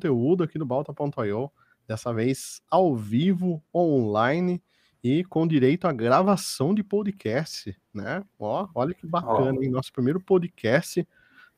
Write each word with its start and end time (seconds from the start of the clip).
conteúdo 0.00 0.42
aqui 0.42 0.58
do 0.58 0.64
Balta.io, 0.64 1.50
dessa 1.86 2.12
vez 2.12 2.62
ao 2.70 2.96
vivo, 2.96 3.62
online 3.74 4.62
e 5.04 5.22
com 5.24 5.46
direito 5.46 5.86
à 5.86 5.92
gravação 5.92 6.74
de 6.74 6.82
podcast, 6.82 7.76
né? 7.92 8.24
Ó, 8.38 8.66
olha 8.74 8.94
que 8.94 9.06
bacana, 9.06 9.62
hein? 9.62 9.70
Nosso 9.70 9.92
primeiro 9.92 10.18
podcast, 10.18 11.06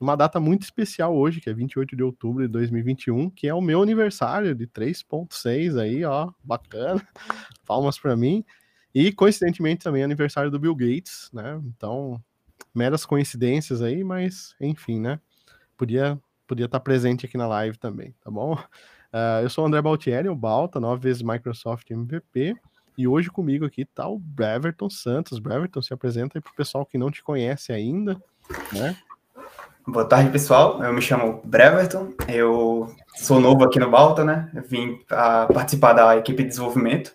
uma 0.01 0.17
data 0.17 0.41
muito 0.41 0.63
especial 0.63 1.17
hoje, 1.17 1.41
que 1.41 1.49
é 1.49 1.55
28 1.55 1.95
de 1.95 2.03
outubro 2.03 2.43
de 2.43 2.49
2021, 2.49 3.31
que 3.31 3.47
é 3.47 3.55
o 3.55 3.61
meu 3.61 3.81
aniversário 3.81 4.55
de 4.57 4.67
3.6 4.67 5.79
aí, 5.79 6.05
ó, 6.05 6.33
bacana. 6.43 7.01
Palmas 7.65 7.97
para 7.97 8.17
mim. 8.17 8.45
E 8.93 9.13
coincidentemente 9.13 9.85
também 9.85 10.03
é 10.03 10.05
aniversário 10.05 10.51
do 10.51 10.59
Bill 10.59 10.75
Gates, 10.75 11.31
né? 11.33 11.61
Então, 11.65 12.21
meras 12.75 13.07
coincidências 13.07 13.81
aí, 13.81 14.03
mas 14.03 14.57
enfim, 14.61 14.99
né? 14.99 15.21
Podia 15.77 16.21
podia 16.53 16.67
estar 16.67 16.81
presente 16.81 17.25
aqui 17.25 17.39
na 17.39 17.47
live 17.47 17.79
também, 17.79 18.15
tá 18.23 18.31
bom? 18.31 18.53
Uh, 18.53 19.41
eu 19.43 19.49
sou 19.49 19.65
o 19.65 19.67
André 19.67 19.81
Baltieri, 19.81 20.29
o 20.29 20.37
Balta, 20.37 20.79
nove 20.79 21.03
vezes 21.03 21.23
Microsoft 21.23 21.91
MVP, 21.91 22.55
e 22.97 23.09
hoje 23.09 23.31
comigo 23.31 23.65
aqui 23.65 23.87
tá 23.87 24.07
o 24.07 24.19
Breverton 24.19 24.91
Santos. 24.91 25.39
Breverton, 25.39 25.81
se 25.81 25.95
apresenta 25.95 26.37
aí 26.37 26.43
pro 26.43 26.55
pessoal 26.55 26.85
que 26.85 26.99
não 26.99 27.11
te 27.11 27.23
conhece 27.23 27.73
ainda, 27.73 28.21
né? 28.71 28.95
Boa 29.87 30.05
tarde, 30.05 30.31
pessoal. 30.31 30.85
Eu 30.85 30.93
me 30.93 31.01
chamo 31.01 31.41
Breverton, 31.43 32.13
eu 32.29 32.95
sou 33.17 33.41
novo 33.41 33.65
aqui 33.65 33.81
no 33.81 33.91
Balta, 33.91 34.23
né? 34.23 34.51
Eu 34.55 34.63
vim 34.63 35.01
a 35.11 35.47
participar 35.47 35.95
da 35.95 36.17
equipe 36.19 36.43
de 36.43 36.51
desenvolvimento 36.51 37.15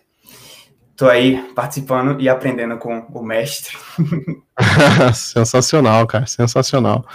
Tô 0.98 1.08
aí 1.08 1.40
participando 1.54 2.20
e 2.20 2.28
aprendendo 2.28 2.76
com 2.76 2.98
o 2.98 3.22
mestre. 3.22 3.76
sensacional, 5.14 6.04
cara, 6.08 6.26
sensacional. 6.26 7.06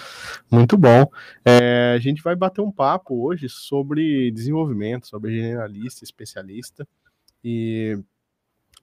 Muito 0.49 0.77
bom. 0.77 1.05
É, 1.43 1.91
a 1.93 1.99
gente 1.99 2.23
vai 2.23 2.33
bater 2.33 2.61
um 2.61 2.71
papo 2.71 3.27
hoje 3.27 3.49
sobre 3.49 4.31
desenvolvimento, 4.31 5.05
sobre 5.05 5.35
generalista, 5.35 6.05
especialista. 6.05 6.87
E 7.43 7.99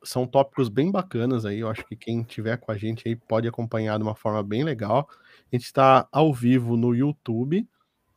são 0.05 0.27
tópicos 0.27 0.69
bem 0.69 0.91
bacanas 0.91 1.47
aí. 1.47 1.61
Eu 1.61 1.71
acho 1.71 1.83
que 1.87 1.97
quem 1.97 2.23
tiver 2.23 2.59
com 2.59 2.71
a 2.71 2.77
gente 2.77 3.09
aí 3.09 3.17
pode 3.17 3.49
acompanhar 3.49 3.97
de 3.97 4.03
uma 4.03 4.15
forma 4.15 4.43
bem 4.43 4.65
legal. 4.65 5.09
A 5.51 5.57
gente 5.57 5.65
está 5.65 6.07
ao 6.13 6.31
vivo 6.31 6.77
no 6.77 6.95
YouTube, 6.95 7.67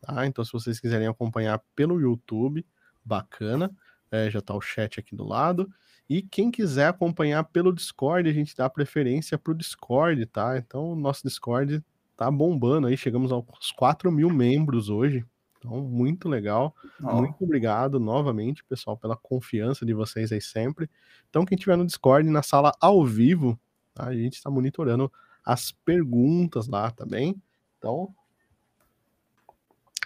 tá? 0.02 0.28
Então, 0.28 0.44
se 0.44 0.52
vocês 0.52 0.82
quiserem 0.82 1.08
acompanhar 1.08 1.62
pelo 1.74 2.02
YouTube, 2.02 2.66
bacana. 3.06 3.72
É, 4.12 4.30
já 4.30 4.42
tá 4.42 4.54
o 4.54 4.60
chat 4.60 5.00
aqui 5.00 5.16
do 5.16 5.24
lado. 5.24 5.72
E 6.10 6.22
quem 6.22 6.52
quiser 6.52 6.88
acompanhar 6.88 7.44
pelo 7.46 7.74
Discord, 7.74 8.30
a 8.30 8.34
gente 8.34 8.56
dá 8.56 8.70
preferência 8.70 9.38
para 9.38 9.52
o 9.52 9.56
Discord, 9.56 10.26
tá? 10.28 10.58
Então, 10.58 10.92
o 10.92 10.96
nosso 10.96 11.24
Discord 11.24 11.84
tá 12.16 12.30
bombando 12.30 12.88
aí, 12.88 12.98
chegamos 12.98 13.32
aos 13.32 13.72
4 13.76 14.12
mil 14.12 14.30
membros 14.30 14.90
hoje. 14.90 15.26
Então, 15.58 15.82
muito 15.82 16.28
legal. 16.28 16.76
Oh. 17.02 17.16
Muito 17.16 17.42
obrigado 17.42 18.00
novamente, 18.00 18.64
pessoal, 18.66 18.98
pela 18.98 19.16
confiança 19.16 19.86
de 19.86 19.94
vocês 19.94 20.32
aí 20.32 20.42
sempre. 20.42 20.90
Então, 21.30 21.46
quem 21.46 21.58
tiver 21.58 21.78
no 21.78 21.86
Discord, 21.86 22.30
na 22.30 22.44
sala 22.44 22.74
ao 22.82 23.06
vivo, 23.06 23.58
tá? 23.94 24.08
a 24.08 24.16
gente 24.16 24.34
está 24.34 24.50
monitorando 24.50 25.12
as 25.46 25.72
perguntas 25.72 26.68
lá 26.68 26.92
também. 26.92 27.34
Tá 27.34 27.40
então, 27.80 28.14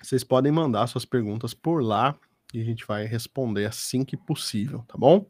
vocês 0.01 0.23
podem 0.23 0.51
mandar 0.51 0.87
suas 0.87 1.05
perguntas 1.05 1.53
por 1.53 1.83
lá 1.83 2.15
e 2.53 2.61
a 2.61 2.63
gente 2.63 2.85
vai 2.85 3.05
responder 3.05 3.65
assim 3.65 4.05
que 4.05 4.15
possível, 4.15 4.83
tá 4.87 4.97
bom? 4.97 5.25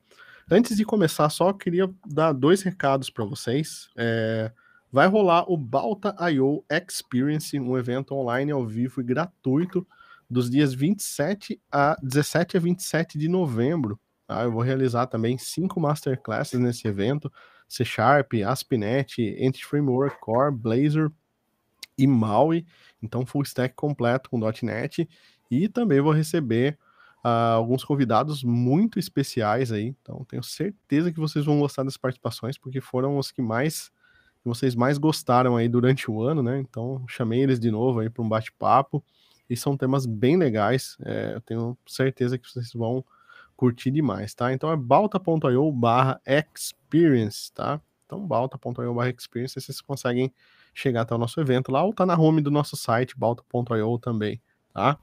Antes 0.49 0.77
de 0.77 0.85
começar, 0.85 1.29
só 1.29 1.51
queria 1.51 1.93
dar 2.05 2.31
dois 2.31 2.61
recados 2.61 3.09
para 3.09 3.25
vocês. 3.25 3.89
É, 3.97 4.49
vai 4.89 5.05
rolar 5.05 5.43
o 5.51 5.57
Balta 5.57 6.15
I.O. 6.31 6.63
Experience, 6.71 7.59
um 7.59 7.77
evento 7.77 8.15
online 8.15 8.53
ao 8.53 8.65
vivo 8.65 9.01
e 9.01 9.03
gratuito 9.03 9.85
dos 10.29 10.49
dias 10.49 10.73
27 10.73 11.61
a 11.69 11.97
17 12.01 12.55
a 12.55 12.59
27 12.61 13.17
de 13.17 13.27
novembro. 13.27 13.99
Tá? 14.25 14.43
Eu 14.43 14.51
vou 14.53 14.61
realizar 14.61 15.07
também 15.07 15.37
cinco 15.37 15.81
masterclasses 15.81 16.57
nesse 16.57 16.87
evento: 16.87 17.29
C 17.67 17.83
Sharp, 17.83 18.31
ASP.NET, 18.45 19.21
Entity 19.21 19.65
Framework 19.65 20.17
Core, 20.21 20.55
Blazor 20.55 21.11
e 21.97 22.07
Maui. 22.07 22.65
Então, 23.03 23.25
full 23.25 23.43
stack 23.43 23.75
completo 23.75 24.29
com 24.29 24.39
.NET. 24.63 25.09
E 25.51 25.67
também 25.67 25.99
vou 25.99 26.13
receber 26.13 26.79
alguns 27.27 27.83
convidados 27.83 28.43
muito 28.43 28.99
especiais 28.99 29.71
aí. 29.71 29.95
Então, 30.01 30.25
tenho 30.25 30.43
certeza 30.43 31.11
que 31.11 31.19
vocês 31.19 31.45
vão 31.45 31.59
gostar 31.59 31.83
das 31.83 31.97
participações, 31.97 32.57
porque 32.57 32.81
foram 32.81 33.17
os 33.17 33.31
que 33.31 33.41
mais 33.41 33.91
que 34.41 34.47
vocês 34.47 34.75
mais 34.75 34.97
gostaram 34.97 35.57
aí 35.57 35.67
durante 35.67 36.09
o 36.09 36.21
ano, 36.21 36.43
né? 36.43 36.59
Então, 36.59 37.03
chamei 37.07 37.41
eles 37.41 37.59
de 37.59 37.71
novo 37.71 37.99
aí 37.99 38.09
para 38.09 38.23
um 38.23 38.29
bate-papo. 38.29 39.03
E 39.49 39.55
são 39.55 39.77
temas 39.77 40.05
bem 40.05 40.37
legais. 40.37 40.97
É, 41.03 41.33
eu 41.35 41.41
tenho 41.41 41.77
certeza 41.87 42.37
que 42.37 42.47
vocês 42.47 42.71
vão 42.73 43.03
curtir 43.57 43.89
demais, 43.89 44.33
tá? 44.35 44.53
Então 44.53 44.71
é 44.71 44.77
balta.io 44.77 45.71
barra 45.71 46.21
experience, 46.25 47.51
tá? 47.51 47.81
Então, 48.05 48.25
balta.io 48.25 48.93
barra 48.93 49.09
experience, 49.09 49.59
vocês 49.59 49.81
conseguem 49.81 50.31
chegar 50.73 51.01
até 51.01 51.15
o 51.15 51.17
nosso 51.17 51.41
evento 51.41 51.71
lá, 51.71 51.83
ou 51.83 51.91
tá 51.91 52.05
na 52.05 52.17
home 52.17 52.39
do 52.39 52.51
nosso 52.51 52.77
site, 52.77 53.17
balta.io 53.17 53.97
também, 53.97 54.39
tá? 54.77 54.99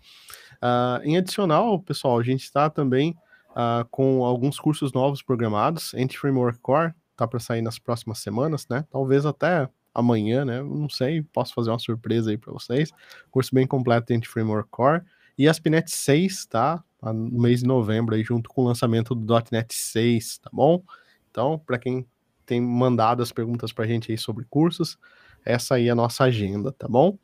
Uh, 0.62 1.02
em 1.02 1.16
adicional, 1.16 1.80
pessoal, 1.80 2.16
a 2.16 2.22
gente 2.22 2.44
está 2.44 2.70
também 2.70 3.16
uh, 3.50 3.84
com 3.90 4.24
alguns 4.24 4.58
cursos 4.58 4.92
novos 4.92 5.20
programados. 5.20 5.92
Entity 5.94 6.18
Framework 6.18 6.60
Core 6.60 6.94
tá 7.16 7.26
para 7.26 7.40
sair 7.40 7.60
nas 7.60 7.76
próximas 7.76 8.18
semanas, 8.18 8.66
né? 8.70 8.84
Talvez 8.88 9.26
até 9.26 9.68
amanhã, 9.92 10.44
né? 10.44 10.62
Não 10.62 10.88
sei, 10.88 11.22
posso 11.22 11.52
fazer 11.54 11.70
uma 11.70 11.78
surpresa 11.80 12.30
aí 12.30 12.38
para 12.38 12.52
vocês. 12.52 12.92
Curso 13.32 13.52
bem 13.52 13.66
completo 13.66 14.06
de 14.06 14.14
Entity 14.14 14.32
Framework 14.32 14.68
Core. 14.70 15.02
E 15.36 15.48
ASP.NET 15.48 15.90
6, 15.90 16.46
tá? 16.46 16.82
No 17.02 17.42
mês 17.42 17.60
de 17.60 17.66
novembro, 17.66 18.14
aí, 18.14 18.22
junto 18.22 18.48
com 18.48 18.62
o 18.62 18.64
lançamento 18.64 19.12
do 19.12 19.34
.NET 19.50 19.74
6, 19.74 20.38
tá 20.38 20.50
bom? 20.52 20.82
Então, 21.30 21.58
para 21.58 21.78
quem 21.78 22.06
tem 22.46 22.60
mandado 22.60 23.22
as 23.22 23.32
perguntas 23.32 23.72
para 23.72 23.84
a 23.84 23.88
gente 23.88 24.12
aí 24.12 24.18
sobre 24.18 24.44
cursos, 24.48 24.96
essa 25.44 25.74
aí 25.74 25.88
é 25.88 25.90
a 25.90 25.94
nossa 25.96 26.24
agenda, 26.24 26.70
tá 26.70 26.86
bom? 26.86 27.18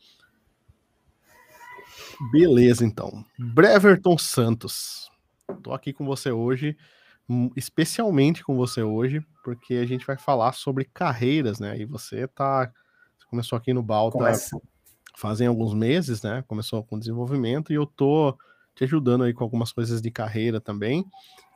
Beleza, 2.21 2.85
então. 2.85 3.25
Breverton 3.39 4.19
Santos. 4.19 5.11
Tô 5.63 5.73
aqui 5.73 5.93
com 5.93 6.05
você 6.05 6.31
hoje, 6.31 6.77
hum, 7.29 7.51
especialmente 7.57 8.45
com 8.45 8.55
você 8.55 8.83
hoje, 8.83 9.25
porque 9.43 9.75
a 9.75 9.87
gente 9.87 10.07
vai 10.07 10.19
falar 10.19 10.53
sobre 10.53 10.85
carreiras, 10.85 11.59
né? 11.59 11.79
E 11.79 11.85
você 11.85 12.29
tá. 12.29 12.71
Você 13.19 13.27
começou 13.29 13.57
aqui 13.57 13.73
no 13.73 13.83
Balta 13.83 14.19
Começa. 14.19 14.61
fazem 15.17 15.47
alguns 15.47 15.73
meses, 15.73 16.23
né? 16.23 16.45
Começou 16.47 16.85
com 16.85 16.99
desenvolvimento 16.99 17.73
e 17.73 17.77
eu 17.77 17.87
tô 17.87 18.37
te 18.75 18.85
ajudando 18.85 19.25
aí 19.25 19.33
com 19.33 19.43
algumas 19.43 19.73
coisas 19.73 20.01
de 20.01 20.11
carreira 20.11 20.61
também. 20.61 21.05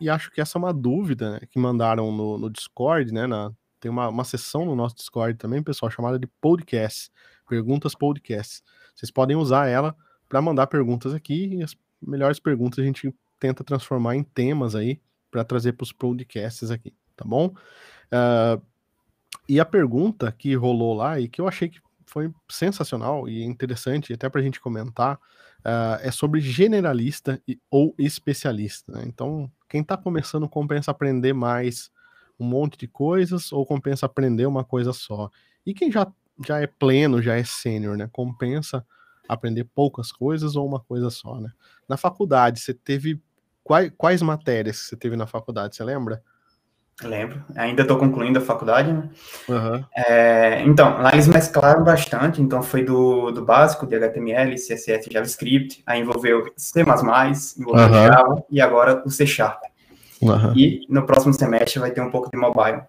E 0.01 0.09
acho 0.09 0.31
que 0.31 0.41
essa 0.41 0.59
é 0.59 0.61
uma 0.61 0.73
dúvida 0.73 1.33
né, 1.33 1.41
que 1.51 1.59
mandaram 1.59 2.11
no, 2.11 2.39
no 2.39 2.51
Discord, 2.51 3.13
né? 3.13 3.27
Na, 3.27 3.53
tem 3.79 3.91
uma, 3.91 4.09
uma 4.09 4.25
sessão 4.25 4.65
no 4.65 4.75
nosso 4.75 4.97
Discord 4.97 5.39
também, 5.39 5.63
pessoal, 5.63 5.91
chamada 5.91 6.19
de 6.19 6.27
podcast. 6.41 7.11
Perguntas 7.47 7.95
Podcast. 7.95 8.63
Vocês 8.95 9.11
podem 9.11 9.37
usar 9.37 9.69
ela 9.69 9.95
para 10.35 10.43
mandar 10.43 10.67
perguntas 10.67 11.15
aqui 11.15 11.55
e 11.55 11.63
as 11.63 11.77
melhores 12.03 12.41
perguntas 12.41 12.81
a 12.81 12.83
gente 12.83 13.15
tenta 13.39 13.63
transformar 13.63 14.17
em 14.17 14.25
temas 14.25 14.75
aí 14.75 15.01
para 15.31 15.45
trazer 15.45 15.75
para 15.75 15.85
os 15.85 15.93
podcasts 15.93 16.73
aqui, 16.73 16.93
tá 17.15 17.25
bom? 17.25 17.55
Uh, 18.07 18.61
e 19.49 19.61
a 19.61 19.65
pergunta 19.65 20.33
que 20.33 20.53
rolou 20.57 20.93
lá 20.93 21.21
e 21.21 21.29
que 21.29 21.41
eu 21.41 21.47
achei 21.47 21.69
que 21.69 21.81
foi 22.05 22.33
sensacional 22.51 23.29
e 23.29 23.45
interessante 23.45 24.13
até 24.13 24.29
para 24.29 24.41
a 24.41 24.43
gente 24.43 24.61
comentar 24.61 25.19
uh, 25.61 26.03
é 26.03 26.11
sobre 26.11 26.41
generalista 26.41 27.41
e, 27.47 27.57
ou 27.71 27.95
especialista. 27.97 28.91
Né? 28.91 29.05
Então, 29.07 29.49
quem 29.69 29.83
está 29.83 29.97
começando 29.97 30.49
compensa 30.49 30.91
aprender 30.91 31.33
mais 31.33 31.93
um 32.41 32.45
monte 32.45 32.77
de 32.77 32.89
coisas 32.89 33.53
ou 33.53 33.65
compensa 33.65 34.07
aprender 34.07 34.47
uma 34.47 34.65
coisa 34.65 34.93
só? 34.93 35.31
E 35.65 35.73
quem 35.73 35.93
já, 35.93 36.13
já 36.45 36.61
é 36.61 36.67
pleno, 36.67 37.23
já 37.23 37.37
é 37.37 37.45
sênior, 37.45 37.97
né? 37.97 38.09
Compensa 38.11 38.85
aprender 39.29 39.65
poucas 39.65 40.13
coisas 40.13 40.57
ou 40.57 40.67
uma 40.67 40.81
coisa 40.81 41.11
só, 41.11 41.41
né? 41.41 41.51
Na 41.89 41.97
faculdade, 41.97 42.61
você 42.61 42.75
teve 42.75 43.21
quais, 43.63 43.93
quais 43.97 44.23
matérias 44.23 44.83
que 44.83 44.89
você 44.89 44.97
teve 44.97 45.17
na 45.17 45.27
faculdade, 45.27 45.77
você 45.77 45.85
lembra? 45.85 46.23
Lembro, 47.03 47.43
ainda 47.57 47.83
estou 47.83 47.99
concluindo 47.99 48.39
a 48.39 48.43
faculdade, 48.43 48.93
né? 48.93 49.09
Uhum. 49.49 49.85
É, 49.97 50.63
então, 50.63 51.03
lá 51.03 51.13
eles 51.13 51.27
mesclaram 51.27 51.83
bastante, 51.83 52.41
então 52.41 52.63
foi 52.63 52.85
do, 52.85 53.33
do 53.33 53.45
básico 53.45 53.85
de 53.85 53.97
HTML, 53.97 54.55
CSS, 54.55 55.09
JavaScript, 55.11 55.83
aí 55.85 56.01
envolveu 56.01 56.53
C++, 56.57 56.83
envolveu 56.83 57.87
uhum. 57.87 57.93
Java 57.93 58.45
e 58.49 58.61
agora 58.61 59.03
o 59.05 59.11
C 59.11 59.27
Sharp. 59.27 59.61
Uhum. 60.23 60.57
E 60.57 60.87
no 60.89 61.05
próximo 61.05 61.35
semestre 61.35 61.81
vai 61.81 61.91
ter 61.91 62.01
um 62.01 62.11
pouco 62.11 62.31
de 62.31 62.39
mobile. 62.39 62.83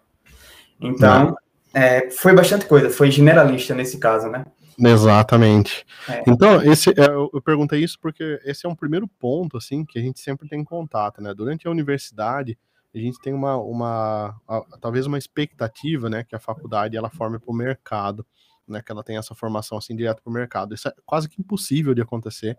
Então, 0.80 1.36
é, 1.74 2.09
foi 2.12 2.33
bastante 2.33 2.68
coisa, 2.68 2.92
foi 2.92 3.09
generalista 3.09 3.74
nesse 3.74 3.98
caso, 3.98 4.30
né? 4.30 4.45
Exatamente. 4.77 5.86
É. 6.07 6.24
Então, 6.27 6.62
esse, 6.62 6.89
é, 6.89 7.06
eu 7.07 7.42
perguntei 7.44 7.83
isso 7.83 7.98
porque 8.00 8.39
esse 8.44 8.66
é 8.66 8.69
um 8.69 8.75
primeiro 8.75 9.07
ponto, 9.07 9.57
assim, 9.57 9.86
que 9.86 9.98
a 9.98 10.01
gente 10.01 10.19
sempre 10.19 10.48
tem 10.48 10.63
contato, 10.63 11.22
né? 11.22 11.33
Durante 11.33 11.68
a 11.68 11.72
universidade, 11.72 12.57
a 12.94 12.98
gente 12.98 13.19
tem 13.19 13.33
uma, 13.33 13.57
uma 13.57 14.36
talvez 14.80 15.06
uma 15.06 15.18
expectativa, 15.18 16.10
né, 16.10 16.24
que 16.24 16.36
a 16.36 16.39
faculdade 16.39 16.95
ela 16.95 17.10
forme 17.10 17.38
para 17.38 17.51
o 17.51 17.56
mercado, 17.56 18.25
né, 18.68 18.81
que 18.81 18.92
ela 18.92 19.04
tenha 19.04 19.19
essa 19.19 19.36
formação 19.36 19.77
assim 19.77 19.95
direto 19.95 20.24
para 20.24 20.31
o 20.31 20.33
mercado. 20.33 20.74
Isso 20.74 20.88
é 20.88 20.94
quase 21.06 21.28
que 21.28 21.42
impossível 21.42 21.94
de 21.94 22.01
acontecer, 22.01 22.57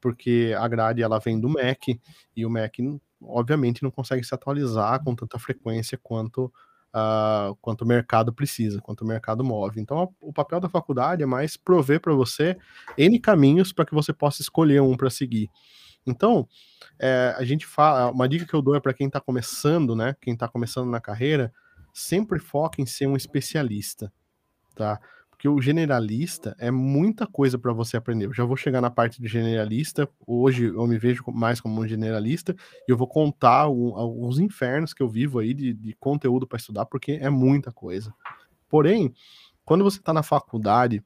porque 0.00 0.54
a 0.58 0.68
grade 0.68 1.02
ela 1.02 1.18
vem 1.18 1.40
do 1.40 1.48
Mac 1.48 1.88
e 2.36 2.46
o 2.46 2.50
Mac 2.50 2.74
obviamente 3.20 3.82
não 3.82 3.90
consegue 3.90 4.24
se 4.24 4.34
atualizar 4.34 5.02
com 5.02 5.14
tanta 5.14 5.38
frequência 5.38 5.98
quanto 6.00 6.52
uh, 6.94 7.56
quanto 7.60 7.82
o 7.82 7.86
mercado 7.86 8.32
precisa, 8.32 8.80
quanto 8.80 9.02
o 9.02 9.06
mercado 9.06 9.44
move. 9.44 9.80
Então 9.80 10.14
o 10.20 10.32
papel 10.32 10.60
da 10.60 10.68
faculdade 10.68 11.22
é 11.22 11.26
mais 11.26 11.56
prover 11.56 12.00
para 12.00 12.14
você 12.14 12.56
n 12.96 13.18
caminhos 13.18 13.72
para 13.72 13.84
que 13.84 13.94
você 13.94 14.12
possa 14.12 14.42
escolher 14.42 14.80
um 14.80 14.96
para 14.96 15.10
seguir. 15.10 15.50
Então, 16.06 16.48
é, 16.98 17.34
a 17.36 17.44
gente 17.44 17.66
fala, 17.66 18.10
uma 18.10 18.28
dica 18.28 18.46
que 18.46 18.54
eu 18.54 18.62
dou 18.62 18.74
é 18.74 18.80
para 18.80 18.94
quem 18.94 19.08
está 19.08 19.20
começando, 19.20 19.94
né? 19.94 20.16
Quem 20.20 20.32
está 20.32 20.48
começando 20.48 20.88
na 20.88 21.00
carreira, 21.00 21.52
sempre 21.92 22.38
foca 22.38 22.80
em 22.80 22.86
ser 22.86 23.06
um 23.06 23.16
especialista, 23.16 24.10
tá? 24.74 24.98
Porque 25.38 25.48
o 25.48 25.62
generalista 25.62 26.56
é 26.58 26.68
muita 26.68 27.24
coisa 27.24 27.56
para 27.56 27.72
você 27.72 27.96
aprender. 27.96 28.26
Eu 28.26 28.34
já 28.34 28.44
vou 28.44 28.56
chegar 28.56 28.80
na 28.80 28.90
parte 28.90 29.22
de 29.22 29.28
generalista. 29.28 30.08
Hoje 30.26 30.64
eu 30.64 30.84
me 30.84 30.98
vejo 30.98 31.22
mais 31.28 31.60
como 31.60 31.80
um 31.80 31.86
generalista 31.86 32.56
e 32.88 32.90
eu 32.90 32.96
vou 32.96 33.06
contar 33.06 33.60
alguns 33.60 34.40
infernos 34.40 34.92
que 34.92 35.00
eu 35.00 35.08
vivo 35.08 35.38
aí 35.38 35.54
de, 35.54 35.72
de 35.72 35.94
conteúdo 36.00 36.44
para 36.44 36.56
estudar, 36.56 36.86
porque 36.86 37.20
é 37.22 37.30
muita 37.30 37.70
coisa. 37.70 38.12
Porém, 38.68 39.14
quando 39.64 39.84
você 39.84 40.00
está 40.00 40.12
na 40.12 40.24
faculdade, 40.24 41.04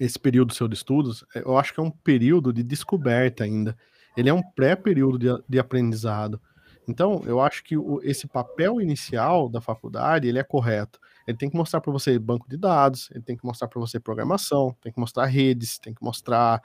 esse 0.00 0.18
período 0.18 0.54
seu 0.54 0.66
de 0.66 0.74
estudos, 0.74 1.22
é, 1.34 1.40
eu 1.40 1.58
acho 1.58 1.74
que 1.74 1.80
é 1.80 1.82
um 1.82 1.90
período 1.90 2.54
de 2.54 2.62
descoberta 2.62 3.44
ainda. 3.44 3.76
Ele 4.16 4.30
é 4.30 4.32
um 4.32 4.42
pré-período 4.42 5.18
de, 5.18 5.44
de 5.46 5.58
aprendizado. 5.58 6.40
Então, 6.88 7.22
eu 7.26 7.38
acho 7.38 7.62
que 7.62 7.76
o, 7.76 8.00
esse 8.02 8.26
papel 8.26 8.80
inicial 8.80 9.46
da 9.46 9.60
faculdade, 9.60 10.26
ele 10.26 10.38
é 10.38 10.42
correto. 10.42 10.98
Ele 11.26 11.36
tem 11.36 11.50
que 11.50 11.56
mostrar 11.56 11.80
para 11.80 11.92
você 11.92 12.18
banco 12.18 12.48
de 12.48 12.56
dados, 12.56 13.10
ele 13.12 13.22
tem 13.22 13.36
que 13.36 13.44
mostrar 13.44 13.68
para 13.68 13.80
você 13.80 14.00
programação, 14.00 14.76
tem 14.80 14.92
que 14.92 14.98
mostrar 15.00 15.26
redes, 15.26 15.78
tem 15.78 15.94
que 15.94 16.02
mostrar 16.02 16.60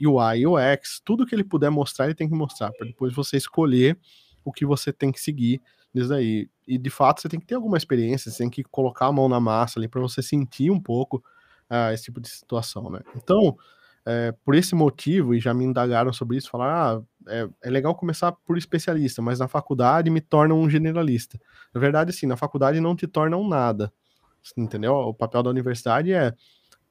UI, 0.00 0.42
eh, 0.42 0.48
UX, 0.48 1.00
tudo 1.04 1.26
que 1.26 1.34
ele 1.34 1.44
puder 1.44 1.70
mostrar, 1.70 2.06
ele 2.06 2.14
tem 2.14 2.28
que 2.28 2.34
mostrar, 2.34 2.70
para 2.72 2.86
depois 2.86 3.14
você 3.14 3.36
escolher 3.36 3.98
o 4.44 4.52
que 4.52 4.64
você 4.64 4.92
tem 4.92 5.12
que 5.12 5.20
seguir 5.20 5.60
nisso 5.94 6.12
aí. 6.12 6.48
E 6.66 6.78
de 6.78 6.90
fato, 6.90 7.20
você 7.20 7.28
tem 7.28 7.40
que 7.40 7.46
ter 7.46 7.54
alguma 7.54 7.76
experiência, 7.76 8.30
você 8.30 8.38
tem 8.38 8.50
que 8.50 8.62
colocar 8.64 9.06
a 9.06 9.12
mão 9.12 9.28
na 9.28 9.40
massa 9.40 9.78
ali 9.78 9.88
para 9.88 10.00
você 10.00 10.22
sentir 10.22 10.70
um 10.70 10.80
pouco 10.80 11.22
uh, 11.70 11.92
esse 11.92 12.04
tipo 12.04 12.20
de 12.20 12.28
situação, 12.28 12.90
né? 12.90 13.00
Então, 13.16 13.56
é, 14.08 14.32
por 14.42 14.54
esse 14.54 14.74
motivo, 14.74 15.34
e 15.34 15.40
já 15.40 15.52
me 15.52 15.66
indagaram 15.66 16.10
sobre 16.14 16.38
isso, 16.38 16.48
falaram, 16.48 17.04
ah, 17.28 17.30
é, 17.30 17.46
é, 17.64 17.70
legal 17.70 17.94
começar 17.94 18.32
por 18.32 18.56
especialista, 18.56 19.20
mas 19.20 19.38
na 19.38 19.46
faculdade 19.46 20.08
me 20.08 20.22
torna 20.22 20.54
um 20.54 20.70
generalista. 20.70 21.38
Na 21.74 21.78
verdade, 21.78 22.10
sim, 22.14 22.24
na 22.24 22.34
faculdade 22.34 22.80
não 22.80 22.96
te 22.96 23.06
tornam 23.06 23.46
nada, 23.46 23.92
entendeu? 24.56 24.94
O 24.94 25.12
papel 25.12 25.42
da 25.42 25.50
universidade 25.50 26.10
é 26.10 26.32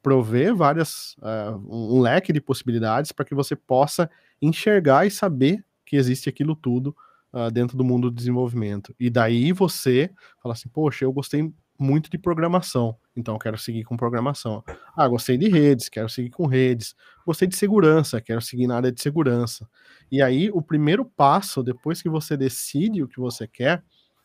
prover 0.00 0.54
várias, 0.54 1.16
uh, 1.18 1.58
um 1.68 2.00
leque 2.00 2.32
de 2.32 2.40
possibilidades 2.40 3.10
para 3.10 3.24
que 3.24 3.34
você 3.34 3.56
possa 3.56 4.08
enxergar 4.40 5.04
e 5.04 5.10
saber 5.10 5.64
que 5.84 5.96
existe 5.96 6.28
aquilo 6.28 6.54
tudo 6.54 6.94
uh, 7.32 7.50
dentro 7.50 7.76
do 7.76 7.82
mundo 7.82 8.12
do 8.12 8.16
desenvolvimento. 8.16 8.94
E 8.98 9.10
daí 9.10 9.50
você 9.50 10.08
fala 10.40 10.52
assim, 10.52 10.68
poxa, 10.68 11.04
eu 11.04 11.12
gostei 11.12 11.52
muito 11.78 12.10
de 12.10 12.18
programação, 12.18 12.96
então 13.16 13.38
quero 13.38 13.56
seguir 13.56 13.84
com 13.84 13.96
programação. 13.96 14.64
Ah, 14.96 15.06
gostei 15.06 15.38
de 15.38 15.48
redes, 15.48 15.88
quero 15.88 16.08
seguir 16.08 16.30
com 16.30 16.46
redes. 16.46 16.94
Gostei 17.24 17.46
de 17.46 17.56
segurança, 17.56 18.20
quero 18.20 18.40
seguir 18.40 18.66
na 18.66 18.76
área 18.76 18.90
de 18.90 19.00
segurança. 19.00 19.68
E 20.10 20.20
aí, 20.20 20.50
o 20.50 20.60
primeiro 20.60 21.04
passo, 21.04 21.62
depois 21.62 22.02
que 22.02 22.08
você 22.08 22.36
decide 22.36 23.02
o 23.02 23.08
que 23.08 23.20
você 23.20 23.46
quer, 23.46 23.84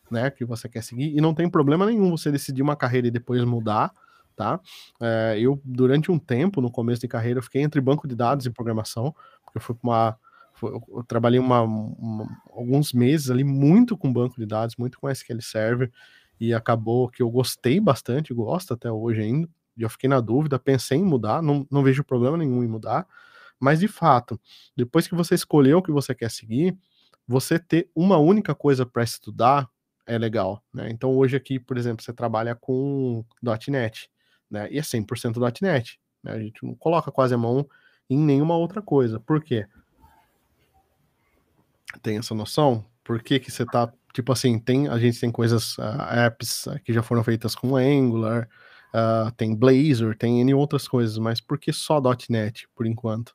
né, 0.09 0.29
que 0.31 0.43
você 0.45 0.67
quer 0.67 0.83
seguir, 0.83 1.15
e 1.15 1.21
não 1.21 1.33
tem 1.33 1.49
problema 1.49 1.85
nenhum 1.85 2.09
você 2.11 2.31
decidir 2.31 2.61
uma 2.61 2.75
carreira 2.75 3.07
e 3.07 3.11
depois 3.11 3.43
mudar, 3.43 3.91
tá? 4.35 4.59
É, 5.01 5.37
eu, 5.39 5.61
durante 5.63 6.11
um 6.11 6.17
tempo, 6.17 6.61
no 6.61 6.71
começo 6.71 7.01
de 7.01 7.07
carreira, 7.07 7.39
eu 7.39 7.43
fiquei 7.43 7.61
entre 7.61 7.79
banco 7.81 8.07
de 8.07 8.15
dados 8.15 8.45
e 8.45 8.49
programação, 8.49 9.13
porque 9.43 9.57
eu 9.57 9.61
fui 9.61 9.75
para 9.75 9.87
uma 9.89 10.17
eu 10.61 11.03
trabalhei 11.07 11.39
uma, 11.39 11.61
uma, 11.61 12.27
alguns 12.51 12.93
meses 12.93 13.29
ali 13.29 13.43
muito 13.43 13.97
com 13.97 14.13
banco 14.13 14.39
de 14.39 14.45
dados, 14.45 14.75
muito 14.77 14.99
com 14.99 15.09
SQL 15.09 15.41
Server, 15.41 15.91
e 16.39 16.53
acabou 16.53 17.09
que 17.09 17.21
eu 17.21 17.29
gostei 17.29 17.79
bastante, 17.79 18.33
gosto 18.33 18.73
até 18.73 18.91
hoje 18.91 19.21
ainda. 19.21 19.49
Já 19.77 19.89
fiquei 19.89 20.09
na 20.09 20.19
dúvida, 20.19 20.59
pensei 20.59 20.99
em 20.99 21.03
mudar, 21.03 21.41
não, 21.41 21.65
não 21.69 21.83
vejo 21.83 22.03
problema 22.03 22.37
nenhum 22.37 22.63
em 22.63 22.67
mudar, 22.67 23.07
mas 23.59 23.79
de 23.79 23.87
fato, 23.87 24.39
depois 24.75 25.07
que 25.07 25.15
você 25.15 25.35
escolheu 25.35 25.79
o 25.79 25.83
que 25.83 25.91
você 25.91 26.13
quer 26.13 26.29
seguir, 26.29 26.77
você 27.27 27.57
ter 27.57 27.89
uma 27.95 28.17
única 28.17 28.53
coisa 28.53 28.85
para 28.85 29.03
estudar 29.03 29.69
é 30.05 30.17
legal, 30.17 30.61
né? 30.73 30.89
Então 30.89 31.15
hoje 31.15 31.35
aqui, 31.35 31.59
por 31.59 31.77
exemplo, 31.77 32.03
você 32.03 32.11
trabalha 32.13 32.55
com 32.55 33.23
.NET, 33.69 34.09
né? 34.49 34.67
E 34.69 34.77
é 34.77 34.81
100% 34.81 35.61
.NET, 35.61 35.99
né? 36.21 36.33
A 36.33 36.39
gente 36.39 36.63
não 36.63 36.75
coloca 36.75 37.11
quase 37.11 37.33
a 37.33 37.37
mão 37.37 37.67
em 38.09 38.17
nenhuma 38.17 38.57
outra 38.57 38.81
coisa. 38.81 39.19
Por 39.19 39.41
quê? 39.41 39.65
Tem 42.01 42.17
essa 42.17 42.35
noção? 42.35 42.85
Por 43.03 43.21
que 43.21 43.39
que 43.39 43.51
você 43.51 43.65
tá 43.65 43.91
Tipo 44.13 44.31
assim, 44.31 44.59
tem, 44.59 44.87
a 44.87 44.97
gente 44.99 45.19
tem 45.19 45.31
coisas, 45.31 45.75
uh, 45.79 46.27
apps 46.27 46.67
uh, 46.67 46.79
que 46.83 46.93
já 46.93 47.01
foram 47.01 47.23
feitas 47.23 47.55
com 47.55 47.75
Angular, 47.75 48.47
uh, 48.93 49.31
tem 49.35 49.55
Blazor, 49.55 50.15
tem 50.15 50.39
N 50.41 50.53
outras 50.53 50.87
coisas, 50.87 51.17
mas 51.17 51.41
por 51.41 51.57
que 51.57 51.73
só 51.73 51.99
.NET, 52.29 52.67
por 52.75 52.85
enquanto? 52.85 53.33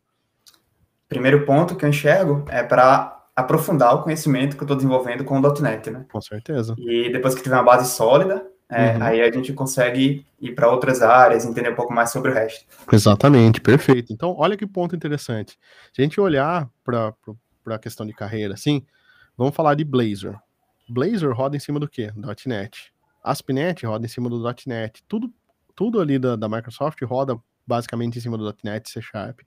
Primeiro 1.08 1.44
ponto 1.44 1.74
que 1.74 1.84
eu 1.84 1.88
enxergo 1.88 2.44
é 2.48 2.62
para 2.62 3.26
aprofundar 3.34 3.94
o 3.94 4.02
conhecimento 4.02 4.56
que 4.56 4.62
eu 4.62 4.66
estou 4.66 4.76
desenvolvendo 4.76 5.24
com 5.24 5.38
o 5.38 5.60
.NET, 5.60 5.90
né? 5.90 6.06
Com 6.12 6.20
certeza. 6.20 6.76
E 6.78 7.10
depois 7.10 7.34
que 7.34 7.42
tiver 7.42 7.56
uma 7.56 7.64
base 7.64 7.90
sólida, 7.90 8.46
é, 8.70 8.96
uhum. 8.96 9.02
aí 9.02 9.20
a 9.22 9.32
gente 9.32 9.52
consegue 9.52 10.26
ir 10.40 10.54
para 10.54 10.70
outras 10.70 11.02
áreas, 11.02 11.44
entender 11.44 11.72
um 11.72 11.74
pouco 11.74 11.92
mais 11.92 12.10
sobre 12.10 12.30
o 12.30 12.34
resto. 12.34 12.66
Exatamente, 12.92 13.60
perfeito. 13.60 14.12
Então, 14.12 14.34
olha 14.38 14.56
que 14.56 14.66
ponto 14.66 14.94
interessante. 14.94 15.58
Se 15.92 16.00
a 16.00 16.04
gente 16.04 16.20
olhar 16.20 16.68
para 16.84 17.14
a 17.66 17.78
questão 17.78 18.06
de 18.06 18.12
carreira, 18.12 18.54
assim, 18.54 18.84
vamos 19.36 19.56
falar 19.56 19.74
de 19.74 19.84
Blazor. 19.84 20.38
Blazor 20.88 21.34
roda 21.34 21.56
em 21.56 21.60
cima 21.60 21.78
do 21.78 21.88
quê? 21.88 22.10
.NET. 22.46 22.92
ASP.NET 23.22 23.84
roda 23.86 24.06
em 24.06 24.08
cima 24.08 24.28
do 24.28 24.42
.NET. 24.66 25.02
Tudo, 25.06 25.32
tudo 25.74 26.00
ali 26.00 26.18
da, 26.18 26.36
da 26.36 26.48
Microsoft 26.48 27.00
roda 27.02 27.38
basicamente 27.68 28.16
em 28.16 28.20
cima 28.22 28.38
do 28.38 28.56
.NET 28.64 28.88
C 28.88 29.02
Sharp. 29.02 29.40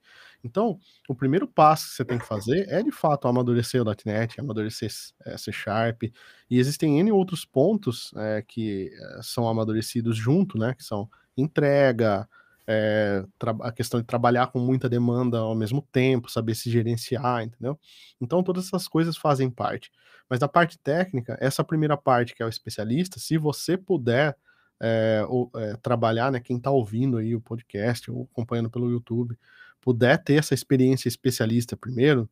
Então, 0.44 0.78
o 1.08 1.14
primeiro 1.14 1.48
passo 1.48 1.88
que 1.88 1.96
você 1.96 2.04
tem 2.04 2.18
que 2.18 2.26
fazer 2.26 2.68
é, 2.68 2.80
de 2.80 2.92
fato, 2.92 3.26
amadurecer 3.26 3.82
o 3.82 3.84
.NET, 4.06 4.40
amadurecer 4.40 4.90
é, 5.26 5.36
C 5.36 5.50
Sharp, 5.50 6.04
e 6.04 6.58
existem 6.58 7.00
N 7.00 7.10
outros 7.10 7.44
pontos 7.44 8.12
é, 8.16 8.42
que 8.46 8.92
é, 8.92 9.22
são 9.22 9.48
amadurecidos 9.48 10.16
junto, 10.16 10.56
né, 10.56 10.72
que 10.72 10.84
são 10.84 11.08
entrega, 11.36 12.28
é, 12.66 13.24
a 13.60 13.72
questão 13.72 14.00
de 14.00 14.06
trabalhar 14.06 14.48
com 14.48 14.58
muita 14.58 14.88
demanda 14.88 15.38
ao 15.38 15.54
mesmo 15.54 15.82
tempo, 15.92 16.30
saber 16.30 16.54
se 16.54 16.70
gerenciar, 16.70 17.42
entendeu? 17.42 17.78
Então, 18.20 18.42
todas 18.42 18.66
essas 18.66 18.86
coisas 18.86 19.16
fazem 19.16 19.50
parte. 19.50 19.90
Mas 20.28 20.40
na 20.40 20.48
parte 20.48 20.78
técnica, 20.78 21.36
essa 21.40 21.64
primeira 21.64 21.96
parte 21.96 22.34
que 22.34 22.42
é 22.42 22.46
o 22.46 22.48
especialista, 22.48 23.18
se 23.18 23.36
você 23.36 23.76
puder 23.76 24.36
é, 24.80 25.24
ou, 25.28 25.50
é, 25.54 25.76
trabalhar, 25.76 26.32
né, 26.32 26.40
quem 26.40 26.56
está 26.56 26.70
ouvindo 26.70 27.18
aí 27.18 27.34
o 27.34 27.40
podcast 27.40 28.10
ou 28.10 28.28
acompanhando 28.32 28.70
pelo 28.70 28.90
YouTube, 28.90 29.38
puder 29.80 30.22
ter 30.22 30.34
essa 30.34 30.54
experiência 30.54 31.08
especialista 31.08 31.76
primeiro, 31.76 32.28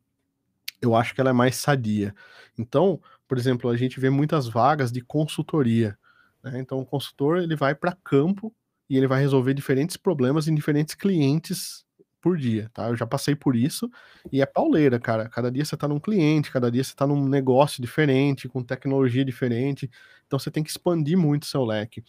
eu 0.81 0.95
acho 0.95 1.15
que 1.15 1.21
ela 1.21 1.31
é 1.31 1.35
mais 1.35 1.57
sadia. 1.57 2.15
Então, 2.59 3.01
por 3.29 3.37
exemplo, 3.37 3.71
a 3.71 3.77
gente 3.77 4.01
vê 4.01 4.11
muitas 4.11 4.49
vagas 4.49 4.91
de 4.91 5.01
consultoria. 5.01 5.99
Né? 6.43 6.59
Então, 6.59 6.81
o 6.81 6.87
consultor 6.87 7.39
ele 7.39 7.55
vai 7.55 7.75
para 7.75 7.97
campo 8.03 8.55
e 8.91 8.97
ele 8.97 9.07
vai 9.07 9.21
resolver 9.21 9.55
diferentes 9.55 9.97
problemas 9.97 10.49
em 10.49 10.55
diferentes 10.55 10.97
clientes 10.97 11.87
por 12.21 12.37
dia, 12.37 12.69
tá? 12.75 12.89
Eu 12.89 12.97
já 12.97 13.07
passei 13.07 13.37
por 13.37 13.55
isso 13.55 13.89
e 14.31 14.43
é 14.43 14.47
pauleira, 14.47 14.99
cara. 14.99 15.29
Cada 15.29 15.51
dia 15.51 15.65
você 15.65 15.77
tá 15.77 15.87
num 15.87 16.01
cliente, 16.01 16.51
cada 16.51 16.71
dia 16.71 16.83
você 16.83 16.95
tá 16.95 17.07
num 17.07 17.27
negócio 17.29 17.81
diferente, 17.81 18.49
com 18.49 18.63
tecnologia 18.63 19.25
diferente. 19.25 19.89
Então 20.27 20.39
você 20.39 20.51
tem 20.51 20.63
que 20.63 20.71
expandir 20.71 21.17
muito 21.17 21.47
seu 21.47 21.65
leque. 21.65 22.03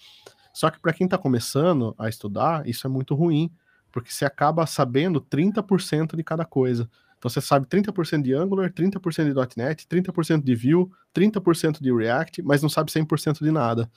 Só 0.53 0.69
que 0.71 0.79
para 0.79 0.91
quem 0.91 1.07
tá 1.07 1.17
começando 1.17 1.95
a 1.97 2.09
estudar, 2.09 2.67
isso 2.67 2.85
é 2.88 2.89
muito 2.89 3.15
ruim, 3.15 3.50
porque 3.91 4.11
você 4.11 4.25
acaba 4.25 4.65
sabendo 4.65 5.21
30% 5.21 6.15
de 6.15 6.23
cada 6.23 6.43
coisa. 6.43 6.89
Então 7.17 7.29
você 7.29 7.39
sabe 7.39 7.67
30% 7.67 8.23
de 8.23 8.33
Angular, 8.33 8.73
30% 8.73 9.31
de 9.31 9.55
.NET, 9.55 9.88
30% 9.88 10.43
de 10.43 10.55
Vue, 10.55 10.89
30% 11.13 11.79
de 11.79 11.93
React, 11.93 12.41
mas 12.41 12.63
não 12.63 12.69
sabe 12.69 12.91
100% 12.91 13.43
de 13.43 13.51
nada. 13.51 13.89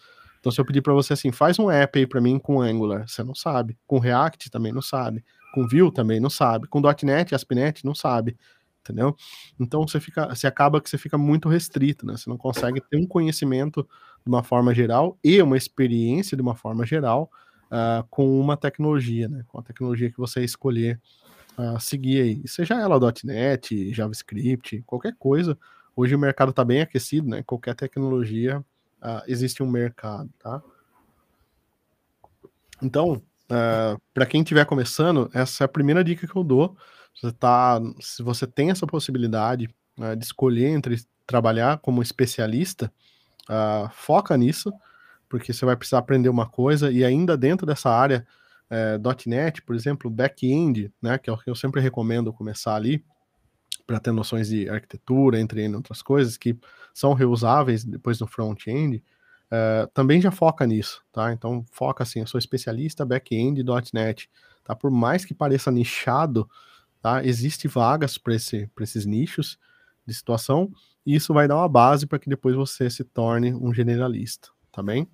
Então, 0.45 0.53
se 0.53 0.61
eu 0.61 0.65
pedir 0.67 0.83
para 0.83 0.93
você 0.93 1.15
assim, 1.15 1.33
faz 1.33 1.59
um 1.59 1.71
app 1.71 1.99
aí 1.99 2.07
para 2.07 2.21
mim 2.21 2.39
com 2.39 2.61
Angular, 2.61 3.09
você 3.09 3.25
não 3.25 3.35
sabe. 3.35 3.79
Com 3.87 3.99
React 3.99 4.51
também 4.51 4.73
não 4.73 4.83
sabe. 4.83 5.25
Com 5.55 5.67
Vue 5.67 5.91
também 5.91 6.21
não 6.21 6.29
sabe. 6.29 6.69
Com 6.69 6.83
.NET, 7.03 7.35
ASP.NET 7.35 7.83
não 7.83 7.95
sabe. 7.95 8.37
Entendeu? 8.83 9.17
Então 9.59 9.89
você 9.89 9.99
fica, 9.99 10.29
você 10.29 10.47
acaba 10.47 10.83
que 10.83 10.91
você 10.91 10.99
fica 10.99 11.17
muito 11.17 11.49
restrito, 11.49 12.05
né? 12.05 12.15
Você 12.19 12.29
não 12.29 12.37
consegue 12.37 12.79
ter 12.91 12.99
um 12.99 13.07
conhecimento 13.07 13.89
de 14.23 14.29
uma 14.29 14.43
forma 14.43 14.75
geral 14.75 15.19
e 15.25 15.41
uma 15.41 15.57
experiência 15.57 16.37
de 16.37 16.43
uma 16.43 16.55
forma 16.55 16.85
geral 16.85 17.31
uh, 17.73 18.07
com 18.11 18.39
uma 18.39 18.55
tecnologia, 18.55 19.27
né? 19.31 19.45
Com 19.49 19.59
a 19.61 19.63
tecnologia 19.63 20.11
que 20.11 20.19
você 20.19 20.45
escolher 20.45 21.01
uh, 21.57 21.81
seguir 21.81 22.21
aí. 22.21 22.43
Seja 22.47 22.75
ela 22.75 23.01
.NET, 23.25 23.95
JavaScript, 23.95 24.83
qualquer 24.83 25.17
coisa. 25.19 25.57
Hoje 25.97 26.15
o 26.15 26.19
mercado 26.19 26.51
está 26.51 26.63
bem 26.63 26.83
aquecido, 26.83 27.31
né? 27.31 27.43
Qualquer 27.43 27.75
tecnologia 27.75 28.63
uh, 29.05 29.23
existe 29.27 29.63
um 29.63 29.71
mercado, 29.71 30.31
tá? 30.39 30.63
Então, 32.83 33.13
uh, 33.13 33.23
ah, 33.51 33.97
para 34.13 34.27
quem 34.27 34.43
estiver 34.43 34.65
começando, 34.65 35.31
essa 35.33 35.65
é 35.65 35.67
a 35.67 35.69
primeira 35.69 36.03
dica 36.03 36.27
que 36.27 36.37
eu 36.37 36.45
dou. 36.45 36.77
Você 37.15 37.33
tá, 37.33 37.81
se 38.01 38.23
você 38.23 38.47
tem 38.47 38.71
essa 38.71 38.87
possibilidade 38.87 39.69
uh, 39.99 40.17
de 40.17 40.25
escolher 40.25 40.69
entre 40.69 40.97
trabalhar 41.27 41.79
como 41.79 42.03
especialista, 42.03 42.93
uh, 43.49 43.89
foca 43.93 44.37
nisso, 44.37 44.73
porque 45.29 45.53
você 45.53 45.65
vai 45.65 45.77
precisar 45.77 45.99
aprender 45.99 46.29
uma 46.29 46.49
coisa 46.49 46.91
e 46.91 47.05
ainda 47.05 47.37
dentro 47.37 47.67
dessa 47.67 47.91
área 47.91 48.27
é, 48.71 48.99
.NET, 49.27 49.63
por 49.63 49.75
exemplo, 49.75 50.11
back-end, 50.11 50.93
né, 51.01 51.19
que 51.19 51.29
é 51.29 51.33
o 51.33 51.37
que 51.37 51.51
eu 51.51 51.55
sempre 51.55 51.81
recomendo 51.81 52.33
começar 52.33 52.75
ali, 52.75 53.05
para 53.87 54.01
ter 54.01 54.13
noções 54.13 54.49
de 54.49 54.69
arquitetura, 54.69 55.39
entre 55.39 55.67
outras 55.75 56.03
coisas, 56.03 56.37
que 56.37 56.57
são 56.93 57.13
reusáveis 57.13 57.85
depois 57.85 58.21
no 58.21 58.27
front-end, 58.27 59.03
é, 59.51 59.89
também 59.93 60.21
já 60.21 60.31
foca 60.31 60.67
nisso, 60.67 61.03
tá? 61.13 61.33
Então 61.33 61.65
foca 61.71 62.03
assim, 62.03 62.21
eu 62.21 62.27
sou 62.27 62.39
especialista 62.39 63.05
back-end 63.05 63.63
.NET, 63.93 64.29
tá? 64.65 64.75
Por 64.75 64.91
mais 64.91 65.25
que 65.25 65.35
pareça 65.35 65.71
nichado, 65.71 66.49
tá? 67.01 67.25
Existe 67.25 67.69
vagas 67.69 68.17
para 68.17 68.35
esse, 68.35 68.71
esses 68.81 69.05
nichos 69.05 69.59
de 70.07 70.15
situação, 70.15 70.71
e 71.05 71.15
isso 71.15 71.35
vai 71.35 71.47
dar 71.47 71.57
uma 71.57 71.69
base 71.69 72.07
para 72.07 72.19
que 72.19 72.29
depois 72.29 72.55
você 72.55 72.89
se 72.89 73.05
torne 73.05 73.53
um 73.55 73.73
generalista, 73.73 74.49
tá 74.73 74.83
bem? 74.83 75.09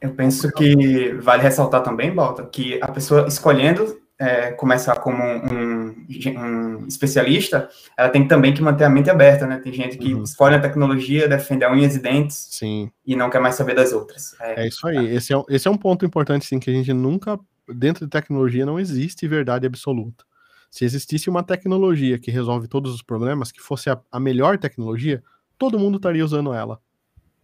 Eu 0.00 0.14
penso 0.14 0.50
que 0.52 1.12
vale 1.14 1.42
ressaltar 1.42 1.82
também, 1.82 2.14
Balta, 2.14 2.44
que 2.46 2.78
a 2.82 2.88
pessoa 2.88 3.26
escolhendo 3.26 4.00
é, 4.20 4.52
começar 4.52 4.96
como 4.96 5.16
um, 5.22 6.06
um, 6.36 6.86
especialista, 6.86 7.70
ela 7.96 8.10
tem 8.10 8.28
também 8.28 8.52
que 8.52 8.60
manter 8.60 8.84
a 8.84 8.90
mente 8.90 9.08
aberta, 9.08 9.46
né? 9.46 9.58
Tem 9.64 9.72
gente 9.72 9.96
que 9.96 10.12
uhum. 10.12 10.22
escolhe 10.22 10.54
a 10.54 10.60
tecnologia, 10.60 11.26
defende 11.26 11.64
a 11.64 11.72
unhas 11.72 11.96
e 11.96 12.00
dentes 12.00 12.48
sim. 12.50 12.92
e 13.06 13.16
não 13.16 13.30
quer 13.30 13.40
mais 13.40 13.54
saber 13.54 13.74
das 13.74 13.94
outras. 13.94 14.36
É, 14.38 14.64
é 14.64 14.68
isso 14.68 14.86
aí. 14.86 15.16
Esse 15.16 15.32
é, 15.32 15.42
esse 15.48 15.66
é 15.66 15.70
um 15.70 15.76
ponto 15.76 16.04
importante, 16.04 16.44
sim, 16.44 16.60
que 16.60 16.68
a 16.68 16.72
gente 16.74 16.92
nunca, 16.92 17.40
dentro 17.66 18.04
de 18.04 18.10
tecnologia, 18.10 18.66
não 18.66 18.78
existe 18.78 19.26
verdade 19.26 19.66
absoluta. 19.66 20.22
Se 20.70 20.84
existisse 20.84 21.30
uma 21.30 21.42
tecnologia 21.42 22.18
que 22.18 22.30
resolve 22.30 22.68
todos 22.68 22.94
os 22.94 23.00
problemas, 23.00 23.50
que 23.50 23.60
fosse 23.60 23.88
a, 23.88 23.98
a 24.12 24.20
melhor 24.20 24.58
tecnologia, 24.58 25.24
todo 25.56 25.78
mundo 25.78 25.96
estaria 25.96 26.24
usando 26.24 26.52
ela, 26.52 26.78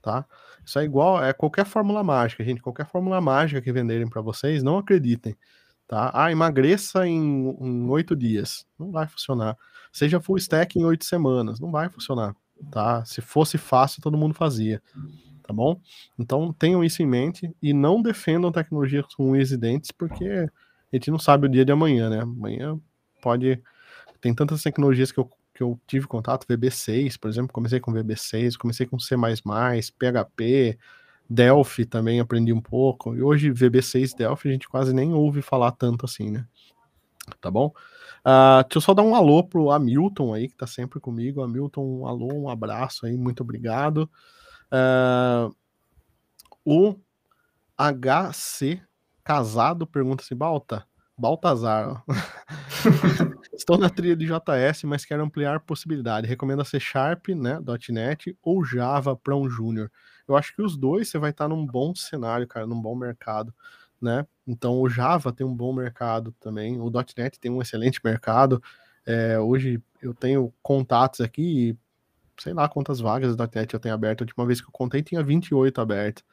tá? 0.03 0.27
Isso 0.63 0.79
é 0.79 0.85
igual, 0.85 1.25
é 1.25 1.33
qualquer 1.33 1.65
fórmula 1.65 2.05
mágica, 2.05 2.45
gente. 2.45 2.61
Qualquer 2.61 2.87
fórmula 2.87 3.19
mágica 3.19 3.63
que 3.63 3.73
venderem 3.73 4.07
para 4.07 4.21
vocês, 4.21 4.63
não 4.63 4.77
acreditem. 4.77 5.35
Tá? 5.87 6.11
Ah, 6.13 6.33
emagreça 6.33 7.07
em 7.07 7.89
oito 7.89 8.17
dias. 8.17 8.67
Não 8.79 8.91
vai 8.91 9.07
funcionar. 9.07 9.57
Seja 9.93 10.21
full 10.21 10.37
stack 10.37 10.79
em 10.79 10.85
oito 10.85 11.05
semanas. 11.05 11.61
Não 11.61 11.71
vai 11.71 11.89
funcionar. 11.89 12.35
Tá? 12.71 13.05
Se 13.05 13.21
fosse 13.21 13.57
fácil, 13.57 14.03
todo 14.03 14.19
mundo 14.19 14.35
fazia. 14.35 14.83
Tá 15.43 15.53
bom? 15.53 15.81
Então 16.19 16.53
tenham 16.53 16.83
isso 16.83 17.03
em 17.03 17.07
mente 17.07 17.55
e 17.63 17.73
não 17.73 18.03
defendam 18.03 18.51
tecnologias 18.51 19.05
com 19.15 19.31
unhas 19.31 19.53
e 19.53 19.57
dentes, 19.57 19.93
porque 19.93 20.25
a 20.25 20.97
gente 20.97 21.11
não 21.11 21.21
sabe 21.21 21.47
o 21.47 21.49
dia 21.49 21.65
de 21.65 21.71
amanhã, 21.71 22.11
né? 22.11 22.21
Amanhã 22.21 22.77
pode. 23.23 23.63
Tem 24.21 24.35
tantas 24.35 24.63
tecnologias 24.63 25.13
que 25.13 25.21
eu 25.21 25.31
que 25.57 25.63
eu 25.63 25.81
tive 25.87 26.07
contato, 26.07 26.47
VB6, 26.47 27.19
por 27.19 27.31
exemplo, 27.31 27.51
comecei 27.51 27.81
com 27.81 27.91
VB6, 27.91 28.59
comecei 28.59 28.85
com 28.85 28.99
C++, 28.99 29.17
PHP, 29.17 30.79
Delphi 31.29 31.85
também 31.85 32.21
aprendi 32.21 32.53
um 32.53 32.61
pouco, 32.61 33.15
e 33.15 33.23
hoje 33.23 33.51
VB6 33.51 34.17
Delphi 34.17 34.49
a 34.49 34.53
gente 34.53 34.69
quase 34.69 34.93
nem 34.93 35.13
ouve 35.13 35.43
falar 35.43 35.73
tanto 35.73 36.05
assim, 36.05 36.31
né? 36.31 36.47
Tá 37.41 37.51
bom? 37.51 37.73
Uh, 38.27 38.63
deixa 38.65 38.79
eu 38.79 38.81
só 38.81 38.95
dar 38.95 39.03
um 39.03 39.15
alô 39.15 39.43
pro 39.45 39.71
Hamilton 39.71 40.35
aí, 40.35 40.49
que 40.49 40.57
tá 40.57 40.67
sempre 40.67 41.01
comigo. 41.01 41.43
Hamilton, 41.43 42.01
um 42.01 42.07
alô, 42.07 42.33
um 42.33 42.49
abraço 42.49 43.07
aí, 43.07 43.17
muito 43.17 43.43
obrigado. 43.43 44.11
Uh, 44.73 45.55
o 46.65 46.97
HC 47.77 48.83
Casado 49.23 49.87
pergunta 49.89 50.23
assim, 50.23 50.37
Balta, 50.37 50.87
Baltazar. 51.19 52.05
Estou 53.53 53.77
na 53.77 53.91
trilha 53.91 54.15
de 54.15 54.27
JS, 54.27 54.85
mas 54.85 55.05
quero 55.05 55.25
ampliar 55.25 55.59
possibilidade. 55.61 56.29
Recomendo 56.29 56.63
a 56.63 56.65
C 56.65 56.79
Sharp, 56.79 57.29
né, 57.31 57.59
.NET 57.89 58.39
ou 58.41 58.65
Java 58.65 59.17
para 59.17 59.35
um 59.35 59.51
júnior. 59.51 59.91
Eu 60.29 60.37
acho 60.37 60.55
que 60.55 60.63
os 60.63 60.77
dois 60.77 61.09
você 61.09 61.19
vai 61.19 61.31
estar 61.31 61.49
num 61.49 61.65
bom 61.65 61.95
cenário, 61.95 62.47
cara, 62.47 62.67
num 62.67 62.81
bom 62.81 62.95
mercado, 62.95 63.55
né? 64.01 64.27
Então 64.47 64.81
o 64.81 64.89
Java 64.89 65.33
tem 65.33 65.47
um 65.47 65.55
bom 65.55 65.73
mercado 65.73 66.33
também, 66.41 66.81
o 66.81 66.91
.NET 67.17 67.39
tem 67.41 67.51
um 67.51 67.63
excelente 67.63 68.01
mercado. 68.05 68.63
É, 69.05 69.39
hoje 69.39 69.81
eu 70.03 70.13
tenho 70.13 70.53
contatos 70.63 71.21
aqui, 71.21 71.77
sei 72.39 72.53
lá 72.53 72.69
quantas 72.69 73.01
vagas 73.01 73.37
do 73.37 73.43
.NET 73.55 73.73
eu 73.75 73.81
tenho 73.81 73.95
aberto. 73.95 74.23
A 74.23 74.25
última 74.25 74.47
vez 74.47 74.61
que 74.61 74.67
eu 74.69 74.73
contei 74.73 75.03
tinha 75.03 75.23
28 75.23 75.81
abertas. 75.81 76.25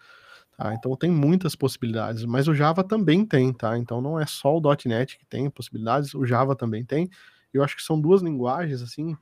Tá? 0.57 0.73
Então 0.73 0.95
tem 0.95 1.11
muitas 1.11 1.55
possibilidades, 1.55 2.25
mas 2.25 2.47
o 2.47 2.53
Java 2.53 2.83
também 2.83 3.25
tem, 3.25 3.51
tá? 3.53 3.77
Então 3.77 4.01
não 4.01 4.19
é 4.19 4.25
só 4.25 4.55
o 4.55 4.61
.NET 4.85 5.17
que 5.17 5.25
tem 5.25 5.49
possibilidades, 5.49 6.13
o 6.13 6.25
Java 6.25 6.55
também 6.55 6.85
tem. 6.85 7.09
Eu 7.53 7.63
acho 7.63 7.75
que 7.75 7.83
são 7.83 7.99
duas 7.99 8.21
linguagens 8.21 8.81
assim 8.81 9.15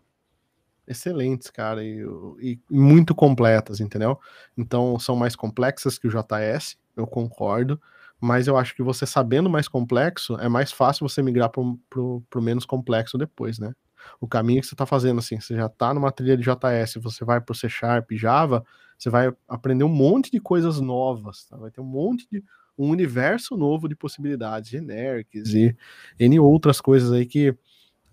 excelentes, 0.91 1.49
cara, 1.49 1.83
e, 1.83 2.05
e, 2.39 2.59
muito 2.69 3.15
completas, 3.15 3.79
entendeu? 3.79 4.19
Então 4.57 4.99
são 4.99 5.15
mais 5.15 5.35
complexas 5.35 5.97
que 5.97 6.07
o 6.07 6.11
JS, 6.11 6.77
eu 6.95 7.07
concordo, 7.07 7.81
mas 8.19 8.47
eu 8.47 8.55
acho 8.57 8.75
que 8.75 8.83
você 8.83 9.05
sabendo 9.05 9.49
mais 9.49 9.67
complexo, 9.67 10.35
é 10.35 10.47
mais 10.47 10.71
fácil 10.71 11.07
você 11.07 11.21
migrar 11.23 11.49
para 11.49 11.61
o 11.61 12.23
menos 12.41 12.65
complexo 12.65 13.17
depois, 13.17 13.57
né? 13.57 13.73
O 14.19 14.27
caminho 14.27 14.61
que 14.61 14.67
você 14.67 14.73
está 14.73 14.85
fazendo, 14.85 15.19
assim, 15.19 15.39
você 15.39 15.55
já 15.55 15.65
está 15.65 15.93
numa 15.93 16.11
trilha 16.11 16.37
de 16.37 16.43
JS, 16.43 16.95
você 17.01 17.23
vai 17.25 17.39
para 17.41 17.53
o 17.53 17.55
C 17.55 17.69
Sharp, 17.69 18.11
Java, 18.13 18.63
você 18.97 19.09
vai 19.09 19.33
aprender 19.47 19.83
um 19.83 19.89
monte 19.89 20.31
de 20.31 20.39
coisas 20.39 20.79
novas, 20.79 21.45
tá? 21.45 21.57
vai 21.57 21.71
ter 21.71 21.81
um 21.81 21.85
monte 21.85 22.27
de 22.31 22.43
um 22.77 22.89
universo 22.89 23.55
novo 23.55 23.87
de 23.87 23.95
possibilidades 23.95 24.69
genéricas 24.69 25.53
e 25.53 25.75
N 26.19 26.39
outras 26.39 26.79
coisas 26.79 27.11
aí 27.11 27.25
que 27.25 27.55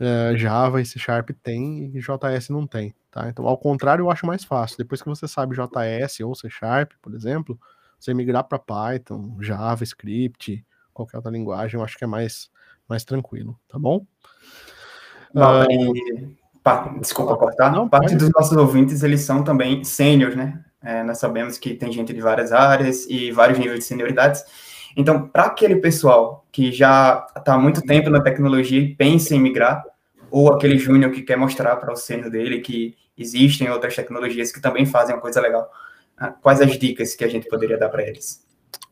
uh, 0.00 0.37
Java 0.37 0.81
e 0.81 0.87
C 0.87 0.99
Sharp 0.99 1.31
tem 1.43 1.93
e 1.95 2.00
JS 2.00 2.49
não 2.50 2.67
tem, 2.67 2.95
tá? 3.11 3.28
Então, 3.28 3.47
ao 3.47 3.57
contrário, 3.57 4.02
eu 4.02 4.11
acho 4.11 4.26
mais 4.26 4.45
fácil. 4.45 4.78
Depois 4.78 5.02
que 5.02 5.09
você 5.09 5.26
sabe 5.28 5.57
JS 5.57 6.21
ou 6.21 6.35
C 6.35 6.49
Sharp, 6.50 6.93
por 7.02 7.14
exemplo, 7.14 7.59
você 7.99 8.14
migrar 8.14 8.45
para 8.45 8.59
Python, 8.59 9.37
JavaScript, 9.40 10.64
qualquer 10.93 11.17
outra 11.19 11.31
linguagem, 11.33 11.78
eu 11.78 11.85
acho 11.85 11.97
que 11.97 12.05
é 12.05 12.07
mais, 12.07 12.50
mais 12.88 13.05
tranquilo, 13.05 13.59
tá 13.69 13.78
bom? 13.78 14.07
Não, 15.35 15.62
uh, 15.62 15.67
e, 15.71 16.37
desculpa 17.00 17.37
cortar. 17.37 17.73
Não, 17.73 17.88
parte 17.88 18.14
dos 18.17 18.31
nossos 18.31 18.57
ouvintes, 18.57 19.02
eles 19.02 19.21
são 19.21 19.43
também 19.43 19.85
sêniores, 19.85 20.37
né? 20.37 20.64
É, 20.83 21.02
nós 21.02 21.19
sabemos 21.19 21.59
que 21.59 21.75
tem 21.75 21.90
gente 21.90 22.12
de 22.12 22.21
várias 22.21 22.52
áreas 22.52 23.05
e 23.09 23.33
vários 23.33 23.59
níveis 23.59 23.81
de 23.81 23.85
senioridades. 23.85 24.45
Então, 24.99 25.28
para 25.28 25.45
aquele 25.45 25.76
pessoal 25.76 26.45
que 26.50 26.73
já 26.73 27.25
está 27.37 27.55
há 27.55 27.59
muito 27.59 27.81
tempo 27.83 28.11
na 28.11 28.21
tecnologia 28.21 28.81
e 28.81 28.97
pensa 28.97 29.33
em 29.33 29.40
migrar, 29.40 29.85
ou 30.28 30.52
aquele 30.52 30.76
júnior 30.76 31.12
que 31.12 31.23
quer 31.23 31.37
mostrar 31.37 31.76
para 31.76 31.93
o 31.93 31.97
sênior 31.97 32.28
dele 32.28 32.61
que 32.61 32.97
existem 33.17 33.71
outras 33.71 33.95
tecnologias 33.95 34.50
que 34.50 34.61
também 34.61 34.85
fazem 34.85 35.14
uma 35.14 35.21
coisa 35.21 35.40
legal, 35.40 35.71
ah, 36.17 36.33
quais 36.33 36.61
as 36.61 36.76
dicas 36.76 37.14
que 37.14 37.23
a 37.23 37.28
gente 37.28 37.49
poderia 37.49 37.78
dar 37.78 37.90
para 37.90 38.02
eles? 38.02 38.45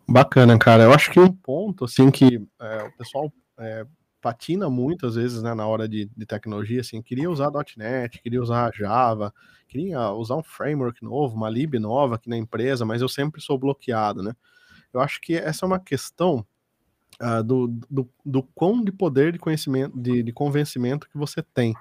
Bacana, 0.08 0.56
cara. 0.56 0.84
Eu 0.84 0.92
acho 0.92 1.10
que 1.10 1.18
um 1.18 1.32
ponto 1.32 1.86
assim 1.86 2.08
que 2.08 2.40
é, 2.60 2.84
o 2.84 2.96
pessoal 2.96 3.32
é, 3.58 3.84
patina 4.22 4.70
muito 4.70 5.08
às 5.08 5.16
vezes 5.16 5.42
né, 5.42 5.54
na 5.54 5.66
hora 5.66 5.88
de, 5.88 6.08
de 6.16 6.24
tecnologia, 6.24 6.82
assim, 6.82 7.02
queria 7.02 7.28
usar 7.28 7.50
.NET, 7.76 8.22
queria 8.22 8.40
usar 8.40 8.72
Java, 8.72 9.34
queria 9.66 10.12
usar 10.12 10.36
um 10.36 10.42
framework 10.44 11.02
novo, 11.02 11.34
uma 11.34 11.50
lib 11.50 11.80
nova 11.80 12.14
aqui 12.14 12.28
na 12.28 12.36
empresa, 12.36 12.84
mas 12.84 13.02
eu 13.02 13.08
sempre 13.08 13.40
sou 13.40 13.58
bloqueado, 13.58 14.22
né? 14.22 14.32
Eu 14.92 15.00
acho 15.00 15.20
que 15.20 15.34
essa 15.34 15.64
é 15.64 15.66
uma 15.66 15.80
questão 15.80 16.46
uh, 17.20 17.42
do, 17.42 17.68
do, 17.90 18.10
do 18.24 18.42
quão 18.42 18.82
de 18.82 18.92
poder 18.92 19.32
de 19.32 19.38
conhecimento, 19.38 19.98
de, 19.98 20.22
de 20.22 20.32
convencimento 20.32 21.08
que 21.08 21.18
você 21.18 21.42
tem, 21.42 21.74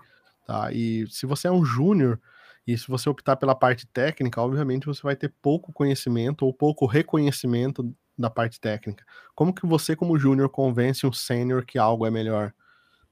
tá? 0.45 0.71
E 0.71 1.07
se 1.09 1.25
você 1.25 1.47
é 1.47 1.51
um 1.51 1.63
júnior, 1.63 2.19
e 2.67 2.77
se 2.77 2.87
você 2.87 3.09
optar 3.09 3.35
pela 3.35 3.53
parte 3.53 3.85
técnica, 3.85 4.41
obviamente 4.41 4.87
você 4.87 5.01
vai 5.03 5.15
ter 5.15 5.31
pouco 5.41 5.71
conhecimento 5.71 6.45
ou 6.45 6.53
pouco 6.53 6.85
reconhecimento 6.85 7.95
da 8.17 8.29
parte 8.29 8.59
técnica. 8.59 9.05
Como 9.35 9.53
que 9.53 9.65
você, 9.65 9.95
como 9.95 10.17
júnior, 10.17 10.49
convence 10.49 11.05
um 11.05 11.13
sênior 11.13 11.65
que 11.65 11.77
algo 11.77 12.05
é 12.05 12.11
melhor? 12.11 12.53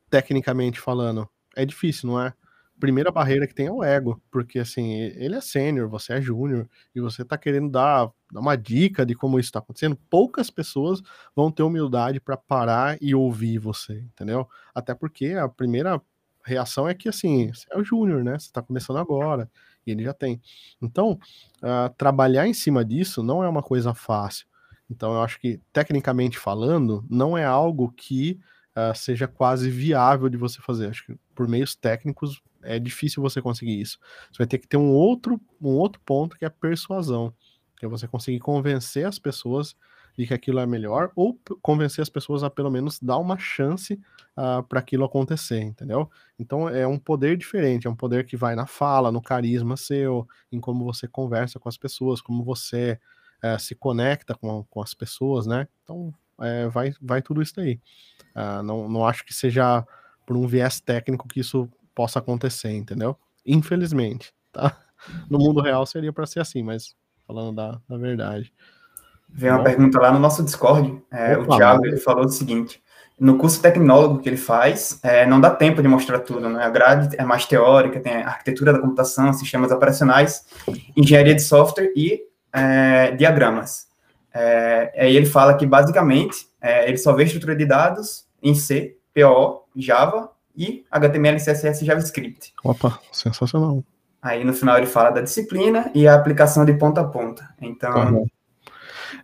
Tecnicamente 0.09 0.79
falando, 0.79 1.29
é 1.55 1.65
difícil, 1.65 2.09
não 2.09 2.21
é? 2.21 2.33
Primeira 2.83 3.09
barreira 3.09 3.47
que 3.47 3.55
tem 3.55 3.67
é 3.67 3.71
o 3.71 3.81
ego, 3.81 4.21
porque 4.29 4.59
assim, 4.59 4.91
ele 4.91 5.35
é 5.35 5.39
sênior, 5.39 5.87
você 5.87 6.15
é 6.15 6.21
júnior, 6.21 6.67
e 6.93 6.99
você 6.99 7.23
tá 7.23 7.37
querendo 7.37 7.69
dar, 7.69 8.11
dar, 8.29 8.41
uma 8.41 8.57
dica 8.57 9.05
de 9.05 9.15
como 9.15 9.39
isso 9.39 9.47
está 9.47 9.59
acontecendo, 9.59 9.97
poucas 10.09 10.49
pessoas 10.49 11.01
vão 11.33 11.49
ter 11.49 11.63
humildade 11.63 12.19
para 12.19 12.35
parar 12.35 12.97
e 12.99 13.15
ouvir 13.15 13.57
você, 13.57 13.99
entendeu? 13.99 14.49
Até 14.75 14.93
porque 14.93 15.27
a 15.27 15.47
primeira 15.47 16.01
reação 16.43 16.85
é 16.85 16.93
que 16.93 17.07
assim, 17.07 17.53
você 17.53 17.65
é 17.71 17.77
o 17.77 17.85
júnior, 17.85 18.21
né? 18.21 18.37
Você 18.37 18.51
tá 18.51 18.61
começando 18.61 18.97
agora, 18.97 19.49
e 19.87 19.91
ele 19.91 20.03
já 20.03 20.13
tem. 20.13 20.41
Então, 20.81 21.17
uh, 21.61 21.89
trabalhar 21.97 22.49
em 22.49 22.53
cima 22.53 22.83
disso 22.83 23.23
não 23.23 23.41
é 23.41 23.47
uma 23.47 23.63
coisa 23.63 23.93
fácil. 23.93 24.45
Então, 24.89 25.13
eu 25.13 25.21
acho 25.21 25.39
que, 25.39 25.61
tecnicamente 25.71 26.37
falando, 26.37 27.05
não 27.09 27.37
é 27.37 27.45
algo 27.45 27.93
que 27.95 28.41
uh, 28.75 28.93
seja 28.93 29.25
quase 29.25 29.69
viável 29.69 30.27
de 30.27 30.35
você 30.35 30.61
fazer. 30.61 30.89
Acho 30.89 31.05
que 31.05 31.15
por 31.33 31.47
meios 31.47 31.75
técnicos 31.75 32.43
é 32.63 32.79
difícil 32.79 33.21
você 33.21 33.41
conseguir 33.41 33.79
isso. 33.79 33.97
Você 34.31 34.37
vai 34.37 34.47
ter 34.47 34.57
que 34.57 34.67
ter 34.67 34.77
um 34.77 34.91
outro, 34.91 35.39
um 35.61 35.69
outro 35.69 36.01
ponto 36.05 36.37
que 36.37 36.45
é 36.45 36.47
a 36.47 36.51
persuasão, 36.51 37.33
que 37.77 37.85
é 37.85 37.89
você 37.89 38.07
conseguir 38.07 38.39
convencer 38.39 39.05
as 39.05 39.19
pessoas 39.19 39.75
de 40.17 40.27
que 40.27 40.33
aquilo 40.33 40.59
é 40.59 40.65
melhor, 40.65 41.11
ou 41.15 41.39
convencer 41.61 42.01
as 42.01 42.09
pessoas 42.09 42.43
a 42.43 42.49
pelo 42.49 42.69
menos 42.69 42.99
dar 42.99 43.17
uma 43.17 43.37
chance 43.37 43.99
uh, 44.37 44.61
para 44.63 44.79
aquilo 44.79 45.03
acontecer, 45.03 45.59
entendeu? 45.61 46.09
Então 46.37 46.69
é 46.69 46.85
um 46.85 46.99
poder 46.99 47.35
diferente, 47.35 47.87
é 47.87 47.89
um 47.89 47.95
poder 47.95 48.25
que 48.25 48.37
vai 48.37 48.55
na 48.55 48.67
fala, 48.67 49.11
no 49.11 49.21
carisma 49.21 49.75
seu, 49.75 50.27
em 50.51 50.59
como 50.59 50.85
você 50.85 51.07
conversa 51.07 51.59
com 51.59 51.67
as 51.67 51.77
pessoas, 51.77 52.21
como 52.21 52.43
você 52.43 52.99
uh, 53.43 53.59
se 53.59 53.73
conecta 53.73 54.35
com, 54.35 54.63
com 54.65 54.81
as 54.81 54.93
pessoas, 54.93 55.47
né? 55.47 55.67
Então 55.83 56.13
é, 56.39 56.67
vai, 56.67 56.93
vai 57.01 57.21
tudo 57.21 57.41
isso 57.41 57.55
daí. 57.55 57.79
Uh, 58.35 58.61
não, 58.63 58.87
não 58.87 59.05
acho 59.05 59.25
que 59.25 59.33
seja 59.33 59.85
por 60.25 60.37
um 60.37 60.47
viés 60.47 60.79
técnico 60.79 61.27
que 61.27 61.39
isso 61.39 61.69
possa 61.93 62.19
acontecer, 62.19 62.71
entendeu? 62.71 63.17
Infelizmente, 63.45 64.33
tá? 64.51 64.75
No 65.29 65.37
mundo 65.37 65.59
real 65.59 65.85
seria 65.85 66.13
para 66.13 66.25
ser 66.25 66.39
assim, 66.39 66.63
mas 66.63 66.95
falando 67.27 67.53
da, 67.57 67.77
da 67.89 67.97
verdade. 67.97 68.53
Vem 69.27 69.51
uma 69.51 69.61
pergunta 69.61 69.99
lá 69.99 70.13
no 70.13 70.19
nosso 70.19 70.41
Discord. 70.43 71.01
É, 71.11 71.37
Opa, 71.37 71.55
o 71.55 71.57
Thiago 71.57 71.85
ele 71.85 71.97
falou 71.97 72.23
o 72.23 72.29
seguinte: 72.29 72.81
no 73.19 73.37
curso 73.37 73.61
tecnólogo 73.61 74.19
que 74.19 74.29
ele 74.29 74.37
faz, 74.37 74.99
é, 75.03 75.25
não 75.25 75.41
dá 75.41 75.49
tempo 75.49 75.81
de 75.81 75.87
mostrar 75.87 76.19
tudo, 76.19 76.49
né? 76.49 76.63
A 76.63 76.69
grade 76.69 77.15
é 77.17 77.25
mais 77.25 77.45
teórica, 77.45 77.99
tem 77.99 78.13
arquitetura 78.13 78.73
da 78.73 78.79
computação, 78.79 79.33
sistemas 79.33 79.71
operacionais, 79.71 80.45
engenharia 80.95 81.35
de 81.35 81.41
software 81.41 81.91
e 81.95 82.21
é, 82.53 83.11
diagramas. 83.11 83.87
É, 84.33 84.93
aí 84.97 85.15
ele 85.15 85.25
fala 85.25 85.55
que, 85.55 85.65
basicamente, 85.65 86.47
é, 86.61 86.87
ele 86.87 86.97
só 86.97 87.13
vê 87.13 87.23
estrutura 87.23 87.55
de 87.55 87.65
dados 87.65 88.25
em 88.41 88.55
C, 88.55 88.97
PO, 89.13 89.63
Java 89.75 90.32
e 90.55 90.85
HTML, 90.89 91.37
CSS 91.37 91.83
e 91.83 91.85
JavaScript. 91.85 92.53
Opa, 92.63 92.99
sensacional. 93.11 93.83
Aí 94.21 94.43
no 94.43 94.53
final 94.53 94.77
ele 94.77 94.87
fala 94.87 95.11
da 95.11 95.21
disciplina 95.21 95.91
e 95.93 96.07
a 96.07 96.15
aplicação 96.15 96.63
de 96.63 96.73
ponta 96.73 97.01
a 97.01 97.03
ponta. 97.03 97.53
Então. 97.61 98.13
Uhum. 98.13 98.25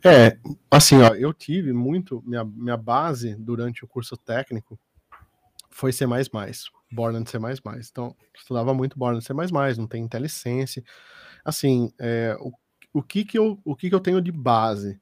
É, 0.03 0.37
assim, 0.71 1.01
ó, 1.01 1.13
eu 1.15 1.33
tive 1.33 1.73
muito, 1.73 2.23
minha, 2.25 2.43
minha 2.43 2.77
base 2.77 3.35
durante 3.35 3.83
o 3.83 3.87
curso 3.87 4.15
técnico 4.15 4.79
foi 5.69 5.93
C++, 5.93 6.05
Born 6.91 7.25
C++. 7.25 7.37
Então, 7.89 8.15
estudava 8.35 8.73
muito 8.73 8.99
Born 8.99 9.21
C++, 9.21 9.33
não 9.77 9.87
tem 9.87 10.03
IntelliSense. 10.03 10.83
Assim, 11.43 11.91
é, 11.99 12.35
o, 12.39 12.51
o, 12.93 13.01
que 13.01 13.23
que 13.23 13.39
eu, 13.39 13.59
o 13.63 13.75
que 13.75 13.89
que 13.89 13.95
eu 13.95 13.99
tenho 13.99 14.21
de 14.21 14.31
base? 14.31 14.99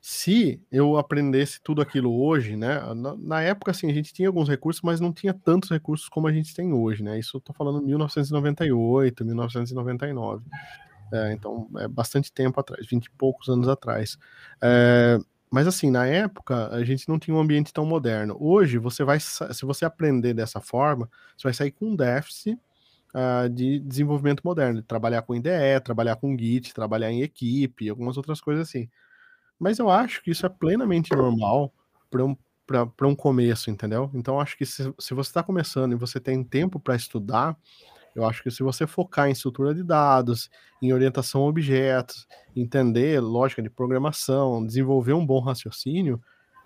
Se 0.00 0.62
eu 0.70 0.96
aprendesse 0.96 1.60
tudo 1.60 1.82
aquilo 1.82 2.22
hoje, 2.22 2.56
né? 2.56 2.80
Na, 2.94 3.16
na, 3.16 3.42
época, 3.42 3.72
assim, 3.72 3.90
a 3.90 3.94
gente 3.94 4.12
tinha 4.12 4.28
alguns 4.28 4.48
recursos, 4.48 4.82
mas 4.82 5.00
não 5.00 5.12
tinha 5.12 5.34
tantos 5.34 5.70
recursos 5.70 6.08
como 6.08 6.26
a 6.26 6.32
gente 6.32 6.54
tem 6.54 6.72
hoje, 6.72 7.02
né? 7.02 7.18
Isso 7.18 7.36
eu 7.36 7.40
tô 7.40 7.52
falando 7.52 7.82
1998, 7.82 9.24
1999. 9.24 10.44
É, 11.12 11.32
então, 11.32 11.68
é 11.78 11.88
bastante 11.88 12.32
tempo 12.32 12.60
atrás, 12.60 12.86
20 12.86 13.06
e 13.06 13.10
poucos 13.10 13.48
anos 13.48 13.68
atrás. 13.68 14.18
É, 14.62 15.18
mas 15.50 15.66
assim, 15.66 15.90
na 15.90 16.06
época, 16.06 16.68
a 16.68 16.84
gente 16.84 17.08
não 17.08 17.18
tinha 17.18 17.34
um 17.34 17.40
ambiente 17.40 17.72
tão 17.72 17.86
moderno. 17.86 18.36
Hoje, 18.38 18.78
você 18.78 19.02
vai, 19.02 19.18
se 19.18 19.64
você 19.64 19.84
aprender 19.84 20.34
dessa 20.34 20.60
forma, 20.60 21.08
você 21.36 21.44
vai 21.44 21.54
sair 21.54 21.70
com 21.72 21.86
um 21.86 21.96
déficit 21.96 22.58
uh, 23.14 23.48
de 23.48 23.80
desenvolvimento 23.80 24.42
moderno, 24.44 24.80
de 24.80 24.86
trabalhar 24.86 25.22
com 25.22 25.34
IDE, 25.34 25.80
trabalhar 25.82 26.16
com 26.16 26.36
Git, 26.36 26.74
trabalhar 26.74 27.10
em 27.10 27.22
equipe, 27.22 27.88
algumas 27.88 28.16
outras 28.16 28.40
coisas 28.40 28.68
assim. 28.68 28.88
Mas 29.58 29.78
eu 29.78 29.90
acho 29.90 30.22
que 30.22 30.30
isso 30.30 30.46
é 30.46 30.48
plenamente 30.48 31.14
normal 31.14 31.72
para 32.10 32.24
um, 32.24 32.36
um 33.02 33.14
começo, 33.14 33.70
entendeu? 33.70 34.10
Então, 34.14 34.40
acho 34.40 34.56
que 34.56 34.64
se, 34.64 34.92
se 34.98 35.14
você 35.14 35.30
está 35.30 35.42
começando 35.42 35.92
e 35.92 35.96
você 35.96 36.20
tem 36.20 36.44
tempo 36.44 36.78
para 36.78 36.94
estudar, 36.94 37.56
eu 38.14 38.24
acho 38.24 38.42
que 38.42 38.50
se 38.50 38.62
você 38.62 38.86
focar 38.86 39.28
em 39.28 39.32
estrutura 39.32 39.74
de 39.74 39.82
dados, 39.82 40.50
em 40.82 40.92
orientação 40.92 41.42
a 41.42 41.46
objetos, 41.46 42.26
entender 42.54 43.20
lógica 43.20 43.62
de 43.62 43.70
programação, 43.70 44.64
desenvolver 44.64 45.12
um 45.12 45.24
bom 45.24 45.40
raciocínio, 45.40 46.20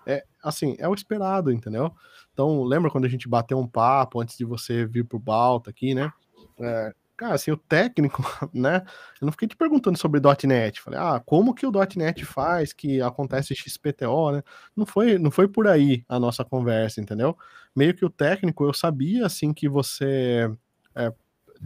é 0.05 0.23
assim, 0.43 0.75
é 0.79 0.87
o 0.87 0.93
esperado, 0.93 1.51
entendeu? 1.51 1.91
Então, 2.33 2.63
lembra 2.63 2.91
quando 2.91 3.05
a 3.05 3.09
gente 3.09 3.27
bateu 3.29 3.57
um 3.57 3.67
papo 3.67 4.19
antes 4.19 4.37
de 4.37 4.43
você 4.43 4.85
vir 4.85 5.05
pro 5.05 5.19
Balta 5.19 5.69
aqui, 5.69 5.93
né? 5.93 6.11
É, 6.59 6.93
cara, 7.23 7.35
assim, 7.35 7.51
o 7.51 7.57
técnico, 7.57 8.21
né? 8.53 8.83
Eu 9.21 9.25
não 9.25 9.31
fiquei 9.31 9.47
te 9.47 9.55
perguntando 9.55 9.97
sobre 9.97 10.19
.NET. 10.45 10.81
Falei, 10.81 10.99
ah, 10.99 11.21
como 11.25 11.53
que 11.53 11.65
o 11.65 11.71
.NET 11.95 12.25
faz 12.25 12.73
que 12.73 13.01
acontece 13.01 13.55
XPTO, 13.55 14.31
né? 14.31 14.43
Não 14.75 14.85
foi, 14.85 15.17
não 15.17 15.31
foi 15.31 15.47
por 15.47 15.67
aí 15.67 16.03
a 16.09 16.19
nossa 16.19 16.43
conversa, 16.43 16.99
entendeu? 16.99 17.37
Meio 17.73 17.93
que 17.93 18.03
o 18.03 18.09
técnico, 18.09 18.65
eu 18.65 18.73
sabia, 18.73 19.25
assim, 19.25 19.53
que 19.53 19.69
você 19.69 20.51
é, 20.95 21.13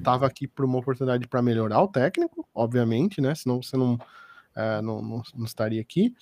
tava 0.04 0.28
aqui 0.28 0.48
por 0.48 0.63
uma 0.63 0.78
oportunidade 0.78 1.28
para 1.28 1.41
melhorar 1.41 1.82
o 1.82 1.88
técnico, 1.88 2.48
obviamente, 2.54 3.20
né? 3.20 3.34
Senão 3.34 3.62
você 3.62 3.76
não, 3.76 3.98
é, 4.56 4.82
não, 4.82 5.02
não, 5.02 5.24
não, 5.36 5.46
estaria 5.46 5.82
aqui. 5.82 6.13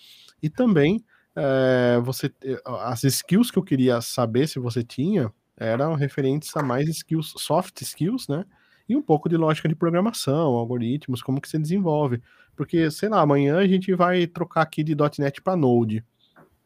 E 0.41 0.49
também, 0.49 1.03
é, 1.35 1.99
você, 2.01 2.33
as 2.65 3.03
skills 3.03 3.51
que 3.51 3.59
eu 3.59 3.63
queria 3.63 3.99
saber 3.99 4.47
se 4.47 4.59
você 4.59 4.81
tinha 4.81 5.29
eram 5.57 5.93
referentes 5.93 6.55
a 6.55 6.63
mais 6.63 6.87
skills, 6.87 7.33
soft 7.37 7.81
skills, 7.81 8.27
né? 8.29 8.45
E 8.87 8.95
um 8.95 9.01
pouco 9.01 9.27
de 9.27 9.37
lógica 9.37 9.67
de 9.67 9.75
programação, 9.75 10.55
algoritmos, 10.55 11.21
como 11.21 11.41
que 11.41 11.49
se 11.49 11.57
desenvolve. 11.57 12.21
Porque, 12.55 12.89
sei 12.91 13.09
lá, 13.09 13.21
amanhã 13.21 13.57
a 13.57 13.67
gente 13.67 13.93
vai 13.93 14.27
trocar 14.27 14.61
aqui 14.61 14.83
de 14.83 14.95
.NET 15.19 15.41
para 15.41 15.57
Node. 15.57 16.03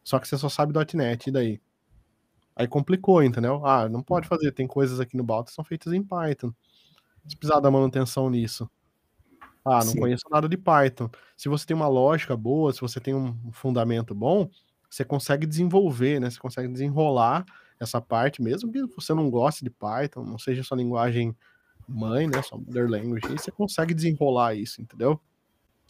Só 0.03 0.19
que 0.19 0.27
você 0.27 0.37
só 0.37 0.49
sabe 0.49 0.73
.NET, 0.93 1.27
e 1.27 1.31
daí? 1.31 1.61
Aí 2.55 2.67
complicou, 2.67 3.23
entendeu? 3.23 3.65
Ah, 3.65 3.87
não 3.87 4.03
pode 4.03 4.27
fazer, 4.27 4.51
tem 4.51 4.67
coisas 4.67 4.99
aqui 4.99 5.15
no 5.15 5.23
Balta 5.23 5.49
que 5.49 5.55
são 5.55 5.63
feitas 5.63 5.93
em 5.93 6.03
Python. 6.03 6.51
Se 7.25 7.37
precisar 7.37 7.59
dar 7.61 7.71
manutenção 7.71 8.29
nisso. 8.29 8.69
Ah, 9.63 9.83
não 9.83 9.93
Sim. 9.93 9.99
conheço 9.99 10.23
nada 10.29 10.49
de 10.49 10.57
Python. 10.57 11.09
Se 11.37 11.47
você 11.47 11.65
tem 11.65 11.75
uma 11.75 11.87
lógica 11.87 12.35
boa, 12.35 12.73
se 12.73 12.81
você 12.81 12.99
tem 12.99 13.13
um 13.13 13.51
fundamento 13.51 14.13
bom, 14.15 14.49
você 14.89 15.05
consegue 15.05 15.45
desenvolver, 15.45 16.19
né? 16.19 16.29
Você 16.29 16.39
consegue 16.39 16.67
desenrolar 16.67 17.45
essa 17.79 18.01
parte, 18.01 18.41
mesmo 18.41 18.71
que 18.71 18.85
você 18.95 19.13
não 19.13 19.29
goste 19.29 19.63
de 19.63 19.69
Python, 19.69 20.23
não 20.23 20.37
seja 20.37 20.63
sua 20.63 20.77
linguagem 20.77 21.35
mãe, 21.89 22.27
né? 22.27 22.41
Sua 22.41 22.57
mother 22.57 22.89
language, 22.89 23.25
e 23.27 23.37
você 23.37 23.51
consegue 23.51 23.93
desenrolar 23.93 24.55
isso, 24.55 24.81
entendeu? 24.81 25.19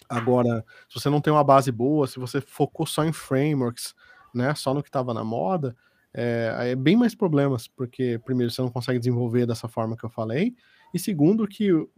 Agora, 0.08 0.66
se 0.88 1.00
você 1.00 1.10
não 1.10 1.22
tem 1.22 1.32
uma 1.32 1.44
base 1.44 1.72
boa, 1.72 2.08
se 2.08 2.20
você 2.20 2.42
focou 2.42 2.86
só 2.86 3.04
em 3.04 3.14
frameworks, 3.14 3.94
né? 4.34 4.56
Só 4.56 4.74
no 4.74 4.82
que 4.82 4.90
estava 4.90 5.14
na 5.14 5.24
moda, 5.24 5.76
é, 6.14 6.72
é, 6.72 6.76
bem 6.76 6.96
mais 6.96 7.14
problemas, 7.14 7.68
porque 7.68 8.20
primeiro 8.26 8.52
você 8.52 8.62
não 8.62 8.70
consegue 8.70 9.00
desenvolver 9.00 9.46
dessa 9.46 9.68
forma 9.68 9.96
que 9.96 10.04
eu 10.04 10.10
falei, 10.10 10.56
e 10.94 10.98
segundo 10.98 11.48
que 11.48 11.72
o 11.72 11.90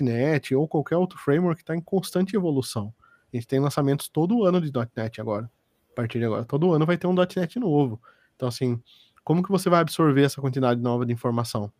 .NET 0.00 0.54
ou 0.54 0.66
qualquer 0.66 0.96
outro 0.96 1.18
framework 1.18 1.60
está 1.60 1.76
em 1.76 1.80
constante 1.80 2.34
evolução. 2.34 2.92
A 3.32 3.36
gente 3.36 3.46
tem 3.46 3.60
lançamentos 3.60 4.08
todo 4.08 4.44
ano 4.44 4.60
de 4.60 4.72
.NET 4.96 5.20
agora, 5.20 5.48
a 5.92 5.94
partir 5.94 6.18
de 6.18 6.24
agora. 6.24 6.44
Todo 6.44 6.72
ano 6.72 6.84
vai 6.84 6.98
ter 6.98 7.06
um 7.06 7.14
.NET 7.14 7.60
novo. 7.60 8.00
Então, 8.34 8.48
assim, 8.48 8.82
como 9.22 9.42
que 9.42 9.50
você 9.50 9.70
vai 9.70 9.80
absorver 9.80 10.22
essa 10.22 10.40
quantidade 10.40 10.80
nova 10.80 11.06
de 11.06 11.12
informação? 11.12 11.72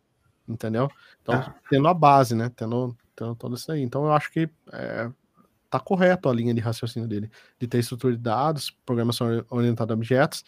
Entendeu? 0.51 0.89
Então, 1.21 1.35
ah. 1.35 1.55
tendo 1.69 1.87
a 1.87 1.93
base, 1.93 2.35
né? 2.35 2.51
Tendo, 2.55 2.95
tendo 3.15 3.35
tudo 3.35 3.55
isso 3.55 3.71
aí. 3.71 3.81
Então, 3.81 4.05
eu 4.05 4.13
acho 4.13 4.31
que 4.31 4.49
é, 4.71 5.09
tá 5.69 5.79
correto 5.79 6.29
a 6.29 6.33
linha 6.33 6.53
de 6.53 6.59
raciocínio 6.59 7.07
dele, 7.07 7.31
de 7.59 7.67
ter 7.67 7.79
estrutura 7.79 8.13
de 8.13 8.21
dados, 8.21 8.75
programação 8.85 9.43
orientada 9.49 9.93
a 9.93 9.95
objetos, 9.95 10.43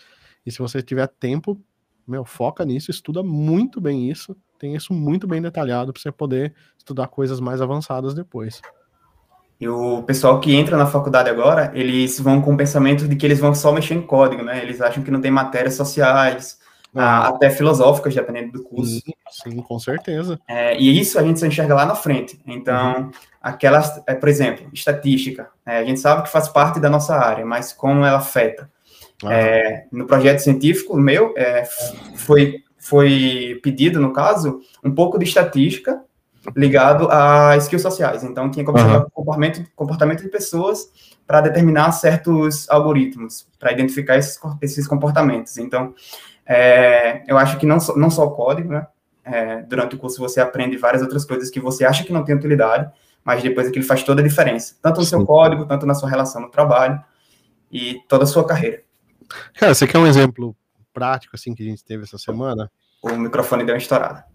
e 0.45 0.51
se 0.51 0.59
você 0.59 0.81
tiver 0.81 1.07
tempo, 1.07 1.59
meu, 2.05 2.25
foca 2.25 2.65
nisso, 2.65 2.91
estuda 2.91 3.23
muito 3.23 3.79
bem 3.79 4.09
isso, 4.09 4.35
tem 4.59 4.75
isso 4.75 4.93
muito 4.93 5.25
bem 5.25 5.41
detalhado 5.41 5.93
para 5.93 6.01
você 6.01 6.11
poder 6.11 6.53
estudar 6.77 7.07
coisas 7.07 7.39
mais 7.39 7.61
avançadas 7.61 8.13
depois. 8.13 8.61
E 9.59 9.67
o 9.67 10.03
pessoal 10.03 10.41
que 10.41 10.53
entra 10.53 10.75
na 10.75 10.85
faculdade 10.85 11.29
agora, 11.29 11.71
eles 11.73 12.19
vão 12.19 12.41
com 12.41 12.53
o 12.53 12.57
pensamento 12.57 13.07
de 13.07 13.15
que 13.15 13.25
eles 13.25 13.39
vão 13.39 13.55
só 13.55 13.71
mexer 13.71 13.93
em 13.93 14.01
código, 14.01 14.43
né? 14.43 14.61
Eles 14.61 14.81
acham 14.81 15.01
que 15.03 15.11
não 15.11 15.21
tem 15.21 15.31
matérias 15.31 15.75
sociais, 15.75 16.59
até 16.95 17.49
filosóficas, 17.49 18.13
dependendo 18.13 18.51
do 18.51 18.63
curso. 18.63 19.01
Sim, 19.31 19.61
com 19.61 19.79
certeza. 19.79 20.39
É, 20.47 20.77
e 20.77 20.99
isso 20.99 21.17
a 21.17 21.23
gente 21.23 21.39
só 21.39 21.45
enxerga 21.45 21.73
lá 21.73 21.85
na 21.85 21.95
frente. 21.95 22.39
Então, 22.45 22.95
uhum. 22.95 23.11
aquelas, 23.41 24.01
é, 24.05 24.13
por 24.13 24.29
exemplo, 24.29 24.67
estatística, 24.71 25.49
é, 25.65 25.79
a 25.79 25.85
gente 25.85 25.99
sabe 25.99 26.23
que 26.23 26.29
faz 26.29 26.47
parte 26.47 26.79
da 26.79 26.89
nossa 26.89 27.15
área, 27.15 27.45
mas 27.45 27.73
como 27.73 28.05
ela 28.05 28.19
afeta? 28.19 28.69
Uhum. 29.23 29.31
É, 29.31 29.85
no 29.91 30.05
projeto 30.05 30.39
científico 30.39 30.95
meu, 30.95 31.33
é, 31.35 31.65
foi, 32.15 32.63
foi 32.77 33.59
pedido, 33.63 33.99
no 33.99 34.13
caso, 34.13 34.59
um 34.83 34.93
pouco 34.93 35.17
de 35.17 35.25
estatística 35.25 36.01
ligado 36.55 37.07
a 37.09 37.55
skills 37.57 37.81
sociais. 37.81 38.23
Então, 38.23 38.51
tinha 38.51 38.65
como 38.65 38.77
uhum. 38.77 39.05
comportamento, 39.13 39.65
comportamento 39.75 40.21
de 40.23 40.29
pessoas 40.29 40.91
para 41.25 41.41
determinar 41.41 41.91
certos 41.93 42.69
algoritmos, 42.69 43.47
para 43.57 43.71
identificar 43.71 44.17
esses, 44.17 44.37
esses 44.61 44.87
comportamentos. 44.87 45.57
Então, 45.57 45.93
é, 46.45 47.23
eu 47.27 47.37
acho 47.37 47.57
que 47.57 47.65
não, 47.65 47.77
não 47.95 48.09
só 48.09 48.25
o 48.25 48.31
código, 48.31 48.69
né? 48.69 48.87
É, 49.23 49.61
durante 49.61 49.95
o 49.95 49.97
curso 49.97 50.19
você 50.19 50.41
aprende 50.41 50.75
várias 50.75 51.01
outras 51.01 51.23
coisas 51.23 51.49
que 51.49 51.59
você 51.59 51.85
acha 51.85 52.03
que 52.03 52.11
não 52.11 52.25
tem 52.25 52.35
utilidade, 52.35 52.91
mas 53.23 53.41
depois 53.41 53.67
aquilo 53.67 53.85
faz 53.85 54.03
toda 54.03 54.21
a 54.21 54.23
diferença, 54.23 54.75
tanto 54.81 54.97
no 54.97 55.03
Sim. 55.03 55.11
seu 55.11 55.25
código, 55.25 55.65
tanto 55.65 55.85
na 55.85 55.93
sua 55.93 56.09
relação 56.09 56.41
no 56.41 56.49
trabalho 56.49 57.01
e 57.71 58.01
toda 58.09 58.25
a 58.25 58.27
sua 58.27 58.45
carreira. 58.45 58.83
Cara, 59.53 59.73
você 59.73 59.87
quer 59.87 59.97
um 59.97 60.05
exemplo 60.05 60.55
prático 60.93 61.35
assim 61.35 61.55
que 61.55 61.63
a 61.63 61.65
gente 61.65 61.83
teve 61.83 62.03
essa 62.03 62.17
semana? 62.17 62.69
O 63.01 63.15
microfone 63.15 63.65
deu 63.65 63.73
uma 63.73 63.79
estourada. 63.79 64.25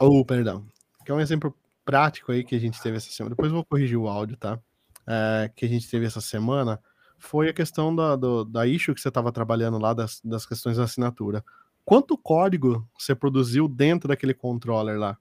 Oh, 0.00 0.24
perdão. 0.24 0.66
Quer 1.04 1.12
um 1.12 1.20
exemplo 1.20 1.54
prático 1.84 2.32
aí 2.32 2.42
que 2.42 2.54
a 2.54 2.58
gente 2.58 2.80
teve 2.80 2.96
essa 2.96 3.10
semana? 3.10 3.34
Depois 3.34 3.50
eu 3.50 3.56
vou 3.56 3.64
corrigir 3.64 3.96
o 3.96 4.08
áudio, 4.08 4.36
tá? 4.36 4.58
É, 5.06 5.50
que 5.54 5.64
a 5.64 5.68
gente 5.68 5.88
teve 5.88 6.06
essa 6.06 6.20
semana 6.20 6.80
foi 7.18 7.48
a 7.48 7.52
questão 7.52 7.94
da, 7.94 8.16
do, 8.16 8.44
da 8.44 8.66
issue 8.66 8.94
que 8.94 9.00
você 9.00 9.08
estava 9.08 9.32
trabalhando 9.32 9.78
lá, 9.78 9.92
das, 9.92 10.20
das 10.24 10.46
questões 10.46 10.76
da 10.76 10.84
assinatura. 10.84 11.44
Quanto 11.84 12.16
código 12.16 12.88
você 12.98 13.14
produziu 13.14 13.66
dentro 13.66 14.08
daquele 14.08 14.34
controller 14.34 14.98
lá? 14.98 15.18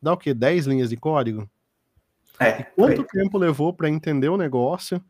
Dá 0.00 0.12
o 0.12 0.16
quê? 0.16 0.32
10 0.32 0.66
linhas 0.66 0.90
de 0.90 0.96
código? 0.96 1.48
É, 2.38 2.60
e 2.60 2.64
quanto 2.64 2.96
foi. 2.96 3.22
tempo 3.22 3.38
levou 3.38 3.72
para 3.72 3.88
entender 3.88 4.28
o 4.28 4.36
negócio, 4.36 5.02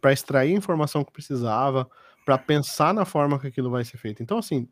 para 0.00 0.12
extrair 0.12 0.52
a 0.52 0.58
informação 0.58 1.04
que 1.04 1.12
precisava, 1.12 1.88
para 2.24 2.36
pensar 2.36 2.92
na 2.92 3.04
forma 3.04 3.38
que 3.38 3.46
aquilo 3.46 3.70
vai 3.70 3.84
ser 3.84 3.96
feito? 3.98 4.22
Então, 4.22 4.38
assim, 4.38 4.68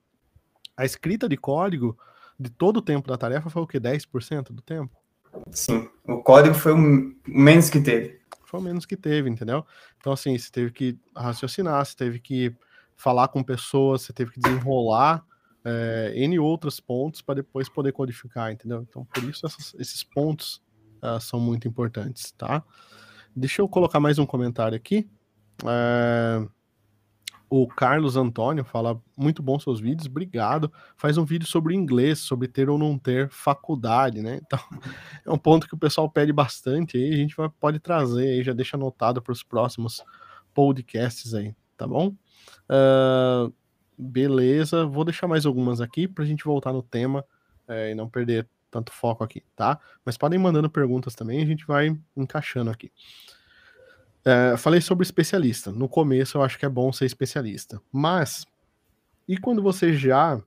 a 0.77 0.85
escrita 0.85 1.29
de 1.29 1.37
código 1.37 1.97
de 2.39 2.51
todo 2.51 2.79
o 2.79 2.83
tempo 2.83 3.09
da 3.09 3.17
tarefa 3.17 3.49
foi 3.49 3.63
o 3.63 3.67
quê? 3.67 3.79
10% 3.81 4.53
do 4.53 4.61
tempo? 4.61 4.97
Sim, 5.53 5.89
o 6.05 6.19
código 6.23 6.55
foi 6.55 6.73
o 6.73 7.15
menos 7.27 7.71
que 7.71 7.81
teve 7.81 8.20
foi 8.51 8.59
o 8.59 8.63
menos 8.63 8.85
que 8.85 8.97
teve, 8.97 9.31
entendeu? 9.31 9.65
Então, 9.99 10.13
assim, 10.13 10.37
você 10.37 10.51
teve 10.51 10.73
que 10.73 10.99
raciocinar, 11.17 11.85
você 11.85 11.97
teve 11.97 12.19
que 12.19 12.55
falar 12.97 13.29
com 13.29 13.43
pessoas, 13.45 14.03
você 14.03 14.13
teve 14.13 14.33
que 14.33 14.41
desenrolar 14.41 15.25
é, 15.65 16.13
N 16.17 16.39
outros 16.41 16.81
pontos 16.81 17.23
para 17.23 17.37
depois 17.37 17.69
poder 17.69 17.93
codificar, 17.93 18.51
entendeu? 18.51 18.85
Então, 18.89 19.05
por 19.05 19.23
isso 19.23 19.47
essas, 19.47 19.73
esses 19.79 20.03
pontos 20.03 20.61
uh, 21.03 21.21
são 21.21 21.39
muito 21.39 21.69
importantes, 21.69 22.33
tá? 22.33 22.65
Deixa 23.35 23.63
eu 23.63 23.69
colocar 23.69 24.01
mais 24.01 24.19
um 24.19 24.27
comentário 24.27 24.77
aqui. 24.77 25.09
É, 25.65 26.49
o 27.51 27.67
Carlos 27.67 28.17
Antônio 28.17 28.65
fala: 28.65 29.03
muito 29.17 29.43
bom 29.43 29.59
seus 29.59 29.81
vídeos, 29.81 30.07
obrigado. 30.07 30.73
Faz 30.97 31.19
um 31.19 31.25
vídeo 31.25 31.49
sobre 31.49 31.75
inglês, 31.75 32.21
sobre 32.21 32.47
ter 32.47 32.71
ou 32.71 32.79
não 32.79 32.97
ter 32.97 33.29
faculdade, 33.29 34.23
né? 34.23 34.41
Então, 34.47 34.59
é 35.27 35.31
um 35.31 35.37
ponto 35.37 35.67
que 35.67 35.75
o 35.75 35.79
pessoal 35.79 36.09
pede 36.09 36.33
bastante 36.33 36.97
aí, 36.97 37.13
a 37.13 37.17
gente 37.17 37.37
vai, 37.37 37.49
pode 37.49 37.81
trazer 37.81 38.29
aí, 38.29 38.45
já 38.45 38.53
deixa 38.53 38.77
anotado 38.77 39.21
para 39.21 39.33
os 39.33 39.43
próximos 39.43 40.05
podcasts 40.55 41.35
aí, 41.35 41.53
tá 41.77 41.89
bom? 41.89 42.15
Uh, 42.71 43.53
beleza, 43.99 44.87
vou 44.87 45.05
deixar 45.05 45.27
mais 45.27 45.45
algumas 45.45 45.81
aqui 45.81 46.07
para 46.07 46.23
a 46.23 46.27
gente 46.27 46.45
voltar 46.45 46.73
no 46.73 46.83
tema 46.83 47.25
é, 47.67 47.91
e 47.91 47.95
não 47.95 48.09
perder 48.09 48.49
tanto 48.71 48.93
foco 48.93 49.25
aqui, 49.25 49.43
tá? 49.57 49.81
Mas 50.05 50.17
podem 50.17 50.39
mandando 50.39 50.71
perguntas 50.71 51.17
também, 51.17 51.43
a 51.43 51.47
gente 51.47 51.67
vai 51.67 51.97
encaixando 52.17 52.71
aqui. 52.71 52.93
É, 54.25 54.57
falei 54.57 54.81
sobre 54.81 55.05
especialista. 55.05 55.71
No 55.71 55.89
começo 55.89 56.37
eu 56.37 56.43
acho 56.43 56.59
que 56.59 56.67
é 56.67 56.69
bom 56.69 56.93
ser 56.93 57.07
especialista. 57.07 57.81
Mas, 57.91 58.47
e 59.27 59.39
quando 59.39 59.63
você 59.63 59.95
já 59.95 60.41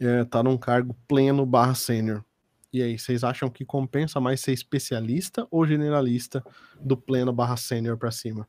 é, 0.00 0.24
tá 0.24 0.42
num 0.42 0.56
cargo 0.56 0.96
pleno 1.08 1.44
barra 1.44 1.74
sênior? 1.74 2.24
E 2.72 2.82
aí, 2.82 2.98
vocês 2.98 3.22
acham 3.22 3.48
que 3.48 3.64
compensa 3.64 4.20
mais 4.20 4.40
ser 4.40 4.52
especialista 4.52 5.46
ou 5.48 5.64
generalista 5.64 6.44
do 6.80 6.96
pleno 6.96 7.32
barra 7.32 7.56
sênior 7.56 7.96
para 7.96 8.10
cima? 8.10 8.48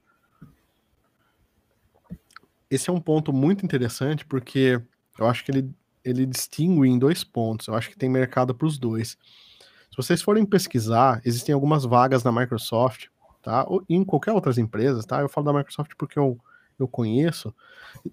Esse 2.70 2.90
é 2.90 2.94
um 2.94 3.00
ponto 3.00 3.32
muito 3.32 3.64
interessante 3.64 4.26
porque 4.26 4.82
eu 5.20 5.28
acho 5.28 5.46
que 5.46 5.52
ele, 5.52 5.70
ele 6.04 6.26
distingue 6.26 6.88
em 6.88 6.98
dois 6.98 7.24
pontos. 7.24 7.68
Eu 7.68 7.76
acho 7.76 7.90
que 7.90 7.98
tem 7.98 8.10
mercado 8.10 8.56
para 8.56 8.66
os 8.66 8.80
dois. 8.80 9.10
Se 9.10 9.98
vocês 9.98 10.22
forem 10.24 10.44
pesquisar, 10.44 11.22
existem 11.24 11.54
algumas 11.54 11.86
vagas 11.86 12.24
na 12.24 12.32
Microsoft 12.32 13.08
tá? 13.46 13.64
Ou 13.68 13.86
em 13.88 14.04
qualquer 14.04 14.32
outras 14.32 14.58
empresas, 14.58 15.06
tá? 15.06 15.22
Eu 15.22 15.30
falo 15.30 15.46
da 15.46 15.54
Microsoft 15.54 15.92
porque 16.00 16.18
eu, 16.18 16.36
eu 16.80 16.88
conheço. 16.88 17.54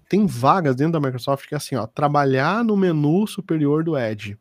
Tem 0.07 0.27
vagas 0.27 0.75
dentro 0.75 0.93
da 0.93 0.99
Microsoft 0.99 1.47
que 1.47 1.55
é 1.55 1.57
assim, 1.57 1.75
ó, 1.75 1.87
trabalhar 1.87 2.63
no 2.63 2.77
menu 2.77 3.25
superior 3.25 3.83
do 3.83 3.97
Edge. 3.97 4.37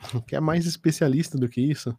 Que 0.26 0.36
é 0.36 0.40
mais 0.40 0.64
especialista 0.66 1.36
do 1.36 1.48
que 1.48 1.60
isso, 1.60 1.96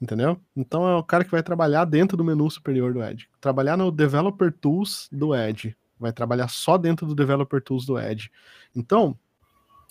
entendeu? 0.00 0.40
Então 0.56 0.86
é 0.88 0.94
o 0.94 1.02
cara 1.02 1.24
que 1.24 1.30
vai 1.30 1.42
trabalhar 1.42 1.84
dentro 1.84 2.16
do 2.16 2.24
menu 2.24 2.48
superior 2.48 2.92
do 2.92 3.02
Edge. 3.02 3.28
Trabalhar 3.40 3.76
no 3.76 3.90
Developer 3.90 4.52
Tools 4.52 5.08
do 5.10 5.34
Edge. 5.34 5.76
Vai 5.98 6.12
trabalhar 6.12 6.48
só 6.48 6.78
dentro 6.78 7.06
do 7.06 7.14
Developer 7.14 7.60
Tools 7.60 7.84
do 7.86 7.98
Edge. 7.98 8.30
Então, 8.74 9.18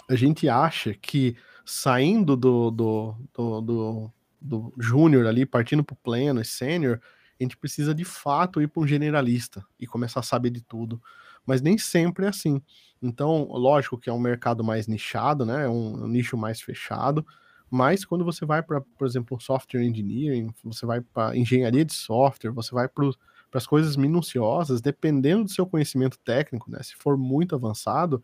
a 0.09 0.15
gente 0.15 0.47
acha 0.47 0.93
que 0.93 1.35
saindo 1.65 2.37
do, 2.37 2.71
do, 2.71 3.15
do, 3.33 3.61
do, 3.61 4.13
do 4.39 4.73
júnior 4.77 5.27
ali, 5.27 5.45
partindo 5.45 5.83
para 5.83 5.93
o 5.93 5.97
pleno 5.97 6.41
e 6.41 6.45
sênior, 6.45 7.01
a 7.39 7.43
gente 7.43 7.57
precisa 7.57 7.93
de 7.93 8.05
fato 8.05 8.61
ir 8.61 8.67
para 8.67 8.81
um 8.81 8.87
generalista 8.87 9.63
e 9.79 9.85
começar 9.87 10.21
a 10.21 10.23
saber 10.23 10.49
de 10.49 10.61
tudo. 10.61 11.01
Mas 11.45 11.61
nem 11.61 11.77
sempre 11.77 12.25
é 12.25 12.29
assim. 12.29 12.61
Então, 13.01 13.47
lógico 13.51 13.97
que 13.97 14.09
é 14.09 14.13
um 14.13 14.19
mercado 14.19 14.63
mais 14.63 14.87
nichado, 14.87 15.45
né? 15.45 15.65
É 15.65 15.69
um, 15.69 16.05
um 16.05 16.07
nicho 16.07 16.37
mais 16.37 16.61
fechado. 16.61 17.25
Mas 17.69 18.05
quando 18.05 18.23
você 18.23 18.45
vai 18.45 18.63
para, 18.63 18.81
por 18.81 19.05
exemplo, 19.05 19.39
software 19.39 19.83
engineering, 19.83 20.49
você 20.63 20.85
vai 20.85 21.01
para 21.01 21.35
engenharia 21.35 21.83
de 21.83 21.93
software, 21.93 22.51
você 22.51 22.73
vai 22.73 22.87
para 22.87 23.11
as 23.53 23.67
coisas 23.67 23.95
minuciosas, 23.95 24.81
dependendo 24.81 25.43
do 25.43 25.51
seu 25.51 25.65
conhecimento 25.65 26.17
técnico, 26.19 26.71
né? 26.71 26.79
Se 26.81 26.95
for 26.95 27.17
muito 27.17 27.53
avançado, 27.55 28.23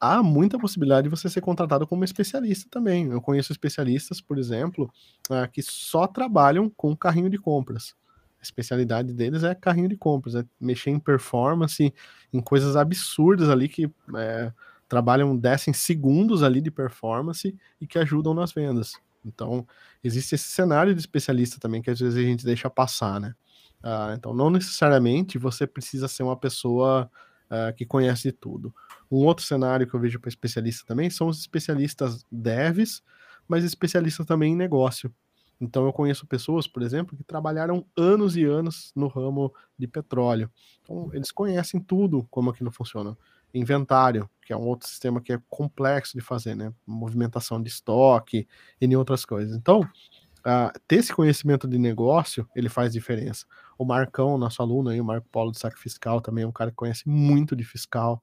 há 0.00 0.22
muita 0.22 0.58
possibilidade 0.58 1.04
de 1.04 1.08
você 1.08 1.28
ser 1.30 1.40
contratado 1.40 1.86
como 1.86 2.04
especialista 2.04 2.68
também. 2.70 3.06
Eu 3.10 3.20
conheço 3.20 3.52
especialistas, 3.52 4.20
por 4.20 4.36
exemplo, 4.38 4.90
uh, 5.30 5.50
que 5.52 5.62
só 5.62 6.06
trabalham 6.08 6.68
com 6.68 6.96
carrinho 6.96 7.30
de 7.30 7.38
compras. 7.38 7.94
Especialidade 8.42 9.12
deles 9.12 9.44
é 9.44 9.54
carrinho 9.54 9.88
de 9.88 9.96
compras, 9.96 10.34
é 10.34 10.44
mexer 10.60 10.90
em 10.90 10.98
performance, 10.98 11.94
em 12.32 12.40
coisas 12.40 12.76
absurdas 12.76 13.48
ali 13.48 13.68
que 13.68 13.90
é, 14.16 14.52
trabalham, 14.88 15.36
descem 15.36 15.72
segundos 15.72 16.42
ali 16.42 16.60
de 16.60 16.70
performance 16.70 17.56
e 17.80 17.86
que 17.86 17.98
ajudam 17.98 18.34
nas 18.34 18.52
vendas. 18.52 18.94
Então, 19.24 19.66
existe 20.02 20.34
esse 20.34 20.48
cenário 20.48 20.94
de 20.94 21.00
especialista 21.00 21.58
também 21.58 21.80
que 21.80 21.90
às 21.90 22.00
vezes 22.00 22.18
a 22.18 22.22
gente 22.22 22.44
deixa 22.44 22.68
passar, 22.68 23.20
né? 23.20 23.34
Ah, 23.82 24.14
então, 24.16 24.34
não 24.34 24.50
necessariamente 24.50 25.38
você 25.38 25.66
precisa 25.66 26.08
ser 26.08 26.22
uma 26.22 26.36
pessoa 26.36 27.10
ah, 27.50 27.72
que 27.72 27.84
conhece 27.86 28.32
tudo. 28.32 28.74
Um 29.10 29.24
outro 29.24 29.44
cenário 29.44 29.86
que 29.86 29.94
eu 29.94 30.00
vejo 30.00 30.18
para 30.18 30.28
especialista 30.28 30.84
também 30.86 31.10
são 31.10 31.28
os 31.28 31.38
especialistas 31.40 32.24
devs, 32.30 33.02
mas 33.46 33.64
especialistas 33.64 34.26
também 34.26 34.52
em 34.52 34.56
negócio. 34.56 35.12
Então 35.62 35.86
eu 35.86 35.92
conheço 35.92 36.26
pessoas, 36.26 36.66
por 36.66 36.82
exemplo, 36.82 37.16
que 37.16 37.22
trabalharam 37.22 37.86
anos 37.96 38.36
e 38.36 38.42
anos 38.42 38.90
no 38.96 39.06
ramo 39.06 39.54
de 39.78 39.86
petróleo. 39.86 40.50
Então 40.82 41.08
eles 41.12 41.30
conhecem 41.30 41.78
tudo 41.78 42.26
como 42.28 42.50
aquilo 42.50 42.72
funciona. 42.72 43.16
Inventário, 43.54 44.28
que 44.44 44.52
é 44.52 44.56
um 44.56 44.66
outro 44.66 44.88
sistema 44.88 45.20
que 45.20 45.32
é 45.32 45.40
complexo 45.48 46.18
de 46.18 46.20
fazer, 46.20 46.56
né? 46.56 46.72
Movimentação 46.84 47.62
de 47.62 47.68
estoque 47.68 48.48
e 48.80 48.96
outras 48.96 49.24
coisas. 49.24 49.56
Então, 49.56 49.82
uh, 49.82 50.80
ter 50.88 50.96
esse 50.96 51.14
conhecimento 51.14 51.68
de 51.68 51.78
negócio, 51.78 52.48
ele 52.56 52.68
faz 52.68 52.92
diferença. 52.92 53.46
O 53.78 53.84
Marcão, 53.84 54.36
nosso 54.36 54.62
aluno 54.62 54.88
aí, 54.88 55.00
o 55.00 55.04
Marco 55.04 55.28
Paulo 55.30 55.52
de 55.52 55.60
Saque 55.60 55.78
Fiscal, 55.78 56.20
também 56.20 56.42
é 56.42 56.46
um 56.46 56.52
cara 56.52 56.70
que 56.70 56.76
conhece 56.76 57.08
muito 57.08 57.54
de 57.54 57.62
fiscal, 57.62 58.20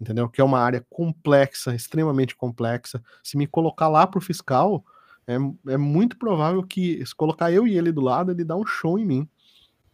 entendeu? 0.00 0.26
Que 0.26 0.40
é 0.40 0.44
uma 0.44 0.60
área 0.60 0.82
complexa, 0.88 1.74
extremamente 1.74 2.34
complexa. 2.34 3.02
Se 3.22 3.36
me 3.36 3.46
colocar 3.46 3.88
lá 3.88 4.06
para 4.06 4.18
o 4.18 4.22
fiscal, 4.22 4.82
é, 5.28 5.72
é 5.74 5.76
muito 5.76 6.16
provável 6.18 6.62
que, 6.62 7.04
se 7.04 7.14
colocar 7.14 7.52
eu 7.52 7.66
e 7.66 7.76
ele 7.76 7.92
do 7.92 8.00
lado, 8.00 8.32
ele 8.32 8.42
dá 8.44 8.56
um 8.56 8.64
show 8.66 8.98
em 8.98 9.04
mim. 9.04 9.28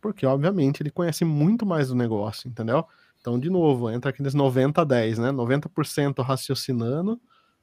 Porque, 0.00 0.24
obviamente, 0.26 0.82
ele 0.82 0.90
conhece 0.90 1.24
muito 1.24 1.66
mais 1.66 1.88
do 1.88 1.94
negócio, 1.96 2.48
entendeu? 2.48 2.86
Então, 3.20 3.38
de 3.40 3.50
novo, 3.50 3.90
entra 3.90 4.10
aqueles 4.10 4.34
90 4.34 4.82
a 4.82 4.84
10, 4.84 5.18
né? 5.18 5.32
90% 5.32 6.22
raciocinando, 6.22 7.20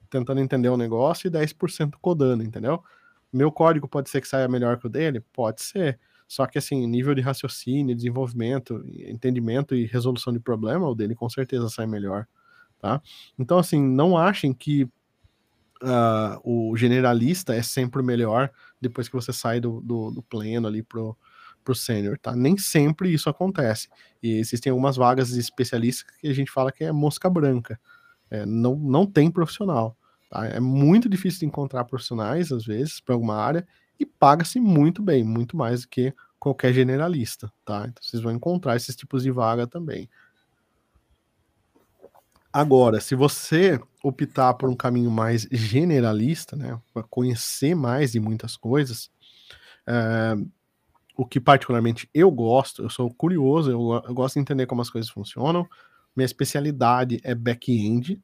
tentando 0.10 0.41
entender 0.41 0.69
o 0.69 0.77
negócio, 0.77 1.27
e 1.27 1.31
10% 1.31 1.97
codando, 2.01 2.43
entendeu? 2.43 2.84
Meu 3.31 3.51
código 3.51 3.88
pode 3.88 4.10
ser 4.10 4.21
que 4.21 4.27
saia 4.27 4.47
melhor 4.49 4.77
que 4.77 4.88
o 4.88 4.89
dele? 4.89 5.21
Pode 5.34 5.62
ser. 5.62 5.99
Só 6.27 6.45
que, 6.47 6.57
assim, 6.57 6.86
nível 6.88 7.15
de 7.15 7.21
raciocínio, 7.21 7.95
desenvolvimento, 7.95 8.84
entendimento 9.07 9.75
e 9.75 9.86
resolução 9.86 10.34
de 10.34 10.39
problema, 10.39 10.88
o 10.89 10.95
dele 10.95 11.15
com 11.15 11.29
certeza 11.29 11.69
sai 11.69 11.86
melhor, 11.88 12.27
tá? 12.79 13.01
Então, 13.39 13.57
assim, 13.60 13.81
não 13.81 14.17
achem 14.17 14.53
que 14.53 14.89
uh, 15.82 16.39
o 16.44 16.76
generalista 16.78 17.54
é 17.54 17.62
sempre 17.62 18.02
melhor 18.02 18.52
depois 18.80 19.08
que 19.08 19.15
você 19.15 19.34
sai 19.34 19.60
do, 19.60 19.82
do, 19.82 20.12
do 20.12 20.22
pleno 20.22 20.67
ali 20.67 20.84
pro, 20.84 21.17
pro 21.63 21.76
sênior, 21.76 22.17
tá? 22.17 22.36
Nem 22.36 22.58
sempre 22.58 23.13
isso 23.13 23.30
acontece. 23.30 23.89
E 24.22 24.34
existem 24.38 24.72
algumas 24.72 24.96
vagas 24.96 25.30
de 25.30 25.39
especialista 25.39 26.12
que 26.20 26.28
a 26.28 26.34
gente 26.34 26.52
fala 26.52 26.72
que 26.72 26.84
é 26.84 26.91
mosca 26.91 27.30
branca. 27.30 27.80
É, 28.30 28.46
não, 28.46 28.76
não 28.76 29.06
tem 29.06 29.30
profissional. 29.30 29.98
Tá? 30.30 30.46
É 30.48 30.60
muito 30.60 31.10
difícil 31.10 31.41
de 31.41 31.46
encontrar 31.46 31.84
profissionais, 31.86 32.52
às 32.52 32.65
vezes, 32.65 33.00
para 33.00 33.13
alguma 33.15 33.36
área, 33.36 33.67
e 34.00 34.06
paga-se 34.06 34.60
muito 34.60 35.02
bem, 35.02 35.24
muito 35.24 35.56
mais 35.56 35.82
do 35.82 35.89
que 35.89 36.13
qualquer 36.39 36.74
generalista, 36.74 37.52
tá? 37.63 37.86
Então 37.88 38.02
vocês 38.02 38.24
vão 38.24 38.32
encontrar 38.32 38.76
esses 38.76 38.96
tipos 38.96 39.22
de 39.22 39.30
vaga 39.30 39.67
também. 39.67 40.10
Agora, 42.53 42.99
se 42.99 43.15
você 43.15 43.79
optar 44.03 44.53
por 44.55 44.69
um 44.69 44.75
caminho 44.75 45.09
mais 45.09 45.47
generalista, 45.51 46.55
né, 46.55 46.79
para 46.93 47.03
conhecer 47.03 47.75
mais 47.75 48.11
de 48.11 48.19
muitas 48.19 48.57
coisas, 48.57 49.09
é, 49.87 50.35
o 51.15 51.25
que 51.25 51.39
particularmente 51.39 52.09
eu 52.13 52.29
gosto, 52.29 52.83
eu 52.83 52.89
sou 52.89 53.13
curioso, 53.13 53.71
eu, 53.71 54.03
eu, 54.05 54.13
gosto 54.13 54.35
de 54.35 54.41
entender 54.41 54.65
como 54.65 54.81
as 54.81 54.89
coisas 54.89 55.09
funcionam. 55.09 55.67
Minha 56.15 56.25
especialidade 56.25 57.21
é 57.23 57.33
back-end 57.33 58.19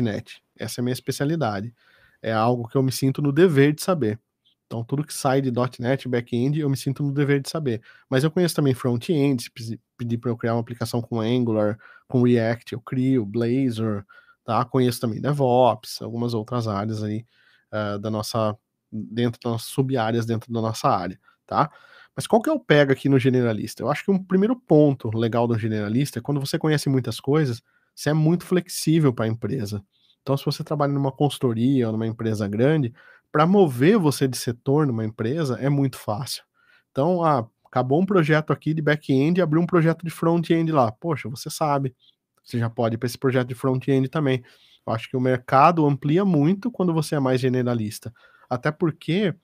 .NET. 0.00 0.42
Essa 0.56 0.80
é 0.80 0.82
a 0.82 0.84
minha 0.84 0.92
especialidade. 0.92 1.74
É 2.20 2.32
algo 2.32 2.68
que 2.68 2.76
eu 2.76 2.82
me 2.82 2.92
sinto 2.92 3.20
no 3.20 3.32
dever 3.32 3.72
de 3.72 3.82
saber. 3.82 4.20
Então, 4.66 4.84
tudo 4.84 5.04
que 5.04 5.12
sai 5.12 5.40
de 5.40 5.50
.NET, 5.78 6.08
back-end, 6.08 6.60
eu 6.60 6.70
me 6.70 6.76
sinto 6.76 7.02
no 7.02 7.12
dever 7.12 7.40
de 7.40 7.50
saber. 7.50 7.82
Mas 8.08 8.22
eu 8.22 8.30
conheço 8.30 8.54
também 8.54 8.74
front-end, 8.74 9.42
se 9.42 9.80
pedir 10.02 10.18
para 10.18 10.30
eu 10.30 10.36
criar 10.36 10.54
uma 10.54 10.60
aplicação 10.60 11.00
com 11.00 11.20
Angular, 11.20 11.78
com 12.08 12.22
React, 12.22 12.72
eu 12.74 12.80
crio, 12.80 13.24
Blazor, 13.24 14.04
tá? 14.44 14.64
Conheço 14.64 15.00
também 15.00 15.20
DevOps, 15.20 16.02
algumas 16.02 16.34
outras 16.34 16.66
áreas 16.66 17.02
aí 17.02 17.24
uh, 17.72 17.98
da 17.98 18.10
nossa, 18.10 18.56
dentro 18.90 19.40
das 19.42 19.62
sub-áreas 19.62 20.26
dentro 20.26 20.52
da 20.52 20.60
nossa 20.60 20.88
área, 20.88 21.18
tá? 21.46 21.70
Mas 22.16 22.26
qual 22.26 22.42
que 22.42 22.50
é 22.50 22.52
o 22.52 22.60
pega 22.60 22.92
aqui 22.92 23.08
no 23.08 23.18
generalista? 23.18 23.82
Eu 23.82 23.90
acho 23.90 24.04
que 24.04 24.10
um 24.10 24.22
primeiro 24.22 24.54
ponto 24.56 25.16
legal 25.16 25.46
do 25.46 25.58
generalista 25.58 26.18
é 26.18 26.22
quando 26.22 26.40
você 26.40 26.58
conhece 26.58 26.88
muitas 26.88 27.18
coisas, 27.20 27.62
você 27.94 28.10
é 28.10 28.14
muito 28.14 28.44
flexível 28.44 29.12
para 29.12 29.24
a 29.24 29.28
empresa. 29.28 29.82
Então, 30.20 30.36
se 30.36 30.44
você 30.44 30.62
trabalha 30.62 30.92
numa 30.92 31.12
consultoria 31.12 31.86
ou 31.86 31.92
numa 31.92 32.06
empresa 32.06 32.46
grande, 32.46 32.92
para 33.30 33.46
mover 33.46 33.98
você 33.98 34.28
de 34.28 34.36
setor 34.36 34.86
numa 34.86 35.04
empresa 35.04 35.58
é 35.58 35.68
muito 35.70 35.98
fácil. 35.98 36.44
Então, 36.90 37.24
ah, 37.24 37.48
acabou 37.72 38.02
um 38.02 38.04
projeto 38.04 38.52
aqui 38.52 38.74
de 38.74 38.82
back-end 38.82 39.40
e 39.40 39.42
abriu 39.42 39.62
um 39.62 39.66
projeto 39.66 40.04
de 40.04 40.10
front-end 40.10 40.70
lá. 40.70 40.92
Poxa, 40.92 41.26
você 41.30 41.48
sabe. 41.48 41.96
Você 42.44 42.58
já 42.58 42.68
pode 42.68 42.96
ir 42.96 42.98
para 42.98 43.06
esse 43.06 43.16
projeto 43.16 43.48
de 43.48 43.54
front-end 43.54 44.08
também. 44.10 44.44
Eu 44.86 44.92
acho 44.92 45.08
que 45.08 45.16
o 45.16 45.20
mercado 45.20 45.86
amplia 45.86 46.22
muito 46.22 46.70
quando 46.70 46.92
você 46.92 47.14
é 47.14 47.20
mais 47.20 47.40
generalista. 47.40 48.12
Até 48.50 48.70
porque, 48.70 49.34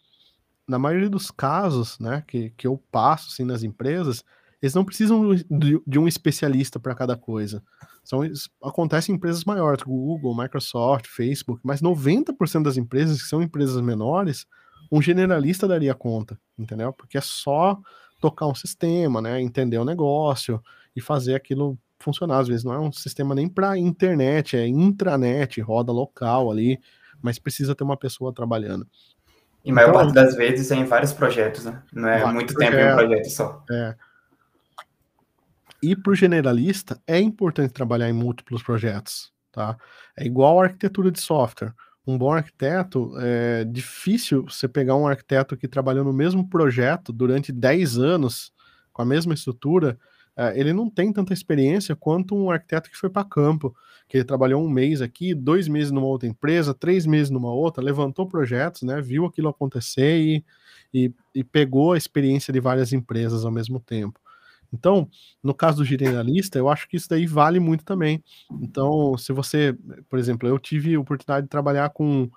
na 0.69 0.79
maioria 0.79 1.09
dos 1.09 1.31
casos 1.31 1.99
né, 1.99 2.23
que, 2.29 2.51
que 2.51 2.67
eu 2.67 2.77
passo 2.93 3.29
assim, 3.33 3.45
nas 3.45 3.63
empresas, 3.63 4.23
eles 4.61 4.75
não 4.75 4.85
precisam 4.85 5.35
de, 5.35 5.81
de 5.87 5.99
um 5.99 6.07
especialista 6.07 6.79
para 6.79 6.95
cada 6.95 7.17
coisa. 7.17 7.63
São, 8.05 8.21
acontece 8.63 9.11
em 9.11 9.15
empresas 9.15 9.45
maiores, 9.45 9.83
Google, 9.83 10.37
Microsoft, 10.37 11.07
Facebook, 11.07 11.63
mas 11.65 11.81
90% 11.81 12.63
das 12.63 12.77
empresas 12.77 13.23
que 13.23 13.29
são 13.29 13.41
empresas 13.41 13.81
menores, 13.81 14.45
um 14.93 15.01
generalista 15.01 15.67
daria 15.67 15.95
conta, 15.95 16.39
entendeu? 16.59 16.93
Porque 16.93 17.17
é 17.17 17.23
só 17.23 17.81
tocar 18.21 18.47
um 18.47 18.55
sistema, 18.55 19.21
né, 19.21 19.41
entender 19.41 19.79
o 19.79 19.85
negócio 19.85 20.63
e 20.95 21.01
fazer 21.01 21.35
aquilo 21.35 21.79
funcionar. 21.99 22.39
Às 22.39 22.49
vezes 22.49 22.65
não 22.65 22.73
é 22.73 22.79
um 22.79 22.93
sistema 22.93 23.35
nem 23.35 23.49
para 23.49 23.79
internet, 23.79 24.57
é 24.57 24.67
intranet, 24.67 25.61
roda 25.61 25.93
local 25.93 26.51
ali, 26.51 26.79
mas 27.21 27.39
precisa 27.39 27.75
ter 27.75 27.85
uma 27.85 27.97
pessoa 27.97 28.33
trabalhando. 28.33 28.87
E 29.65 29.71
a 29.71 29.75
maior 29.75 29.91
então, 29.91 30.01
parte 30.01 30.15
das 30.15 30.35
vezes 30.37 30.71
é 30.71 30.77
em 30.77 30.85
vários 30.85 31.13
projetos, 31.13 31.65
né? 31.65 31.83
Não 31.93 32.09
é 32.09 32.33
muito 32.33 32.55
tempo 32.55 32.77
em 32.77 32.93
um 32.93 32.97
projeto 32.97 33.31
só. 33.31 33.65
É. 33.71 33.95
E 35.83 35.95
para 35.95 36.13
o 36.13 36.15
generalista 36.15 37.01
é 37.07 37.21
importante 37.21 37.73
trabalhar 37.73 38.09
em 38.09 38.13
múltiplos 38.13 38.63
projetos, 38.63 39.33
tá? 39.53 39.77
É 40.17 40.25
igual 40.25 40.61
a 40.61 40.65
arquitetura 40.65 41.11
de 41.11 41.21
software 41.21 41.75
um 42.09 42.17
bom 42.17 42.33
arquiteto, 42.33 43.13
é 43.19 43.65
difícil 43.65 44.45
você 44.45 44.67
pegar 44.67 44.97
um 44.97 45.07
arquiteto 45.07 45.59
que 45.59 45.69
trabalhou 45.69 46.03
no 46.03 46.13
mesmo 46.13 46.49
projeto 46.49 47.13
durante 47.13 47.53
10 47.53 47.99
anos, 47.99 48.51
com 48.95 49.03
a 49.03 49.05
mesma 49.05 49.35
estrutura, 49.35 49.99
é, 50.35 50.59
ele 50.59 50.73
não 50.73 50.89
tem 50.89 51.13
tanta 51.13 51.35
experiência 51.35 51.95
quanto 51.95 52.35
um 52.35 52.51
arquiteto 52.51 52.91
que 52.91 52.97
foi 52.97 53.11
para 53.11 53.29
campo, 53.29 53.77
que 54.09 54.17
ele 54.17 54.25
trabalhou 54.25 54.65
um 54.65 54.71
mês 54.71 55.03
aqui, 55.03 55.35
dois 55.35 55.69
meses 55.69 55.91
numa 55.91 56.07
outra 56.07 56.27
empresa, 56.27 56.73
três 56.73 57.05
meses 57.05 57.29
numa 57.29 57.53
outra, 57.53 57.85
levantou 57.85 58.27
projetos, 58.27 58.83
né, 58.83 59.03
viu 59.03 59.27
aquilo 59.27 59.51
acontecer 59.51 60.19
e, 60.19 60.45
e, 60.95 61.13
e 61.35 61.45
pegou 61.45 61.93
a 61.93 61.99
experiência 61.99 62.55
de 62.55 62.61
várias 62.61 62.91
empresas 62.95 63.45
ao 63.45 63.53
mesmo 63.53 63.81
tempo. 63.81 64.19
Então, 64.73 65.09
no 65.43 65.55
caso 65.55 65.79
do 65.79 65.85
generalista, 65.85 66.59
eu 66.59 66.69
acho 66.69 66.89
que 66.89 66.97
isso 66.97 67.09
daí 67.09 67.27
vale 67.27 67.59
muito 67.59 67.85
também. 67.85 68.23
Então, 68.61 69.17
se 69.17 69.33
você, 69.33 69.77
por 70.09 70.19
exemplo, 70.19 70.49
eu 70.49 70.59
tive 70.59 70.95
a 70.95 71.01
oportunidade 71.01 71.47
de 71.47 71.51
trabalhar 71.51 71.91
com. 71.91 72.31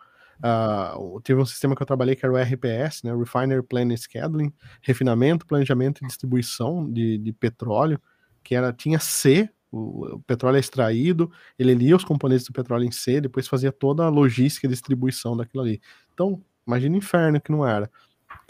Uh, 0.44 1.22
tive 1.22 1.40
um 1.40 1.46
sistema 1.46 1.76
que 1.76 1.84
eu 1.84 1.86
trabalhei 1.86 2.16
que 2.16 2.26
era 2.26 2.34
o 2.34 2.38
RPS, 2.38 3.04
né, 3.04 3.16
Refiner 3.16 3.62
Planning 3.62 3.96
Scheduling, 3.96 4.52
refinamento, 4.82 5.46
planejamento 5.46 6.04
e 6.04 6.08
distribuição 6.08 6.92
de, 6.92 7.20
de 7.20 7.32
petróleo, 7.32 8.02
que 8.44 8.56
era 8.56 8.74
tinha 8.74 8.98
C, 8.98 9.48
o, 9.72 10.16
o, 10.16 10.20
petróleo 10.22 10.58
é 10.58 10.60
extraído, 10.60 11.32
ele 11.60 11.76
lia 11.76 11.96
os 11.96 12.04
componentes 12.04 12.48
do 12.48 12.54
petróleo 12.54 12.86
em 12.86 12.92
C, 12.92 13.22
depois 13.22 13.48
fazia 13.48 13.72
toda 13.72 14.04
a 14.04 14.10
logística 14.10 14.66
e 14.66 14.70
distribuição 14.70 15.38
daquilo 15.38 15.62
ali. 15.62 15.80
Então, 16.12 16.44
imagina 16.66 16.96
o 16.96 16.98
inferno 16.98 17.40
que 17.40 17.52
não 17.52 17.64
era 17.66 17.88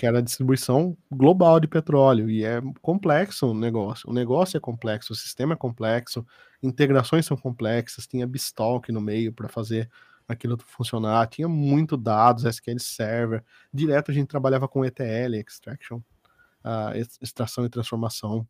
que 0.02 0.08
era 0.08 0.18
a 0.18 0.22
distribuição 0.22 0.98
global 1.12 1.60
de 1.60 1.68
petróleo, 1.68 2.28
e 2.28 2.44
é 2.44 2.60
complexo 2.82 3.52
o 3.52 3.54
negócio. 3.54 4.10
O 4.10 4.14
negócio 4.14 4.58
é 4.58 4.60
complexo, 4.60 5.14
o 5.14 5.16
sistema 5.16 5.54
é 5.54 5.56
complexo, 5.56 6.26
integrações 6.64 7.24
são 7.24 7.38
complexas, 7.38 8.08
tinha 8.08 8.26
Bistalk 8.26 8.92
no 8.92 9.00
meio 9.00 9.32
para 9.32 9.48
fazer 9.48 9.88
aquilo 10.28 10.58
funcionar, 10.66 11.28
tinha 11.28 11.48
muito 11.48 11.96
dados, 11.96 12.46
SQL 12.46 12.80
Server, 12.80 13.44
direto 13.72 14.10
a 14.10 14.14
gente 14.16 14.28
trabalhava 14.28 14.68
com 14.68 14.84
ETL, 14.84 15.36
Extraction, 15.36 15.98
uh, 15.98 16.98
extração 17.22 17.64
e 17.64 17.70
transformação 17.70 18.48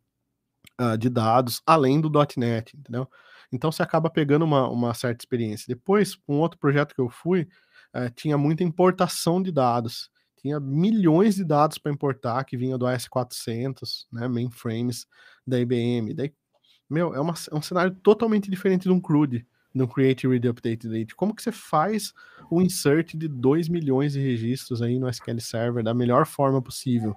uh, 0.80 0.96
de 0.96 1.10
dados, 1.10 1.60
além 1.66 2.00
do 2.00 2.10
.NET, 2.34 2.74
entendeu? 2.74 3.06
Então 3.52 3.70
você 3.70 3.82
acaba 3.82 4.08
pegando 4.08 4.46
uma, 4.46 4.70
uma 4.70 4.94
certa 4.94 5.22
experiência. 5.22 5.66
Depois, 5.68 6.16
um 6.26 6.38
outro 6.38 6.58
projeto 6.58 6.94
que 6.94 7.00
eu 7.02 7.10
fui, 7.10 7.46
uh, 7.94 8.08
tinha 8.14 8.38
muita 8.38 8.64
importação 8.64 9.42
de 9.42 9.52
dados, 9.52 10.10
tinha 10.42 10.58
milhões 10.58 11.36
de 11.36 11.44
dados 11.44 11.78
para 11.78 11.92
importar 11.92 12.44
que 12.44 12.56
vinha 12.56 12.76
do 12.76 12.84
AS400, 12.84 14.06
né, 14.12 14.26
mainframes 14.26 15.06
da 15.46 15.58
IBM. 15.60 16.12
Daí, 16.12 16.32
meu, 16.90 17.14
é, 17.14 17.20
uma, 17.20 17.32
é 17.50 17.54
um 17.54 17.62
cenário 17.62 17.94
totalmente 18.02 18.50
diferente 18.50 18.82
de 18.82 18.90
um 18.90 19.00
CRUD, 19.00 19.46
de 19.72 19.82
um 19.82 19.86
Create, 19.86 20.26
Read, 20.26 20.48
Update, 20.48 20.88
Date. 20.88 21.14
Como 21.14 21.34
que 21.34 21.42
você 21.42 21.52
faz 21.52 22.12
o 22.50 22.60
insert 22.60 23.16
de 23.16 23.28
2 23.28 23.68
milhões 23.68 24.12
de 24.12 24.20
registros 24.20 24.82
aí 24.82 24.98
no 24.98 25.08
SQL 25.08 25.40
Server 25.40 25.84
da 25.84 25.94
melhor 25.94 26.26
forma 26.26 26.60
possível? 26.60 27.14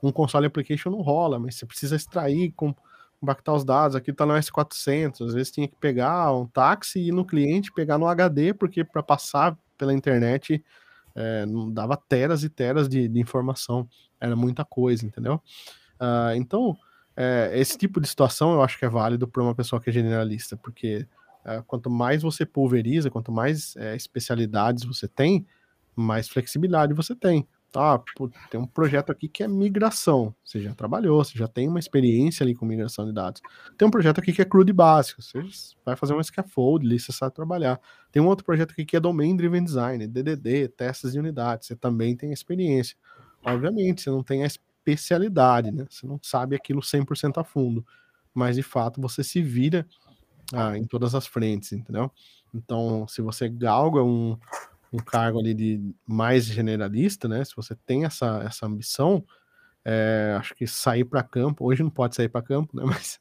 Um 0.00 0.12
console 0.12 0.46
application 0.46 0.90
não 0.90 1.02
rola, 1.02 1.38
mas 1.38 1.56
você 1.56 1.66
precisa 1.66 1.96
extrair, 1.96 2.52
com, 2.52 2.74
compactar 3.20 3.54
os 3.54 3.64
dados. 3.64 3.96
Aqui 3.96 4.12
está 4.12 4.24
no 4.24 4.32
S400, 4.32 5.26
às 5.26 5.34
vezes 5.34 5.50
tinha 5.50 5.66
que 5.66 5.76
pegar 5.76 6.32
um 6.32 6.46
táxi 6.46 7.00
e 7.00 7.08
ir 7.08 7.12
no 7.12 7.24
cliente, 7.26 7.72
pegar 7.72 7.98
no 7.98 8.06
HD, 8.06 8.54
porque 8.54 8.84
para 8.84 9.02
passar 9.02 9.58
pela 9.76 9.92
internet 9.92 10.64
é, 11.14 11.46
não 11.46 11.70
dava 11.70 11.96
teras 11.96 12.44
e 12.44 12.48
teras 12.48 12.88
de, 12.88 13.08
de, 13.08 13.20
informação, 13.20 13.88
era 14.20 14.36
muita 14.36 14.64
coisa, 14.64 15.04
entendeu? 15.04 15.40
Uh, 16.00 16.34
então, 16.36 16.76
é, 17.16 17.50
esse 17.54 17.76
tipo 17.76 18.00
de 18.00 18.08
situação 18.08 18.52
eu 18.52 18.62
acho 18.62 18.78
que 18.78 18.84
é 18.84 18.88
válido 18.88 19.28
para 19.28 19.42
uma 19.42 19.54
pessoa 19.54 19.80
que 19.80 19.90
é 19.90 19.92
generalista, 19.92 20.56
porque 20.56 21.06
é, 21.44 21.62
quanto 21.66 21.90
mais 21.90 22.22
você 22.22 22.46
pulveriza, 22.46 23.10
quanto 23.10 23.32
mais 23.32 23.76
é, 23.76 23.96
especialidades 23.96 24.84
você 24.84 25.08
tem, 25.08 25.46
mais 25.94 26.28
flexibilidade 26.28 26.94
você 26.94 27.14
tem. 27.14 27.46
Ah, 27.74 28.02
tem 28.50 28.60
um 28.60 28.66
projeto 28.66 29.12
aqui 29.12 29.28
que 29.28 29.42
é 29.42 29.48
migração. 29.48 30.34
Você 30.44 30.60
já 30.60 30.74
trabalhou, 30.74 31.22
você 31.24 31.38
já 31.38 31.46
tem 31.46 31.68
uma 31.68 31.78
experiência 31.78 32.42
ali 32.42 32.54
com 32.54 32.66
migração 32.66 33.06
de 33.06 33.12
dados. 33.12 33.40
Tem 33.78 33.86
um 33.86 33.90
projeto 33.90 34.18
aqui 34.18 34.32
que 34.32 34.42
é 34.42 34.44
crude 34.44 34.72
básico. 34.72 35.22
Você 35.22 35.42
vai 35.84 35.94
fazer 35.94 36.14
um 36.14 36.22
scaffold 36.22 36.84
ali, 36.84 36.98
você 36.98 37.12
sabe 37.12 37.34
trabalhar. 37.34 37.80
Tem 38.10 38.20
um 38.20 38.26
outro 38.26 38.44
projeto 38.44 38.72
aqui 38.72 38.84
que 38.84 38.96
é 38.96 39.00
Domain 39.00 39.36
Driven 39.36 39.62
Design, 39.62 40.06
DDD, 40.06 40.68
testes 40.68 41.12
de 41.12 41.18
unidades. 41.20 41.68
Você 41.68 41.76
também 41.76 42.16
tem 42.16 42.32
experiência. 42.32 42.96
Obviamente, 43.44 44.02
você 44.02 44.10
não 44.10 44.22
tem 44.22 44.42
a 44.42 44.46
especialidade, 44.46 45.70
né? 45.70 45.86
Você 45.88 46.06
não 46.06 46.18
sabe 46.22 46.56
aquilo 46.56 46.80
100% 46.80 47.40
a 47.40 47.44
fundo. 47.44 47.86
Mas, 48.34 48.56
de 48.56 48.62
fato, 48.62 49.00
você 49.00 49.22
se 49.22 49.40
vira 49.42 49.86
ah, 50.52 50.76
em 50.76 50.84
todas 50.84 51.14
as 51.14 51.26
frentes, 51.26 51.72
entendeu? 51.72 52.10
Então, 52.52 53.06
se 53.06 53.22
você 53.22 53.48
galga 53.48 54.02
um, 54.02 54.36
um 54.92 54.98
cargo 54.98 55.38
ali 55.38 55.54
de 55.54 55.94
mais 56.06 56.44
generalista, 56.44 57.28
né? 57.28 57.44
Se 57.44 57.54
você 57.54 57.74
tem 57.86 58.04
essa, 58.04 58.42
essa 58.44 58.66
ambição, 58.66 59.24
é, 59.84 60.36
acho 60.38 60.54
que 60.54 60.66
sair 60.66 61.04
para 61.04 61.22
campo, 61.22 61.64
hoje 61.64 61.82
não 61.82 61.90
pode 61.90 62.14
sair 62.14 62.28
para 62.28 62.42
campo, 62.42 62.76
né? 62.76 62.82
Mas 62.86 63.18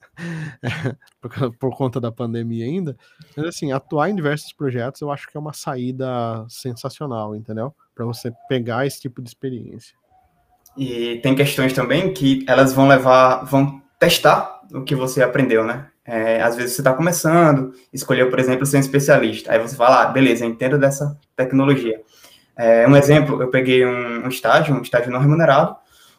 é, 0.61 0.95
por, 1.21 1.57
por, 1.57 1.77
conta 1.77 1.99
da 1.99 2.11
pandemia 2.11 2.65
ainda, 2.65 2.97
mas 3.35 3.45
assim, 3.45 3.71
atuar 3.71 4.09
em 4.09 4.15
diversos 4.15 4.51
projetos 4.51 5.01
eu 5.01 5.11
acho 5.11 5.27
que 5.27 5.37
é 5.37 5.39
uma 5.39 5.53
saída 5.53 6.45
sensacional, 6.49 7.35
entendeu? 7.35 7.73
Para 7.95 8.05
você 8.05 8.31
pegar 8.47 8.85
esse 8.85 8.99
tipo 8.99 9.21
de 9.21 9.29
experiência. 9.29 9.95
E 10.77 11.19
tem 11.23 11.35
questões 11.35 11.73
também 11.73 12.13
que 12.13 12.43
elas 12.47 12.73
vão 12.73 12.87
levar, 12.87 13.43
vão 13.45 13.81
testar 13.97 14.61
o 14.73 14.83
que 14.83 14.95
você 14.95 15.21
aprendeu, 15.21 15.65
né? 15.65 15.89
É, 16.11 16.41
às 16.41 16.55
vezes 16.55 16.73
você 16.73 16.81
está 16.81 16.91
começando, 16.91 17.71
escolheu, 17.93 18.31
por 18.31 18.39
exemplo, 18.39 18.65
ser 18.65 18.77
um 18.77 18.79
especialista. 18.79 19.51
Aí 19.51 19.59
você 19.59 19.75
fala, 19.75 20.01
ah, 20.01 20.05
beleza, 20.07 20.43
entendo 20.43 20.75
dessa 20.75 21.15
tecnologia. 21.35 22.01
É, 22.57 22.87
um 22.87 22.95
exemplo, 22.95 23.39
eu 23.39 23.51
peguei 23.51 23.85
um, 23.85 24.25
um, 24.25 24.27
estágio, 24.27 24.73
um 24.73 24.81
estágio 24.81 25.11
não 25.11 25.19
remunerado, 25.19 25.75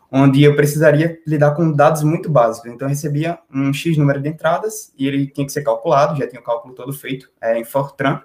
onde 0.09 0.45
eu 0.45 0.55
precisaria 0.55 1.19
lidar 1.27 1.57
com 1.57 1.73
dados 1.73 2.05
muito 2.05 2.31
básicos. 2.31 2.71
Então, 2.71 2.87
eu 2.87 2.91
recebia 2.91 3.41
um 3.53 3.73
X 3.73 3.97
número 3.97 4.21
de 4.21 4.29
entradas 4.29 4.93
e 4.97 5.09
ele 5.09 5.27
tinha 5.27 5.45
que 5.45 5.53
ser 5.53 5.63
calculado, 5.63 6.17
já 6.17 6.29
tinha 6.29 6.41
o 6.41 6.45
cálculo 6.45 6.73
todo 6.73 6.93
feito 6.93 7.29
é, 7.41 7.59
em 7.59 7.65
Fortran, 7.65 8.23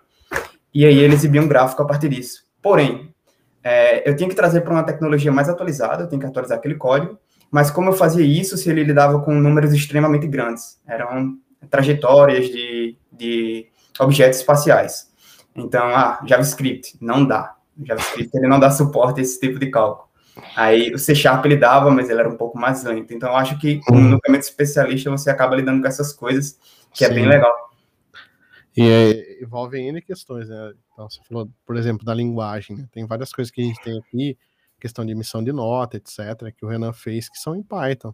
e 0.71 0.85
aí 0.85 0.99
ele 0.99 1.15
exibia 1.15 1.41
um 1.41 1.47
gráfico 1.47 1.81
a 1.81 1.85
partir 1.85 2.09
disso. 2.09 2.43
Porém, 2.61 3.11
é, 3.63 4.07
eu 4.07 4.15
tinha 4.15 4.29
que 4.29 4.35
trazer 4.35 4.61
para 4.61 4.71
uma 4.71 4.83
tecnologia 4.83 5.31
mais 5.31 5.49
atualizada, 5.49 6.03
eu 6.03 6.09
tinha 6.09 6.19
que 6.19 6.27
atualizar 6.27 6.59
aquele 6.59 6.75
código, 6.75 7.17
mas 7.49 7.71
como 7.71 7.89
eu 7.89 7.93
fazia 7.93 8.23
isso 8.23 8.55
se 8.55 8.69
ele 8.69 8.83
lidava 8.83 9.19
com 9.21 9.33
números 9.33 9.73
extremamente 9.73 10.27
grandes? 10.27 10.79
Eram 10.87 11.39
trajetórias 11.69 12.47
de, 12.47 12.97
de 13.11 13.67
objetos 13.99 14.39
espaciais. 14.39 15.11
Então, 15.55 15.85
ah, 15.87 16.19
JavaScript, 16.25 16.97
não 16.99 17.25
dá. 17.25 17.55
JavaScript 17.83 18.35
ele 18.35 18.47
não 18.47 18.59
dá 18.59 18.69
suporte 18.71 19.19
a 19.19 19.23
esse 19.23 19.39
tipo 19.39 19.59
de 19.59 19.67
cálculo. 19.69 20.05
Aí 20.55 20.93
o 20.93 20.99
C 20.99 21.15
Sharp 21.15 21.45
ele 21.45 21.55
dava, 21.55 21.89
mas 21.91 22.09
ele 22.09 22.19
era 22.19 22.29
um 22.29 22.35
pouco 22.35 22.57
mais 22.57 22.83
lento. 22.83 23.13
Então 23.13 23.29
eu 23.29 23.35
acho 23.35 23.57
que 23.57 23.79
no 23.89 24.19
caminho 24.19 24.39
de 24.41 24.45
especialista 24.45 25.09
você 25.09 25.29
acaba 25.29 25.55
lidando 25.55 25.81
com 25.81 25.87
essas 25.87 26.11
coisas, 26.11 26.59
que 26.93 27.05
Sim. 27.05 27.11
é 27.11 27.13
bem 27.13 27.25
legal. 27.25 27.53
E 28.75 28.81
é, 28.81 29.43
envolve 29.43 29.79
N 29.79 30.01
questões, 30.01 30.49
né? 30.49 30.73
Então, 30.91 31.09
você 31.09 31.21
falou, 31.27 31.49
por 31.65 31.77
exemplo, 31.77 32.05
da 32.05 32.13
linguagem, 32.13 32.75
né? 32.75 32.89
Tem 32.91 33.05
várias 33.05 33.31
coisas 33.31 33.49
que 33.49 33.61
a 33.61 33.63
gente 33.63 33.81
tem 33.81 33.97
aqui, 33.97 34.37
questão 34.79 35.05
de 35.05 35.13
emissão 35.13 35.41
de 35.41 35.53
nota, 35.53 35.95
etc., 35.95 36.53
que 36.53 36.65
o 36.65 36.67
Renan 36.67 36.91
fez 36.91 37.29
que 37.29 37.37
são 37.37 37.55
em 37.55 37.63
Python. 37.63 38.13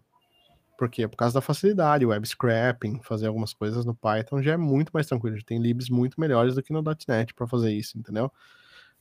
Por 0.82 0.90
quê? 0.90 1.06
Por 1.06 1.16
causa 1.16 1.34
da 1.34 1.40
facilidade, 1.40 2.04
web 2.04 2.26
scrapping, 2.26 2.98
fazer 3.04 3.28
algumas 3.28 3.54
coisas 3.54 3.84
no 3.84 3.94
Python 3.94 4.42
já 4.42 4.54
é 4.54 4.56
muito 4.56 4.90
mais 4.90 5.06
tranquilo. 5.06 5.36
Já 5.36 5.44
tem 5.46 5.62
libs 5.62 5.88
muito 5.88 6.20
melhores 6.20 6.56
do 6.56 6.62
que 6.62 6.72
no 6.72 6.82
.NET 6.82 7.32
para 7.34 7.46
fazer 7.46 7.72
isso, 7.72 7.96
entendeu? 7.96 8.32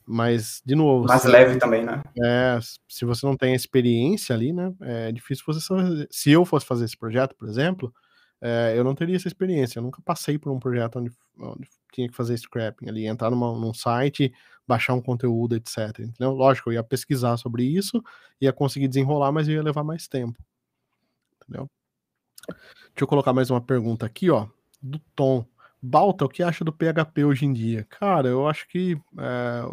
Mas, 0.05 0.61
de 0.63 0.75
novo. 0.75 1.07
Mais 1.07 1.23
leve 1.23 1.57
também, 1.57 1.83
né? 1.83 2.03
É, 2.23 2.59
se 2.87 3.03
você 3.03 3.25
não 3.25 3.35
tem 3.35 3.55
experiência 3.55 4.35
ali, 4.35 4.53
né? 4.53 4.71
É 4.79 5.11
difícil 5.11 5.43
você 5.43 5.59
fazer. 5.59 6.07
Se 6.11 6.29
eu 6.29 6.45
fosse 6.45 6.67
fazer 6.67 6.85
esse 6.85 6.95
projeto, 6.95 7.35
por 7.35 7.49
exemplo, 7.49 7.91
é, 8.39 8.75
eu 8.77 8.83
não 8.83 8.93
teria 8.93 9.15
essa 9.15 9.27
experiência. 9.27 9.79
Eu 9.79 9.83
nunca 9.83 10.03
passei 10.03 10.37
por 10.37 10.51
um 10.51 10.59
projeto 10.59 10.99
onde, 10.99 11.11
onde 11.39 11.67
tinha 11.91 12.07
que 12.07 12.15
fazer 12.15 12.37
scrapping 12.37 12.89
ali, 12.89 13.07
entrar 13.07 13.31
numa, 13.31 13.57
num 13.57 13.73
site, 13.73 14.31
baixar 14.67 14.93
um 14.93 15.01
conteúdo, 15.01 15.55
etc. 15.55 15.97
Entendeu? 15.97 16.29
Lógico, 16.31 16.69
eu 16.69 16.73
ia 16.75 16.83
pesquisar 16.83 17.37
sobre 17.37 17.63
isso, 17.63 18.03
ia 18.39 18.53
conseguir 18.53 18.87
desenrolar, 18.87 19.31
mas 19.31 19.47
ia 19.47 19.63
levar 19.63 19.83
mais 19.83 20.07
tempo. 20.07 20.37
Entendeu? 21.41 21.67
Deixa 22.47 23.01
eu 23.01 23.07
colocar 23.07 23.33
mais 23.33 23.49
uma 23.49 23.61
pergunta 23.61 24.05
aqui, 24.05 24.29
ó, 24.29 24.47
do 24.81 24.99
Tom. 25.15 25.45
Balta, 25.81 26.25
o 26.25 26.29
que 26.29 26.43
acha 26.43 26.63
do 26.63 26.71
PHP 26.71 27.23
hoje 27.23 27.45
em 27.45 27.53
dia? 27.53 27.85
Cara, 27.89 28.27
eu 28.27 28.47
acho 28.47 28.67
que 28.67 28.99
é, 29.17 29.63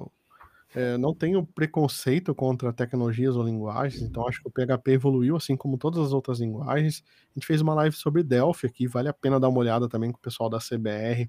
é, 0.75 0.97
não 0.97 1.15
tenho 1.15 1.47
preconceito 1.47 2.35
contra 2.35 2.73
tecnologias 2.73 3.37
ou 3.37 3.43
linguagens, 3.43 4.03
então 4.03 4.27
acho 4.27 4.43
que 4.43 4.49
o 4.49 4.51
PHP 4.51 4.93
evoluiu 4.93 5.37
assim 5.37 5.57
como 5.57 5.77
todas 5.77 5.99
as 6.01 6.13
outras 6.13 6.41
linguagens. 6.41 7.03
A 7.31 7.39
gente 7.39 7.47
fez 7.47 7.61
uma 7.61 7.75
live 7.75 7.95
sobre 7.95 8.23
Delphi 8.23 8.67
aqui, 8.67 8.87
vale 8.87 9.09
a 9.09 9.13
pena 9.13 9.39
dar 9.39 9.49
uma 9.49 9.59
olhada 9.59 9.89
também 9.89 10.11
com 10.11 10.19
o 10.19 10.23
pessoal 10.23 10.49
da 10.49 10.59
CBR, 10.59 11.25
uh, 11.25 11.29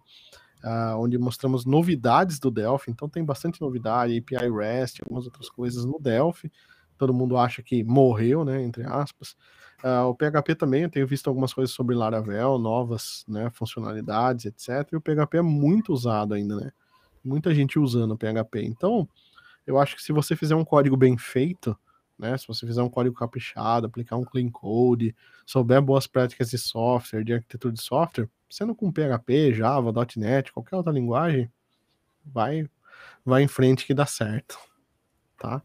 ah, 0.64 0.96
onde 0.98 1.18
mostramos 1.18 1.66
novidades 1.66 2.40
do 2.40 2.50
Delphi. 2.50 2.92
Então 2.92 3.10
tem 3.10 3.24
bastante 3.24 3.60
novidade, 3.60 4.18
API 4.18 4.50
REST, 4.50 5.02
algumas 5.02 5.26
outras 5.26 5.50
coisas 5.50 5.84
no 5.84 6.00
Delphi. 6.00 6.52
Todo 6.98 7.14
mundo 7.14 7.38
acha 7.38 7.64
que 7.64 7.84
morreu, 7.84 8.46
né, 8.46 8.62
entre 8.62 8.84
aspas. 8.84 9.36
Uh, 9.84 10.08
o 10.08 10.16
PHP 10.16 10.56
também, 10.56 10.84
eu 10.84 10.90
tenho 10.90 11.08
visto 11.08 11.28
algumas 11.28 11.54
coisas 11.54 11.74
sobre 11.74 11.96
Laravel, 11.96 12.58
novas 12.58 13.24
né, 13.28 13.50
funcionalidades, 13.54 14.46
etc. 14.46 14.92
E 14.92 14.96
o 14.96 15.02
PHP 15.02 15.38
é 15.38 15.42
muito 15.42 15.94
usado 15.94 16.34
ainda, 16.34 16.56
né? 16.56 16.72
Muita 17.24 17.54
gente 17.54 17.80
usando 17.80 18.12
o 18.12 18.18
PHP. 18.18 18.62
Então, 18.64 19.08
eu 19.66 19.80
acho 19.80 19.96
que 19.96 20.04
se 20.04 20.12
você 20.12 20.36
fizer 20.36 20.56
um 20.56 20.66
código 20.66 20.98
bem 20.98 21.18
feito, 21.18 21.78
né? 22.18 22.38
Se 22.38 22.46
você 22.46 22.68
fizer 22.68 22.82
um 22.82 22.90
código 22.90 23.16
caprichado, 23.16 23.88
aplicar 23.88 24.18
um 24.18 24.26
clean 24.26 24.50
code, 24.50 25.16
souber 25.46 25.82
boas 25.82 26.06
práticas 26.06 26.50
de 26.50 26.58
software, 26.58 27.24
de 27.24 27.34
arquitetura 27.34 27.74
de 27.74 27.82
software, 27.82 28.30
sendo 28.50 28.76
com 28.76 28.92
PHP, 28.92 29.54
Java, 29.54 29.94
.NET, 30.18 30.52
qualquer 30.52 30.76
outra 30.76 30.92
linguagem, 30.92 31.50
vai, 32.26 32.70
vai 33.26 33.44
em 33.44 33.48
frente 33.48 33.86
que 33.86 33.94
dá 33.94 34.06
certo, 34.06 34.58
tá? 35.38 35.62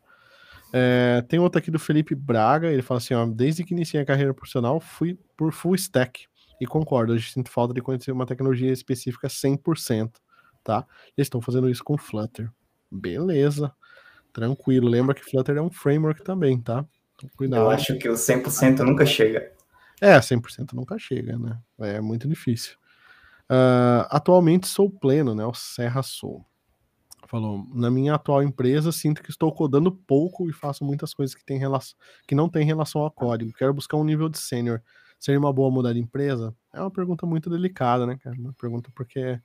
É, 0.77 1.23
tem 1.29 1.39
outra 1.39 1.61
aqui 1.61 1.71
do 1.71 1.79
Felipe 1.79 2.17
Braga, 2.17 2.67
ele 2.67 2.83
fala 2.83 2.99
assim, 2.99 3.15
ó, 3.15 3.25
desde 3.25 3.63
que 3.63 3.73
iniciei 3.73 4.03
a 4.03 4.05
carreira 4.05 4.35
profissional, 4.35 4.81
fui 4.81 5.17
por 5.37 5.53
full 5.53 5.77
stack, 5.77 6.27
e 6.61 6.67
concordo, 6.67 7.13
hoje 7.13 7.31
sinto 7.31 7.49
falta 7.49 7.73
de 7.73 7.81
conhecer 7.81 8.11
uma 8.11 8.27
tecnologia 8.27 8.73
específica 8.73 9.29
100%, 9.29 10.11
tá? 10.65 10.85
Eles 11.17 11.27
estão 11.27 11.41
fazendo 11.41 11.71
isso 11.71 11.85
com 11.85 11.97
Flutter. 11.97 12.51
Beleza. 12.91 13.73
Tranquilo. 14.33 14.89
Lembra 14.89 15.15
que 15.15 15.25
Flutter 15.25 15.57
é 15.57 15.63
um 15.63 15.71
framework 15.71 16.25
também, 16.25 16.61
tá? 16.61 16.85
Então, 17.15 17.31
cuidado. 17.37 17.63
Eu 17.63 17.71
acho 17.71 17.97
que 17.97 18.09
o 18.09 18.15
100% 18.15 18.81
nunca 18.81 19.07
chega. 19.07 19.53
É, 20.01 20.19
100% 20.19 20.73
nunca 20.73 20.99
chega, 20.99 21.39
né? 21.39 21.57
É 21.79 22.01
muito 22.01 22.27
difícil. 22.27 22.75
Uh, 23.49 24.07
atualmente 24.11 24.67
sou 24.67 24.91
pleno, 24.91 25.35
né? 25.35 25.45
O 25.45 25.55
Serra 25.55 26.03
Sou. 26.03 26.45
Falou, 27.27 27.67
na 27.73 27.91
minha 27.91 28.15
atual 28.15 28.43
empresa 28.43 28.93
sinto 28.93 29.23
que 29.23 29.31
estou 29.31 29.51
codando 29.53 29.91
pouco 29.91 30.49
e 30.49 30.53
faço 30.53 30.85
muitas 30.85 31.15
coisas 31.15 31.35
que, 31.35 31.45
tem 31.45 31.59
relação, 31.59 31.97
que 32.27 32.35
não 32.35 32.49
tem 32.49 32.65
relação 32.65 33.03
ao 33.03 33.11
código. 33.11 33.53
Quero 33.53 33.73
buscar 33.73 33.97
um 33.97 34.05
nível 34.05 34.29
de 34.29 34.39
sênior. 34.39 34.83
Seria 35.19 35.39
uma 35.39 35.53
boa 35.53 35.71
mudar 35.71 35.95
de 35.95 36.01
empresa? 36.01 36.55
É 36.73 36.81
uma 36.81 36.91
pergunta 36.91 37.25
muito 37.25 37.49
delicada, 37.49 38.07
né, 38.07 38.19
cara? 38.23 38.37
Uma 38.39 38.53
pergunta 38.53 38.91
porque 38.95 39.41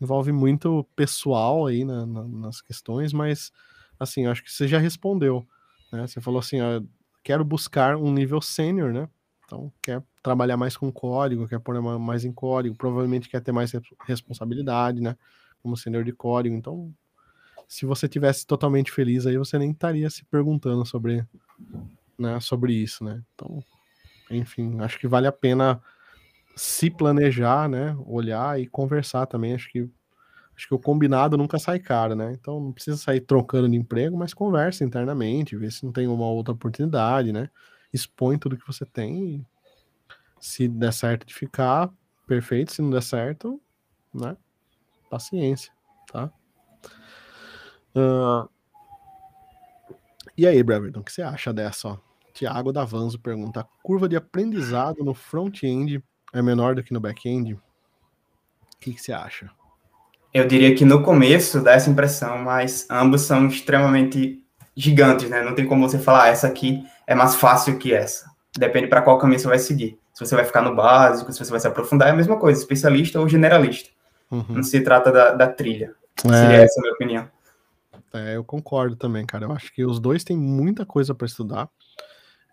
envolve 0.00 0.30
muito 0.30 0.84
pessoal 0.94 1.66
aí 1.66 1.84
na, 1.84 2.04
na, 2.04 2.24
nas 2.24 2.60
questões, 2.60 3.12
mas 3.12 3.50
assim, 3.98 4.26
acho 4.26 4.44
que 4.44 4.52
você 4.52 4.68
já 4.68 4.78
respondeu, 4.78 5.46
né? 5.90 6.06
Você 6.06 6.20
falou 6.20 6.40
assim, 6.40 6.60
ó, 6.60 6.82
quero 7.22 7.44
buscar 7.44 7.96
um 7.96 8.12
nível 8.12 8.40
sênior, 8.40 8.92
né? 8.92 9.08
Então, 9.44 9.72
quer 9.80 10.02
trabalhar 10.22 10.56
mais 10.56 10.76
com 10.76 10.92
código, 10.92 11.46
quer 11.48 11.60
pôr 11.60 11.80
mais 11.98 12.24
em 12.24 12.32
código, 12.32 12.76
provavelmente 12.76 13.28
quer 13.28 13.40
ter 13.40 13.52
mais 13.52 13.72
responsabilidade, 14.04 15.00
né? 15.00 15.16
Como 15.62 15.76
sênior 15.76 16.04
de 16.04 16.12
código. 16.12 16.54
Então, 16.54 16.92
se 17.68 17.84
você 17.84 18.08
tivesse 18.08 18.46
totalmente 18.46 18.92
feliz 18.92 19.26
aí, 19.26 19.36
você 19.36 19.58
nem 19.58 19.70
estaria 19.70 20.08
se 20.08 20.24
perguntando 20.24 20.84
sobre, 20.84 21.26
né, 22.18 22.38
sobre 22.40 22.72
isso, 22.74 23.04
né? 23.04 23.22
Então, 23.34 23.62
enfim, 24.30 24.80
acho 24.80 24.98
que 24.98 25.08
vale 25.08 25.26
a 25.26 25.32
pena 25.32 25.80
se 26.56 26.88
planejar, 26.90 27.68
né? 27.68 27.96
Olhar 28.06 28.58
e 28.60 28.66
conversar 28.66 29.26
também. 29.26 29.54
Acho 29.54 29.70
que 29.70 29.88
acho 30.56 30.68
que 30.68 30.74
o 30.74 30.78
combinado 30.78 31.36
nunca 31.36 31.58
sai 31.58 31.78
caro, 31.78 32.14
né? 32.14 32.32
Então 32.32 32.58
não 32.58 32.72
precisa 32.72 32.96
sair 32.96 33.20
trocando 33.20 33.68
de 33.68 33.76
emprego, 33.76 34.16
mas 34.16 34.32
conversa 34.32 34.84
internamente, 34.84 35.56
vê 35.56 35.70
se 35.70 35.84
não 35.84 35.92
tem 35.92 36.06
uma 36.06 36.26
outra 36.26 36.54
oportunidade, 36.54 37.30
né? 37.30 37.50
Expõe 37.92 38.38
tudo 38.38 38.56
que 38.56 38.66
você 38.66 38.86
tem 38.86 39.34
e 39.34 39.46
se 40.40 40.66
der 40.66 40.92
certo 40.92 41.26
de 41.26 41.34
ficar, 41.34 41.90
perfeito. 42.26 42.72
Se 42.72 42.80
não 42.80 42.90
der 42.90 43.02
certo, 43.02 43.60
né? 44.14 44.36
Paciência, 45.10 45.72
tá? 46.10 46.32
Uh... 47.96 48.48
E 50.36 50.46
aí, 50.46 50.62
Breverton, 50.62 51.00
o 51.00 51.02
que 51.02 51.12
você 51.12 51.22
acha 51.22 51.52
dessa? 51.52 51.88
Ó? 51.88 51.96
Tiago 52.34 52.72
Davanzo 52.72 53.18
pergunta: 53.18 53.60
a 53.60 53.66
curva 53.82 54.08
de 54.08 54.16
aprendizado 54.16 55.02
no 55.02 55.14
front-end 55.14 56.04
é 56.34 56.42
menor 56.42 56.74
do 56.74 56.82
que 56.82 56.92
no 56.92 57.00
back-end? 57.00 57.54
O 57.54 57.60
que, 58.78 58.92
que 58.92 59.00
você 59.00 59.12
acha? 59.12 59.50
Eu 60.34 60.46
diria 60.46 60.74
que 60.74 60.84
no 60.84 61.02
começo 61.02 61.62
dá 61.62 61.72
essa 61.72 61.88
impressão, 61.88 62.36
mas 62.38 62.86
ambos 62.90 63.22
são 63.22 63.46
extremamente 63.46 64.42
gigantes, 64.76 65.30
né? 65.30 65.42
Não 65.42 65.54
tem 65.54 65.64
como 65.64 65.88
você 65.88 65.98
falar, 65.98 66.24
ah, 66.24 66.28
essa 66.28 66.46
aqui 66.46 66.84
é 67.06 67.14
mais 67.14 67.34
fácil 67.36 67.78
que 67.78 67.94
essa. 67.94 68.30
Depende 68.58 68.86
para 68.86 69.00
qual 69.00 69.18
caminho 69.18 69.40
você 69.40 69.48
vai 69.48 69.58
seguir. 69.58 69.98
Se 70.12 70.24
você 70.24 70.34
vai 70.36 70.44
ficar 70.44 70.60
no 70.60 70.76
básico, 70.76 71.32
se 71.32 71.38
você 71.38 71.50
vai 71.50 71.60
se 71.60 71.66
aprofundar, 71.66 72.08
é 72.08 72.10
a 72.10 72.16
mesma 72.16 72.36
coisa, 72.38 72.60
especialista 72.60 73.18
ou 73.18 73.26
generalista. 73.26 73.88
Uhum. 74.30 74.44
Não 74.50 74.62
se 74.62 74.80
trata 74.82 75.10
da, 75.10 75.32
da 75.32 75.46
trilha. 75.46 75.94
É... 76.24 76.28
Seria 76.28 76.56
essa 76.58 76.80
a 76.80 76.82
minha 76.82 76.94
opinião. 76.94 77.35
É, 78.16 78.36
eu 78.36 78.44
concordo 78.44 78.96
também, 78.96 79.24
cara. 79.24 79.46
Eu 79.46 79.52
acho 79.52 79.72
que 79.72 79.84
os 79.84 80.00
dois 80.00 80.24
têm 80.24 80.36
muita 80.36 80.84
coisa 80.84 81.14
para 81.14 81.26
estudar, 81.26 81.68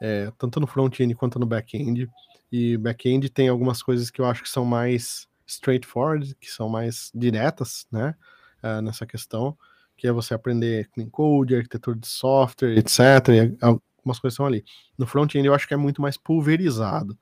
é, 0.01 0.31
tanto 0.37 0.59
no 0.59 0.67
front-end 0.67 1.15
quanto 1.15 1.39
no 1.39 1.45
back-end. 1.45 2.09
E 2.51 2.77
back-end 2.77 3.29
tem 3.29 3.49
algumas 3.49 3.81
coisas 3.81 4.09
que 4.09 4.21
eu 4.21 4.25
acho 4.25 4.43
que 4.43 4.49
são 4.49 4.65
mais 4.65 5.27
straightforward, 5.47 6.35
que 6.39 6.49
são 6.49 6.69
mais 6.69 7.11
diretas, 7.13 7.85
né, 7.91 8.15
uh, 8.63 8.81
nessa 8.81 9.05
questão, 9.05 9.57
que 9.97 10.07
é 10.07 10.11
você 10.11 10.33
aprender 10.33 10.89
clean 10.93 11.09
code, 11.09 11.55
arquitetura 11.55 11.97
de 11.97 12.07
software, 12.07 12.77
etc. 12.77 13.55
Algumas 13.61 14.19
coisas 14.19 14.35
são 14.35 14.45
ali. 14.45 14.63
No 14.97 15.07
front-end 15.07 15.47
eu 15.47 15.53
acho 15.53 15.67
que 15.67 15.73
é 15.73 15.77
muito 15.77 16.01
mais 16.01 16.17
pulverizado. 16.17 17.17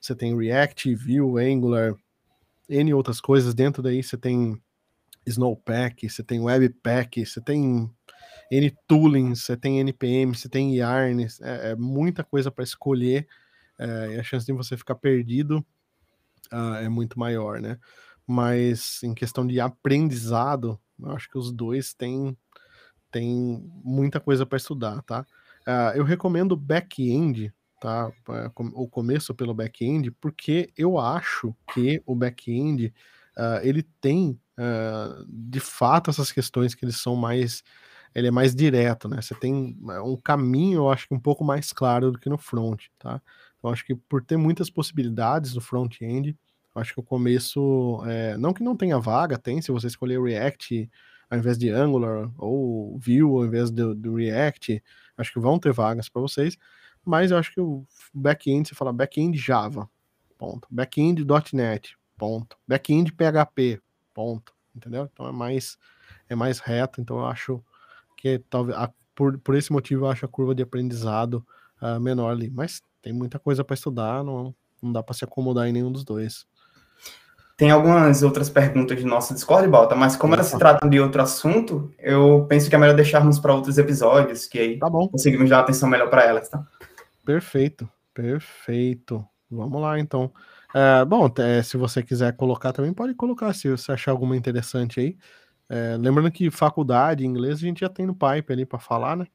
Você 0.00 0.14
tem 0.14 0.36
React, 0.36 0.94
Vue, 0.94 1.42
Angular, 1.42 1.94
N 2.68 2.94
outras 2.94 3.20
coisas. 3.20 3.54
Dentro 3.54 3.82
daí 3.82 4.02
você 4.02 4.16
tem 4.16 4.60
Snowpack, 5.26 6.08
você 6.08 6.22
tem 6.22 6.40
Webpack, 6.40 7.26
você 7.26 7.40
tem 7.40 7.90
N 8.50 8.76
toolings, 8.86 9.44
você 9.44 9.56
tem 9.56 9.80
NPM, 9.80 10.34
você 10.34 10.48
tem 10.48 10.76
Yarn, 10.76 11.26
é, 11.42 11.70
é 11.70 11.76
muita 11.76 12.22
coisa 12.22 12.50
para 12.50 12.64
escolher. 12.64 13.26
É, 13.78 14.14
e 14.14 14.20
a 14.20 14.22
chance 14.22 14.46
de 14.46 14.52
você 14.52 14.76
ficar 14.76 14.94
perdido 14.94 15.58
uh, 16.52 16.76
é 16.76 16.88
muito 16.88 17.18
maior, 17.18 17.60
né? 17.60 17.78
Mas 18.26 19.02
em 19.02 19.14
questão 19.14 19.46
de 19.46 19.60
aprendizado, 19.60 20.80
eu 20.98 21.10
acho 21.10 21.30
que 21.30 21.38
os 21.38 21.52
dois 21.52 21.92
têm, 21.92 22.36
têm 23.10 23.62
muita 23.84 24.18
coisa 24.18 24.46
para 24.46 24.56
estudar, 24.56 25.02
tá? 25.02 25.26
Uh, 25.66 25.96
eu 25.96 26.04
recomendo 26.04 26.56
back-end, 26.56 27.52
tá? 27.80 28.10
O 28.56 28.88
começo 28.88 29.34
pelo 29.34 29.54
back-end, 29.54 30.10
porque 30.12 30.72
eu 30.76 30.98
acho 30.98 31.54
que 31.74 32.02
o 32.06 32.14
back-end 32.14 32.92
uh, 33.36 33.60
ele 33.62 33.82
tem 34.00 34.40
uh, 34.58 35.24
de 35.28 35.60
fato 35.60 36.10
essas 36.10 36.32
questões 36.32 36.74
que 36.74 36.84
eles 36.84 37.00
são 37.00 37.16
mais 37.16 37.62
ele 38.14 38.28
é 38.28 38.30
mais 38.30 38.54
direto, 38.54 39.08
né? 39.10 39.20
Você 39.20 39.34
tem 39.34 39.76
um 40.02 40.16
caminho, 40.16 40.78
eu 40.78 40.90
acho 40.90 41.06
que 41.06 41.14
um 41.14 41.20
pouco 41.20 41.44
mais 41.44 41.70
claro 41.70 42.10
do 42.12 42.18
que 42.18 42.30
no 42.30 42.38
front, 42.38 42.84
tá? 42.98 43.20
Eu 43.62 43.68
acho 43.68 43.84
que 43.84 43.94
por 43.94 44.24
ter 44.24 44.38
muitas 44.38 44.70
possibilidades 44.70 45.54
no 45.54 45.60
front-end, 45.60 46.34
acho 46.74 46.94
que 46.94 47.00
o 47.00 47.02
começo, 47.02 48.02
é, 48.06 48.36
não 48.38 48.54
que 48.54 48.62
não 48.62 48.74
tenha 48.74 48.98
vaga, 48.98 49.36
tem, 49.36 49.60
se 49.60 49.70
você 49.70 49.86
escolher 49.88 50.18
React, 50.22 50.90
ao 51.28 51.38
invés 51.38 51.58
de 51.58 51.68
Angular, 51.68 52.30
ou 52.38 52.98
Vue 52.98 53.20
ao 53.20 53.44
invés 53.44 53.70
do, 53.70 53.94
do 53.94 54.14
React. 54.14 54.82
Acho 55.16 55.32
que 55.32 55.40
vão 55.40 55.58
ter 55.58 55.72
vagas 55.72 56.08
para 56.08 56.22
vocês, 56.22 56.56
mas 57.04 57.30
eu 57.30 57.36
acho 57.36 57.52
que 57.52 57.60
o 57.60 57.86
back-end, 58.14 58.68
você 58.68 58.74
fala 58.74 58.92
back-end 58.92 59.36
Java, 59.36 59.88
ponto. 60.38 60.66
Back-end 60.70 61.24
.NET, 61.52 61.96
ponto. 62.16 62.56
Back-end 62.66 63.12
PHP, 63.12 63.80
ponto. 64.16 64.54
Entendeu? 64.74 65.08
Então 65.12 65.28
é 65.28 65.32
mais 65.32 65.76
é 66.28 66.34
mais 66.34 66.58
reto, 66.58 67.00
então 67.00 67.18
eu 67.18 67.26
acho 67.26 67.62
que 68.16 68.38
talvez 68.50 68.76
a, 68.76 68.90
por, 69.14 69.38
por 69.38 69.54
esse 69.54 69.70
motivo 69.70 70.04
eu 70.04 70.10
acho 70.10 70.24
a 70.24 70.28
curva 70.28 70.54
de 70.54 70.62
aprendizado 70.62 71.46
uh, 71.80 72.00
menor 72.00 72.30
ali, 72.30 72.50
mas 72.50 72.82
tem 73.02 73.12
muita 73.12 73.38
coisa 73.38 73.62
para 73.62 73.74
estudar, 73.74 74.24
não, 74.24 74.54
não 74.82 74.92
dá 74.92 75.02
para 75.02 75.14
se 75.14 75.24
acomodar 75.24 75.68
em 75.68 75.72
nenhum 75.72 75.92
dos 75.92 76.04
dois. 76.04 76.46
Tem 77.56 77.70
algumas 77.70 78.22
outras 78.22 78.50
perguntas 78.50 78.98
de 78.98 79.04
nosso 79.06 79.32
Discord, 79.32 79.66
Balta, 79.68 79.94
mas 79.94 80.14
como 80.14 80.34
elas 80.34 80.46
se 80.46 80.58
tratam 80.58 80.90
de 80.90 81.00
outro 81.00 81.22
assunto, 81.22 81.90
eu 81.98 82.44
penso 82.46 82.68
que 82.68 82.74
é 82.74 82.78
melhor 82.78 82.94
deixarmos 82.94 83.38
para 83.38 83.54
outros 83.54 83.78
episódios, 83.78 84.46
que 84.46 84.58
aí 84.58 84.78
tá 84.78 84.90
bom. 84.90 85.08
conseguimos 85.08 85.48
dar 85.48 85.60
atenção 85.60 85.88
melhor 85.88 86.10
para 86.10 86.24
elas, 86.24 86.50
tá? 86.50 86.66
Perfeito, 87.24 87.88
perfeito. 88.12 89.24
Vamos 89.50 89.80
lá, 89.80 89.98
então. 89.98 90.30
É, 90.76 91.06
bom, 91.06 91.26
se 91.64 91.78
você 91.78 92.02
quiser 92.02 92.36
colocar 92.36 92.70
também, 92.70 92.92
pode 92.92 93.14
colocar, 93.14 93.54
se 93.54 93.66
você 93.70 93.92
achar 93.92 94.10
alguma 94.10 94.36
interessante 94.36 95.00
aí. 95.00 95.16
É, 95.70 95.96
lembrando 95.98 96.30
que 96.30 96.50
faculdade, 96.50 97.24
inglês, 97.24 97.54
a 97.56 97.60
gente 97.60 97.80
já 97.80 97.88
tem 97.88 98.04
no 98.04 98.14
pipe 98.14 98.52
ali 98.52 98.66
para 98.66 98.78
falar, 98.78 99.16
né? 99.16 99.26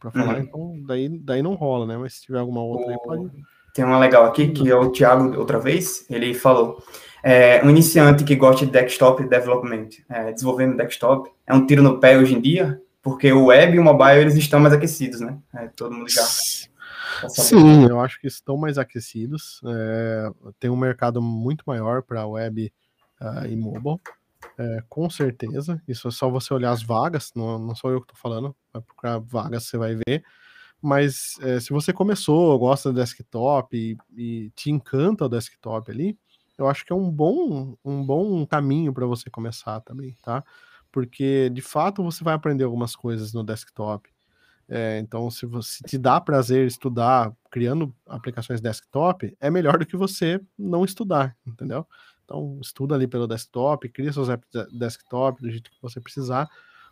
Para 0.00 0.10
falar, 0.10 0.36
uhum. 0.36 0.40
então 0.40 0.82
daí, 0.86 1.08
daí 1.18 1.42
não 1.42 1.54
rola, 1.54 1.86
né? 1.86 1.98
Mas 1.98 2.14
se 2.14 2.22
tiver 2.22 2.38
alguma 2.38 2.62
outra 2.62 2.90
aí, 2.90 2.98
pode. 3.04 3.30
Tem 3.74 3.84
uma 3.84 3.98
legal 3.98 4.24
aqui, 4.24 4.48
que 4.48 4.70
é 4.70 4.74
o 4.74 4.90
Thiago, 4.90 5.38
outra 5.38 5.58
vez, 5.58 6.06
ele 6.08 6.32
falou: 6.32 6.82
é, 7.22 7.62
um 7.62 7.68
iniciante 7.68 8.24
que 8.24 8.34
gosta 8.34 8.64
de 8.64 8.72
desktop 8.72 9.22
development, 9.28 9.88
é, 10.08 10.32
desenvolvendo 10.32 10.74
desktop, 10.74 11.30
é 11.46 11.52
um 11.52 11.66
tiro 11.66 11.82
no 11.82 12.00
pé 12.00 12.16
hoje 12.16 12.34
em 12.34 12.40
dia, 12.40 12.80
porque 13.02 13.30
o 13.30 13.46
web 13.46 13.76
e 13.76 13.78
o 13.78 13.84
mobile 13.84 14.20
eles 14.22 14.36
estão 14.36 14.58
mais 14.58 14.72
aquecidos, 14.72 15.20
né? 15.20 15.36
É, 15.54 15.68
todo 15.68 15.94
mundo 15.94 16.08
já. 16.08 16.22
Sim, 17.28 17.84
eu 17.88 18.00
acho 18.00 18.20
que 18.20 18.26
estão 18.26 18.56
mais 18.56 18.78
aquecidos. 18.78 19.60
É, 19.64 20.30
tem 20.58 20.70
um 20.70 20.76
mercado 20.76 21.20
muito 21.20 21.64
maior 21.66 22.02
para 22.02 22.26
web 22.26 22.72
uh, 23.20 23.46
e 23.46 23.56
mobile, 23.56 24.00
é, 24.58 24.82
com 24.88 25.08
certeza. 25.08 25.82
Isso 25.86 26.08
é 26.08 26.10
só 26.10 26.28
você 26.28 26.52
olhar 26.52 26.70
as 26.70 26.82
vagas, 26.82 27.32
não, 27.34 27.58
não 27.58 27.74
sou 27.74 27.90
eu 27.90 28.00
que 28.00 28.12
estou 28.12 28.20
falando, 28.20 28.54
vai 28.72 28.82
procurar 28.82 29.18
vagas, 29.18 29.64
você 29.64 29.76
vai 29.78 29.94
ver. 29.94 30.24
Mas 30.80 31.36
é, 31.40 31.58
se 31.58 31.70
você 31.70 31.92
começou, 31.92 32.58
gosta 32.58 32.92
do 32.92 33.00
desktop 33.00 33.76
e, 33.76 33.96
e, 34.16 34.50
te 34.50 34.70
encanta 34.70 35.24
o 35.24 35.28
desktop 35.28 35.90
ali, 35.90 36.16
eu 36.56 36.68
acho 36.68 36.84
que 36.84 36.92
é 36.92 36.96
um 36.96 37.10
bom, 37.10 37.76
um 37.84 38.04
bom 38.04 38.46
caminho 38.46 38.92
para 38.92 39.06
você 39.06 39.28
começar 39.28 39.80
também, 39.80 40.16
tá? 40.22 40.44
Porque 40.92 41.50
de 41.50 41.60
fato 41.60 42.02
você 42.02 42.22
vai 42.22 42.34
aprender 42.34 42.64
algumas 42.64 42.94
coisas 42.94 43.32
no 43.32 43.44
desktop. 43.44 44.08
É, 44.68 44.98
então, 44.98 45.30
se 45.30 45.46
você 45.46 45.82
te 45.84 45.96
dá 45.96 46.20
prazer 46.20 46.66
estudar 46.66 47.32
criando 47.50 47.94
aplicações 48.06 48.60
desktop, 48.60 49.34
é 49.40 49.50
melhor 49.50 49.78
do 49.78 49.86
que 49.86 49.96
você 49.96 50.40
não 50.58 50.84
estudar, 50.84 51.34
entendeu? 51.46 51.86
Então, 52.24 52.58
estuda 52.60 52.94
ali 52.94 53.06
pelo 53.06 53.26
desktop, 53.26 53.88
cria 53.88 54.12
seus 54.12 54.28
apps 54.28 54.46
desktop 54.70 55.40
do 55.40 55.50
jeito 55.50 55.70
que 55.70 55.80
você 55.80 55.98
precisar, 55.98 56.46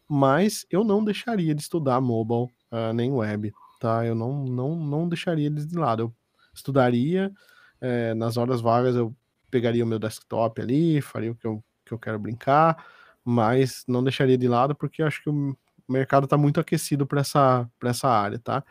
mas 0.09 0.65
eu 0.71 0.83
não 0.83 1.05
deixaria 1.05 1.55
de 1.55 1.61
estudar 1.61 2.01
mobile 2.01 2.51
uh, 2.73 2.95
nem 2.95 3.13
web, 3.13 3.53
tá? 3.79 4.07
Eu 4.07 4.15
não, 4.15 4.45
não, 4.45 4.75
não 4.75 5.07
deixaria 5.07 5.47
eles 5.47 5.67
de 5.67 5.77
lado. 5.77 6.05
Eu 6.05 6.15
estudaria, 6.55 7.31
é, 7.79 8.15
nas 8.15 8.39
horas 8.39 8.63
vagas 8.63 8.97
eu 8.97 9.15
pegaria 9.51 9.85
o 9.85 9.87
meu 9.87 9.99
desktop 9.99 10.63
ali, 10.63 11.03
faria 11.03 11.33
o 11.33 11.35
que 11.35 11.47
eu, 11.47 11.63
que 11.85 11.93
eu 11.93 11.99
quero 11.99 12.19
brincar, 12.19 12.83
mas 13.23 13.85
não 13.87 14.03
deixaria 14.03 14.39
de 14.39 14.49
lado 14.49 14.75
porque 14.75 15.03
acho 15.03 15.23
que 15.23 15.29
o 15.29 15.55
mercado 15.93 16.25
está 16.25 16.37
muito 16.37 16.61
aquecido 16.61 17.07
para 17.07 17.21
essa, 17.21 17.69
essa 17.85 18.09
área, 18.09 18.39
tá? 18.39 18.65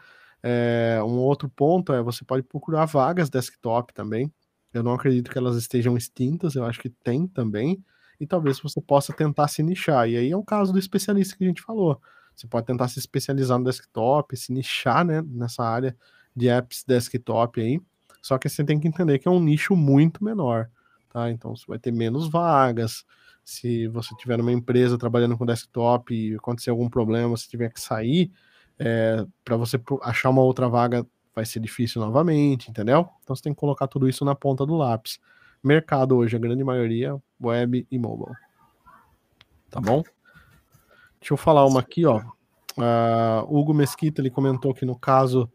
É, 0.44 1.00
um 1.04 1.18
outro 1.18 1.50
ponto 1.50 1.92
é 1.94 2.02
você 2.02 2.24
pode 2.24 2.44
procurar 2.44 2.86
vagas 2.86 3.30
desktop 3.30 3.94
também. 3.94 4.32
Eu 4.74 4.84
não 4.84 4.94
acredito 4.94 5.32
que 5.32 5.38
elas 5.38 5.56
estejam 5.56 5.98
extintas, 5.98 6.56
eu 6.56 6.66
acho 6.66 6.80
que 6.80 6.90
tem 6.90 7.28
também. 7.28 7.84
E 8.20 8.28
talvez 8.28 8.60
você 8.60 8.82
possa 8.82 9.14
tentar 9.14 9.48
se 9.48 9.64
nichar. 9.64 10.08
E 10.10 10.18
aí 10.18 10.32
é 10.32 10.38
o 10.38 10.44
caso 10.44 10.72
do 10.72 10.80
especialista 10.80 11.36
que 11.36 11.44
a 11.44 11.48
gente 11.48 11.62
falou. 11.62 12.00
Você 12.36 12.48
pode 12.48 12.66
tentar 12.66 12.88
se 12.90 13.00
especializar 13.00 13.58
no 13.58 13.66
desktop, 13.66 14.36
se 14.36 14.52
nichar 14.52 15.06
né, 15.06 15.22
nessa 15.26 15.64
área 15.64 15.96
de 16.36 16.50
apps 16.50 16.84
desktop 16.86 17.62
aí. 17.62 17.82
Só 18.22 18.38
que 18.38 18.50
você 18.50 18.64
tem 18.64 18.80
que 18.80 18.88
entender 18.88 19.20
que 19.20 19.28
é 19.28 19.32
um 19.32 19.40
nicho 19.40 19.76
muito 19.76 20.24
menor, 20.24 20.70
tá? 21.10 21.30
Então 21.32 21.56
você 21.56 21.66
vai 21.68 21.80
ter 21.80 21.92
menos 21.92 22.30
vagas. 22.30 23.06
Se 23.46 23.88
você 23.88 24.16
tiver 24.16 24.40
numa 24.40 24.52
empresa 24.52 24.98
trabalhando 24.98 25.38
com 25.38 25.46
desktop 25.46 26.14
e 26.14 26.36
acontecer 26.36 26.72
algum 26.72 26.90
problema, 26.90 27.30
você 27.30 27.48
tiver 27.48 27.72
que 27.72 27.80
sair, 27.80 28.32
é, 28.80 29.24
para 29.44 29.56
você 29.56 29.80
achar 30.02 30.32
uma 30.32 30.42
outra 30.42 30.68
vaga 30.68 31.06
vai 31.36 31.46
ser 31.46 31.60
difícil 31.60 32.02
novamente, 32.02 32.72
entendeu? 32.72 33.08
Então 33.24 33.36
você 33.36 33.44
tem 33.44 33.54
que 33.54 33.60
colocar 33.60 33.88
tudo 33.88 34.10
isso 34.10 34.26
na 34.26 34.34
ponta 34.34 34.66
do 34.66 34.76
lápis. 34.76 35.20
Mercado 35.64 36.18
hoje, 36.18 36.36
a 36.36 36.40
grande 36.40 36.64
maioria, 36.64 37.16
web 37.40 37.86
e 37.90 38.00
mobile. 38.00 38.36
Tá 39.70 39.80
bom? 39.80 40.02
Deixa 41.20 41.34
eu 41.34 41.38
falar 41.38 41.66
uma 41.66 41.82
aqui, 41.82 42.06
ó. 42.06 42.22
Uh, 42.78 43.46
Hugo 43.48 43.74
Mesquita, 43.74 44.22
ele 44.22 44.30
comentou 44.30 44.74
que 44.74 44.86
no 44.86 44.98
caso 44.98 45.50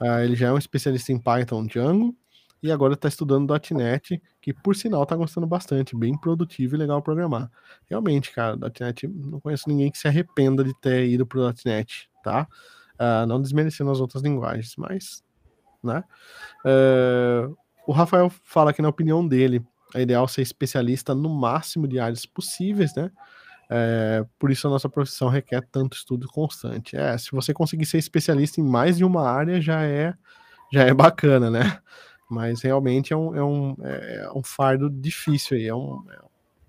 uh, 0.00 0.18
ele 0.24 0.34
já 0.34 0.48
é 0.48 0.52
um 0.52 0.58
especialista 0.58 1.12
em 1.12 1.18
Python 1.18 1.64
Django 1.66 2.14
e 2.66 2.72
agora 2.72 2.94
está 2.94 3.08
estudando 3.08 3.52
.NET, 3.72 4.20
que 4.40 4.52
por 4.52 4.74
sinal 4.76 5.04
está 5.04 5.16
gostando 5.16 5.46
bastante, 5.46 5.96
bem 5.96 6.16
produtivo 6.18 6.74
e 6.74 6.78
legal 6.78 7.00
programar. 7.00 7.50
Realmente, 7.88 8.32
cara, 8.32 8.56
.NET, 8.56 9.06
não 9.08 9.40
conheço 9.40 9.68
ninguém 9.68 9.90
que 9.90 9.98
se 9.98 10.08
arrependa 10.08 10.64
de 10.64 10.74
ter 10.80 11.06
ido 11.08 11.26
para 11.26 11.38
o 11.38 11.54
.NET, 11.64 12.10
tá? 12.22 12.46
Uh, 12.94 13.26
não 13.26 13.40
desmerecendo 13.40 13.90
as 13.90 14.00
outras 14.00 14.22
linguagens, 14.22 14.74
mas, 14.76 15.22
né? 15.82 16.02
o 17.86 17.92
Rafael 17.92 18.28
fala 18.42 18.72
que 18.72 18.82
na 18.82 18.88
opinião 18.88 19.26
dele, 19.26 19.64
é 19.94 20.02
ideal 20.02 20.26
ser 20.26 20.42
especialista 20.42 21.14
no 21.14 21.28
máximo 21.28 21.86
de 21.86 21.98
áreas 21.98 22.26
possíveis, 22.26 22.94
né? 22.94 23.10
É, 23.68 24.24
por 24.38 24.50
isso 24.50 24.66
a 24.66 24.70
nossa 24.70 24.88
profissão 24.88 25.28
requer 25.28 25.62
tanto 25.70 25.96
estudo 25.96 26.28
constante. 26.28 26.96
É, 26.96 27.16
se 27.18 27.32
você 27.32 27.52
conseguir 27.52 27.86
ser 27.86 27.98
especialista 27.98 28.60
em 28.60 28.64
mais 28.64 28.96
de 28.96 29.04
uma 29.04 29.28
área, 29.28 29.60
já 29.60 29.82
é, 29.82 30.14
já 30.72 30.84
é 30.84 30.94
bacana, 30.94 31.50
né? 31.50 31.78
Mas 32.28 32.62
realmente 32.62 33.12
é 33.12 33.16
um, 33.16 33.34
é 33.34 33.44
um, 33.44 33.76
é 33.82 34.30
um 34.34 34.42
fardo 34.42 34.90
difícil 34.90 35.56
aí, 35.56 35.66
é 35.66 35.74
um, 35.74 36.04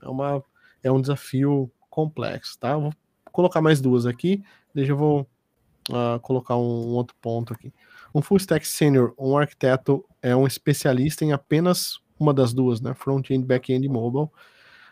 é, 0.01 0.07
uma, 0.07 0.43
é 0.83 0.91
um 0.91 1.01
desafio 1.01 1.71
complexo, 1.89 2.57
tá? 2.59 2.77
vou 2.77 2.93
colocar 3.31 3.61
mais 3.61 3.81
duas 3.81 4.05
aqui, 4.05 4.43
deixa 4.73 4.91
eu 4.91 4.97
vou 4.97 5.27
uh, 5.89 6.19
colocar 6.21 6.55
um, 6.55 6.89
um, 6.89 6.93
outro 6.93 7.15
ponto 7.21 7.53
aqui. 7.53 7.73
Um 8.13 8.21
full 8.21 8.37
stack 8.37 8.67
senior, 8.67 9.13
um 9.17 9.37
arquiteto 9.37 10.05
é 10.21 10.35
um 10.35 10.47
especialista 10.47 11.25
em 11.25 11.33
apenas 11.33 11.99
uma 12.19 12.33
das 12.33 12.53
duas, 12.53 12.81
né? 12.81 12.93
Front-end, 12.93 13.45
back-end 13.45 13.87
mobile 13.87 14.25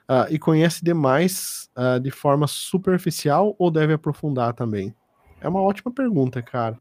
uh, 0.09 0.29
e 0.29 0.37
conhece 0.37 0.83
demais 0.83 1.69
uh, 1.75 1.99
de 1.99 2.11
forma 2.11 2.47
superficial 2.47 3.55
ou 3.57 3.71
deve 3.71 3.93
aprofundar 3.93 4.53
também? 4.53 4.93
É 5.41 5.47
uma 5.47 5.61
ótima 5.61 5.91
pergunta, 5.91 6.41
cara. 6.41 6.79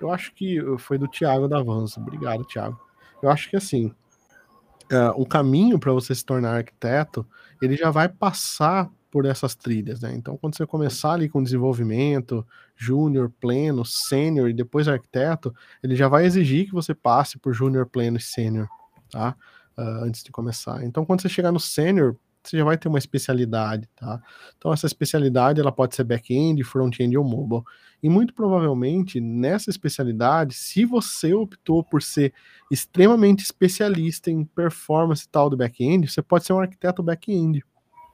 Eu 0.00 0.10
acho 0.10 0.32
que 0.34 0.58
foi 0.78 0.98
do 0.98 1.08
Thiago 1.08 1.48
da 1.48 1.58
Avança. 1.58 2.00
Obrigado, 2.00 2.44
Thiago. 2.44 2.78
Eu 3.22 3.30
acho 3.30 3.48
que 3.48 3.56
assim, 3.56 3.86
uh, 4.92 5.12
o 5.16 5.26
caminho 5.26 5.78
para 5.78 5.92
você 5.92 6.14
se 6.14 6.24
tornar 6.24 6.56
arquiteto, 6.56 7.26
ele 7.60 7.76
já 7.76 7.90
vai 7.90 8.08
passar 8.08 8.90
por 9.10 9.26
essas 9.26 9.54
trilhas, 9.54 10.00
né? 10.00 10.12
Então, 10.12 10.36
quando 10.36 10.56
você 10.56 10.66
começar 10.66 11.12
ali 11.12 11.28
com 11.28 11.42
desenvolvimento, 11.42 12.44
júnior, 12.74 13.30
pleno, 13.40 13.84
sênior 13.84 14.50
e 14.50 14.52
depois 14.52 14.88
arquiteto, 14.88 15.54
ele 15.82 15.94
já 15.94 16.08
vai 16.08 16.26
exigir 16.26 16.66
que 16.66 16.72
você 16.72 16.92
passe 16.92 17.38
por 17.38 17.52
júnior, 17.52 17.86
pleno 17.86 18.16
e 18.16 18.20
sênior, 18.20 18.68
tá? 19.10 19.36
Uh, 19.78 20.04
antes 20.04 20.22
de 20.22 20.32
começar. 20.32 20.84
Então, 20.84 21.04
quando 21.04 21.22
você 21.22 21.28
chegar 21.28 21.52
no 21.52 21.60
sênior, 21.60 22.16
você 22.44 22.58
já 22.58 22.64
vai 22.64 22.76
ter 22.76 22.88
uma 22.88 22.98
especialidade, 22.98 23.88
tá? 23.96 24.20
Então 24.56 24.72
essa 24.72 24.86
especialidade 24.86 25.60
ela 25.60 25.72
pode 25.72 25.94
ser 25.94 26.04
back-end, 26.04 26.62
front-end 26.62 27.16
ou 27.16 27.24
mobile. 27.24 27.62
E 28.02 28.08
muito 28.08 28.34
provavelmente 28.34 29.20
nessa 29.20 29.70
especialidade, 29.70 30.54
se 30.54 30.84
você 30.84 31.32
optou 31.32 31.82
por 31.82 32.02
ser 32.02 32.34
extremamente 32.70 33.42
especialista 33.42 34.30
em 34.30 34.44
performance 34.44 35.26
tal 35.28 35.48
do 35.48 35.56
back-end, 35.56 36.10
você 36.10 36.20
pode 36.20 36.44
ser 36.44 36.52
um 36.52 36.60
arquiteto 36.60 37.02
back-end. 37.02 37.64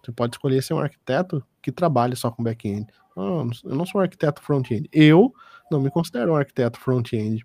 Você 0.02 0.12
pode 0.12 0.34
escolher 0.34 0.62
ser 0.62 0.74
um 0.74 0.78
arquiteto 0.78 1.44
que 1.60 1.72
trabalhe 1.72 2.16
só 2.16 2.30
com 2.30 2.42
back-end. 2.42 2.86
Ah, 3.16 3.44
eu 3.64 3.74
não 3.74 3.84
sou 3.84 4.00
um 4.00 4.04
arquiteto 4.04 4.40
front-end. 4.40 4.88
Eu 4.92 5.34
não 5.70 5.80
me 5.80 5.90
considero 5.90 6.32
um 6.32 6.36
arquiteto 6.36 6.78
front-end. 6.78 7.44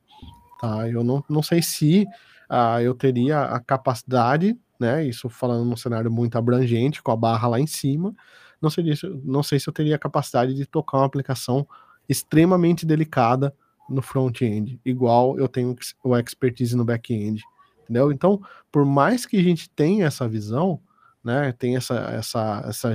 Tá? 0.62 0.88
Eu 0.90 1.04
não, 1.04 1.24
não 1.30 1.44
sei 1.44 1.62
se 1.62 2.06
ah, 2.50 2.82
eu 2.82 2.94
teria 2.94 3.42
a 3.42 3.60
capacidade 3.60 4.58
né? 4.80 5.06
Isso 5.06 5.30
falando 5.30 5.66
num 5.66 5.76
cenário 5.76 6.12
muito 6.12 6.38
abrangente, 6.38 7.02
com 7.02 7.12
a 7.12 7.16
barra 7.16 7.48
lá 7.48 7.60
em 7.60 7.68
cima. 7.68 8.14
Não 8.62 8.70
sei, 8.70 8.94
não 9.24 9.44
sei 9.44 9.60
se 9.60 9.68
eu 9.68 9.74
teria 9.74 9.96
a 9.96 10.00
capacidade 10.00 10.54
de 10.54 10.66
tocar 10.66 10.98
uma 10.98 11.06
aplicação 11.06 11.68
extremamente 12.08 12.86
delicada 12.86 13.54
no 13.90 14.02
front-end, 14.02 14.80
igual 14.84 15.38
eu 15.38 15.48
tenho 15.48 15.76
o 16.04 16.18
expertise 16.18 16.76
no 16.76 16.84
back-end, 16.84 17.44
entendeu? 17.84 18.12
Então, 18.12 18.42
por 18.72 18.84
mais 18.84 19.26
que 19.26 19.38
a 19.38 19.44
gente 19.44 19.70
tenha 19.70 20.08
essa 20.08 20.28
visão, 20.28 20.80
né, 21.24 21.52
tem 21.52 21.76
essa, 21.76 21.96
essa, 22.12 22.66
essa, 22.68 22.94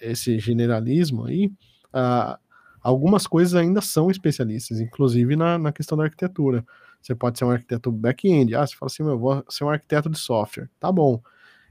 esse 0.00 0.38
generalismo 0.38 1.24
aí, 1.24 1.46
uh, 1.92 2.38
algumas 2.80 3.26
coisas 3.26 3.54
ainda 3.54 3.80
são 3.80 4.10
especialistas, 4.10 4.80
inclusive 4.80 5.34
na, 5.34 5.58
na 5.58 5.72
questão 5.72 5.98
da 5.98 6.04
arquitetura. 6.04 6.64
Você 7.00 7.14
pode 7.14 7.38
ser 7.38 7.44
um 7.44 7.50
arquiteto 7.50 7.90
back-end, 7.90 8.54
ah, 8.54 8.66
você 8.66 8.76
fala 8.76 8.88
assim, 8.88 9.02
eu 9.02 9.18
vou 9.18 9.44
ser 9.48 9.64
um 9.64 9.70
arquiteto 9.70 10.10
de 10.10 10.18
software, 10.18 10.68
tá 10.78 10.90
bom. 10.90 11.22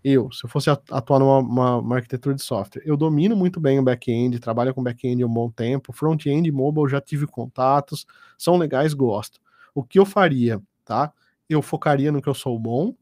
Eu, 0.04 0.32
se 0.32 0.46
eu 0.46 0.50
fosse 0.50 0.70
atuar 0.70 1.20
numa 1.20 1.40
uma, 1.40 1.76
uma 1.78 1.96
arquitetura 1.96 2.34
de 2.34 2.42
software, 2.42 2.82
eu 2.86 2.96
domino 2.96 3.36
muito 3.36 3.60
bem 3.60 3.80
o 3.80 3.84
back-end, 3.84 4.40
trabalho 4.40 4.74
com 4.74 4.82
back-end 4.82 5.22
há 5.22 5.26
um 5.26 5.34
bom 5.34 5.50
tempo, 5.50 5.92
front-end 5.92 6.48
e 6.48 6.52
mobile 6.52 6.88
já 6.88 7.02
tive 7.02 7.28
contatos, 7.28 8.06
são 8.38 8.58
legais, 8.58 8.94
gosto. 8.94 9.40
O 9.76 9.84
que 9.84 10.00
eu 10.00 10.06
faria, 10.06 10.62
tá? 10.86 11.12
Eu 11.50 11.62
focaria 11.62 12.12
no 12.12 12.22
que 12.22 12.30
eu 12.30 12.34
sou 12.34 12.58
bom, 12.58 12.96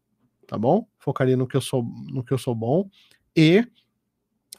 tá 0.47 0.57
bom? 0.57 0.87
Focaria 0.97 1.37
no 1.37 1.47
que 1.47 1.55
eu 1.55 1.61
sou, 1.61 1.83
no 1.83 2.23
que 2.23 2.33
eu 2.33 2.37
sou 2.37 2.55
bom 2.55 2.89
e 3.35 3.67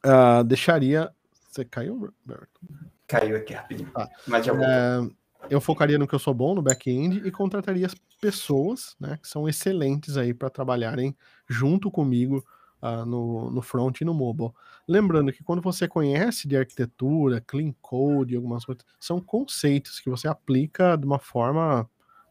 uh, 0.04 0.44
deixaria. 0.44 1.10
Você 1.48 1.64
caiu, 1.64 1.94
Roberto? 1.94 2.60
Caiu 3.06 3.36
aqui 3.36 3.54
rapidinho. 3.54 3.90
Tá. 3.90 4.08
Mas 4.26 4.44
já 4.44 4.52
é, 4.52 5.08
eu 5.50 5.60
focaria 5.60 5.98
no 5.98 6.06
que 6.06 6.14
eu 6.14 6.18
sou 6.18 6.34
bom, 6.34 6.54
no 6.54 6.62
back-end, 6.62 7.22
e 7.24 7.30
contrataria 7.30 7.88
pessoas, 8.20 8.96
né, 9.00 9.18
que 9.20 9.28
são 9.28 9.48
excelentes 9.48 10.16
aí 10.16 10.32
para 10.32 10.50
trabalharem 10.50 11.16
junto 11.48 11.90
comigo 11.90 12.44
uh, 12.82 13.04
no, 13.04 13.50
no 13.50 13.62
front 13.62 14.00
e 14.00 14.04
no 14.04 14.14
mobile. 14.14 14.50
Lembrando 14.88 15.32
que 15.32 15.42
quando 15.42 15.62
você 15.62 15.88
conhece 15.88 16.46
de 16.46 16.56
arquitetura, 16.56 17.40
clean 17.40 17.72
code, 17.80 18.36
algumas 18.36 18.64
coisas, 18.64 18.84
são 19.00 19.20
conceitos 19.20 20.00
que 20.00 20.10
você 20.10 20.28
aplica 20.28 20.96
de 20.96 21.06
uma 21.06 21.18
forma 21.18 21.88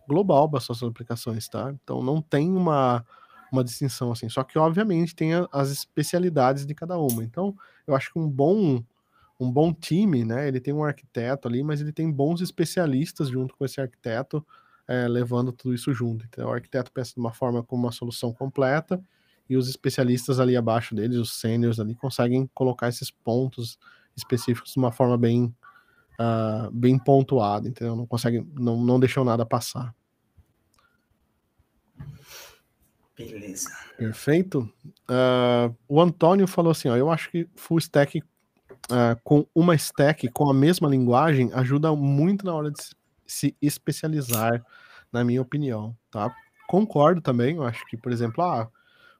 global 0.08 0.50
para 0.50 0.60
suas 0.60 0.82
aplicações, 0.84 1.48
tá? 1.48 1.74
Então 1.84 2.02
não 2.04 2.22
tem 2.22 2.52
uma 2.52 3.06
uma 3.52 3.64
distinção 3.64 4.12
assim. 4.12 4.30
Só 4.30 4.44
que, 4.44 4.58
obviamente, 4.58 5.16
tem 5.16 5.32
as 5.52 5.70
especialidades 5.70 6.66
de 6.66 6.76
cada 6.76 6.98
uma. 6.98 7.24
Então, 7.24 7.56
eu 7.88 7.96
acho 7.96 8.12
que 8.12 8.20
um 8.20 8.28
bom 8.28 8.84
um 9.40 9.52
bom 9.52 9.74
time, 9.74 10.24
né? 10.24 10.48
Ele 10.48 10.60
tem 10.60 10.74
um 10.74 10.84
arquiteto 10.84 11.48
ali, 11.48 11.64
mas 11.64 11.82
ele 11.82 11.92
tem 11.92 12.12
bons 12.12 12.42
especialistas 12.42 13.30
junto 13.30 13.56
com 13.56 13.66
esse 13.66 13.82
arquiteto, 13.82 14.46
é, 14.88 15.08
levando 15.08 15.52
tudo 15.52 15.74
isso 15.74 15.94
junto. 15.94 16.26
Então, 16.26 16.50
o 16.50 16.54
arquiteto 16.54 16.92
pensa 16.92 17.14
de 17.14 17.20
uma 17.20 17.34
forma 17.34 17.64
com 17.64 17.76
uma 17.76 17.92
solução 17.92 18.34
completa 18.34 19.02
e 19.50 19.58
os 19.58 19.68
especialistas 19.68 20.40
ali 20.40 20.56
abaixo 20.56 20.96
deles, 20.96 21.18
os 21.18 21.40
seniors 21.40 21.80
ali, 21.80 21.96
conseguem 21.96 22.50
colocar 22.54 22.88
esses 22.88 23.12
pontos 23.12 23.78
específicos 24.16 24.74
de 24.74 24.80
uma 24.80 24.92
forma 24.92 25.18
bem, 25.18 25.54
uh, 26.20 26.72
bem 26.72 26.98
pontuada, 26.98 27.68
entendeu? 27.68 27.96
Não 27.96 28.08
conseguem, 28.08 28.48
não, 28.54 28.82
não 28.84 29.00
deixam 29.00 29.24
nada 29.24 29.46
passar. 29.46 29.94
Beleza. 33.16 33.70
Perfeito. 33.98 34.70
Uh, 35.10 35.74
o 35.88 36.02
Antônio 36.02 36.48
falou 36.48 36.72
assim: 36.72 36.90
ó, 36.90 36.98
eu 36.98 37.10
acho 37.10 37.32
que 37.32 37.48
full 37.56 37.78
stack 37.78 38.22
uh, 38.92 39.20
com 39.24 39.46
uma 39.54 39.76
stack 39.76 40.30
com 40.30 40.50
a 40.50 40.54
mesma 40.54 40.88
linguagem 40.88 41.52
ajuda 41.54 41.96
muito 41.96 42.46
na 42.46 42.54
hora 42.54 42.72
de 42.72 42.82
se 43.26 43.56
especializar, 43.62 44.64
na 45.12 45.24
minha 45.24 45.42
opinião, 45.42 45.96
tá? 46.12 46.34
Concordo 46.68 47.22
também, 47.22 47.56
eu 47.56 47.64
acho 47.64 47.86
que, 47.88 47.98
por 47.98 48.12
exemplo, 48.12 48.44
ah, 48.44 48.70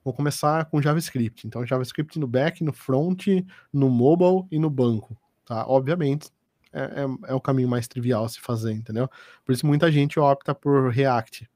vou 0.04 0.14
começar 0.14 0.66
com 0.66 0.82
JavaScript. 0.82 1.48
Então, 1.48 1.66
JavaScript 1.66 2.20
no 2.20 2.28
back, 2.28 2.64
no 2.64 2.74
front, 2.74 3.28
no 3.72 3.90
mobile 3.90 4.48
e 4.52 4.60
no 4.60 4.70
banco, 4.70 5.18
tá? 5.46 5.66
Obviamente, 5.68 6.30
é, 6.72 6.82
é, 6.82 7.32
é 7.32 7.34
o 7.34 7.42
caminho 7.42 7.70
mais 7.70 7.88
trivial 7.88 8.26
a 8.26 8.30
se 8.30 8.40
fazer, 8.40 8.74
entendeu? 8.74 9.10
Por 9.46 9.54
isso, 9.54 9.66
muita 9.66 9.92
gente 9.92 10.20
opta 10.20 10.54
por 10.54 10.92
React, 10.92 11.50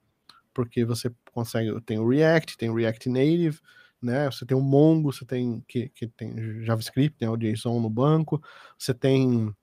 porque 0.54 0.86
você 0.86 1.12
consegue, 1.32 1.80
tem 1.82 2.00
o 2.00 2.08
React, 2.08 2.58
tem 2.58 2.70
o 2.70 2.76
React 2.76 3.10
Native, 3.10 3.60
né? 4.02 4.26
Você 4.32 4.46
tem 4.46 4.56
o 4.58 4.62
Mongo, 4.62 5.12
você 5.12 5.26
tem 5.26 5.64
que, 5.68 5.90
que 5.90 6.08
tem 6.08 6.64
JavaScript, 6.64 7.18
né? 7.22 7.30
O 7.30 7.38
JSON 7.38 7.80
no 7.80 7.90
banco, 7.90 8.42
você 8.78 8.94
tem 8.94 9.54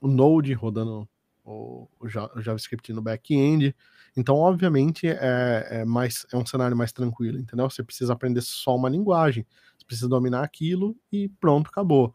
o 0.00 0.08
Node 0.08 0.52
rodando 0.52 1.08
o, 1.44 1.88
o 1.98 2.08
JavaScript 2.08 2.92
no 2.92 3.02
back-end. 3.02 3.74
Então, 4.16 4.36
obviamente, 4.36 5.06
é, 5.06 5.66
é, 5.70 5.84
mais, 5.84 6.26
é 6.32 6.36
um 6.36 6.44
cenário 6.44 6.76
mais 6.76 6.92
tranquilo, 6.92 7.38
entendeu? 7.38 7.68
Você 7.70 7.82
precisa 7.82 8.12
aprender 8.12 8.40
só 8.40 8.76
uma 8.76 8.88
linguagem, 8.88 9.46
você 9.78 9.84
precisa 9.86 10.08
dominar 10.08 10.42
aquilo 10.42 10.96
e 11.12 11.28
pronto, 11.40 11.68
acabou. 11.68 12.14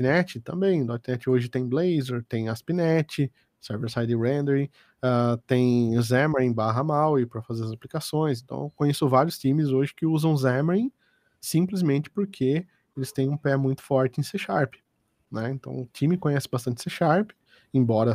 .NET 0.00 0.40
também, 0.40 0.84
.NET 0.84 1.28
hoje 1.28 1.48
tem 1.48 1.66
Blazor, 1.66 2.22
tem 2.28 2.48
ASP.NET, 2.48 3.32
server-side 3.62 4.14
rendering, 4.16 4.68
uh, 5.02 5.36
tem 5.46 6.00
Xamarin 6.02 6.52
barra 6.52 6.82
Maui 6.82 7.24
para 7.24 7.40
fazer 7.40 7.64
as 7.64 7.70
aplicações. 7.70 8.42
Então, 8.42 8.70
conheço 8.74 9.08
vários 9.08 9.38
times 9.38 9.68
hoje 9.68 9.94
que 9.94 10.04
usam 10.04 10.36
Xamarin 10.36 10.92
simplesmente 11.40 12.10
porque 12.10 12.66
eles 12.96 13.12
têm 13.12 13.28
um 13.28 13.36
pé 13.36 13.56
muito 13.56 13.82
forte 13.82 14.20
em 14.20 14.22
C 14.22 14.36
Sharp. 14.36 14.74
Né? 15.30 15.50
Então, 15.50 15.80
o 15.80 15.88
time 15.92 16.18
conhece 16.18 16.48
bastante 16.50 16.82
C 16.82 16.90
Sharp, 16.90 17.30
embora 17.72 18.12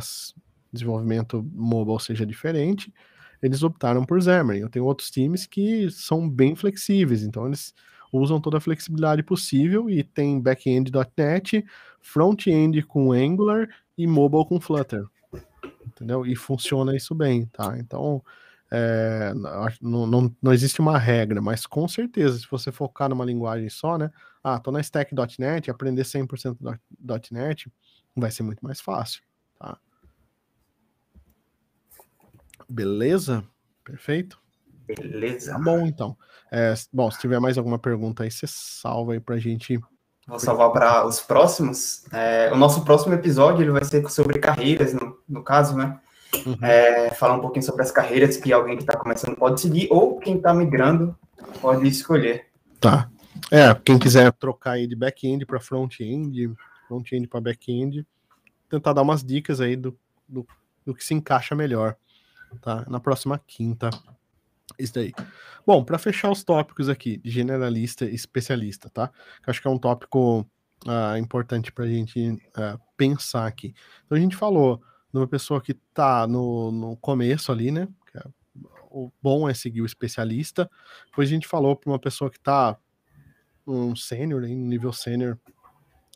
desenvolvimento 0.70 1.42
mobile 1.52 1.98
seja 1.98 2.26
diferente, 2.26 2.92
eles 3.42 3.62
optaram 3.62 4.04
por 4.04 4.20
Xamarin. 4.20 4.60
Eu 4.60 4.68
tenho 4.68 4.84
outros 4.84 5.10
times 5.10 5.46
que 5.46 5.90
são 5.90 6.28
bem 6.28 6.54
flexíveis, 6.54 7.22
então 7.22 7.46
eles 7.46 7.74
usam 8.12 8.40
toda 8.40 8.58
a 8.58 8.60
flexibilidade 8.60 9.22
possível 9.22 9.88
e 9.88 10.02
tem 10.02 10.40
back-end.NET, 10.40 11.64
front-end 12.00 12.82
com 12.82 13.12
Angular 13.12 13.68
e 13.96 14.06
mobile 14.06 14.46
com 14.46 14.60
Flutter 14.60 15.04
entendeu? 15.88 16.24
E 16.24 16.36
funciona 16.36 16.96
isso 16.96 17.14
bem, 17.14 17.46
tá? 17.46 17.78
Então, 17.78 18.22
é, 18.70 19.32
não, 19.80 20.06
não, 20.06 20.36
não 20.42 20.52
existe 20.52 20.80
uma 20.80 20.98
regra, 20.98 21.40
mas 21.40 21.66
com 21.66 21.88
certeza, 21.88 22.38
se 22.38 22.46
você 22.50 22.70
focar 22.70 23.08
numa 23.08 23.24
linguagem 23.24 23.68
só, 23.68 23.96
né? 23.96 24.10
Ah, 24.42 24.58
tô 24.58 24.70
na 24.70 24.80
stack.net, 24.80 25.70
aprender 25.70 26.04
100% 26.04 26.56
.NET 27.30 27.72
vai 28.14 28.30
ser 28.30 28.42
muito 28.42 28.64
mais 28.64 28.80
fácil, 28.80 29.22
tá? 29.58 29.78
Beleza? 32.68 33.44
Perfeito? 33.84 34.40
Beleza. 34.86 35.52
Tá 35.52 35.58
bom, 35.58 35.86
então. 35.86 36.16
É, 36.50 36.74
bom, 36.92 37.10
se 37.10 37.18
tiver 37.18 37.40
mais 37.40 37.58
alguma 37.58 37.78
pergunta 37.78 38.22
aí, 38.22 38.30
você 38.30 38.46
salva 38.46 39.12
aí 39.12 39.20
pra 39.20 39.38
gente 39.38 39.78
Vou 40.28 40.38
salvar 40.38 40.70
para 40.70 41.06
os 41.06 41.20
próximos. 41.20 42.04
É, 42.12 42.50
o 42.52 42.56
nosso 42.56 42.84
próximo 42.84 43.14
episódio 43.14 43.62
ele 43.62 43.70
vai 43.70 43.82
ser 43.82 44.06
sobre 44.10 44.38
carreiras, 44.38 44.92
no, 44.92 45.16
no 45.26 45.42
caso, 45.42 45.74
né? 45.74 45.98
Uhum. 46.44 46.58
É, 46.60 47.08
falar 47.14 47.34
um 47.34 47.40
pouquinho 47.40 47.64
sobre 47.64 47.82
as 47.82 47.90
carreiras 47.90 48.36
que 48.36 48.52
alguém 48.52 48.76
que 48.76 48.82
está 48.82 48.94
começando 48.94 49.34
pode 49.36 49.58
seguir, 49.58 49.88
ou 49.90 50.18
quem 50.18 50.36
está 50.36 50.52
migrando 50.52 51.16
pode 51.62 51.88
escolher. 51.88 52.46
Tá. 52.78 53.08
É, 53.50 53.74
quem 53.74 53.98
quiser 53.98 54.30
trocar 54.32 54.72
aí 54.72 54.86
de 54.86 54.94
back-end 54.94 55.46
para 55.46 55.58
front-end, 55.58 56.52
front-end 56.86 57.26
para 57.26 57.40
back-end, 57.40 58.06
tentar 58.68 58.92
dar 58.92 59.00
umas 59.00 59.24
dicas 59.24 59.62
aí 59.62 59.76
do, 59.76 59.96
do, 60.28 60.46
do 60.84 60.94
que 60.94 61.02
se 61.02 61.14
encaixa 61.14 61.54
melhor. 61.54 61.96
Tá? 62.60 62.84
Na 62.86 63.00
próxima 63.00 63.40
quinta. 63.46 63.88
Isso 64.78 64.94
daí. 64.94 65.12
Bom, 65.66 65.84
para 65.84 65.98
fechar 65.98 66.30
os 66.30 66.42
tópicos 66.42 66.88
aqui, 66.88 67.20
generalista 67.24 68.04
e 68.04 68.14
especialista, 68.14 68.90
tá? 68.90 69.10
Acho 69.46 69.60
que 69.60 69.68
é 69.68 69.70
um 69.70 69.78
tópico 69.78 70.40
uh, 70.86 71.16
importante 71.18 71.72
para 71.72 71.84
a 71.84 71.88
gente 71.88 72.30
uh, 72.30 72.80
pensar 72.96 73.46
aqui. 73.46 73.74
Então 74.04 74.16
a 74.16 74.20
gente 74.20 74.36
falou 74.36 74.82
de 75.12 75.18
uma 75.18 75.26
pessoa 75.26 75.60
que 75.60 75.72
está 75.72 76.26
no, 76.26 76.70
no 76.70 76.96
começo 76.96 77.50
ali, 77.52 77.70
né? 77.70 77.88
É, 78.14 78.22
o 78.90 79.10
bom 79.22 79.48
é 79.48 79.54
seguir 79.54 79.82
o 79.82 79.86
especialista. 79.86 80.70
Depois 81.06 81.28
a 81.28 81.32
gente 81.32 81.46
falou 81.46 81.76
para 81.76 81.90
uma 81.90 81.98
pessoa 81.98 82.30
que 82.30 82.38
está 82.38 82.76
um 83.66 83.94
sênior, 83.94 84.42
um 84.44 84.66
nível 84.66 84.92
sênior, 84.92 85.38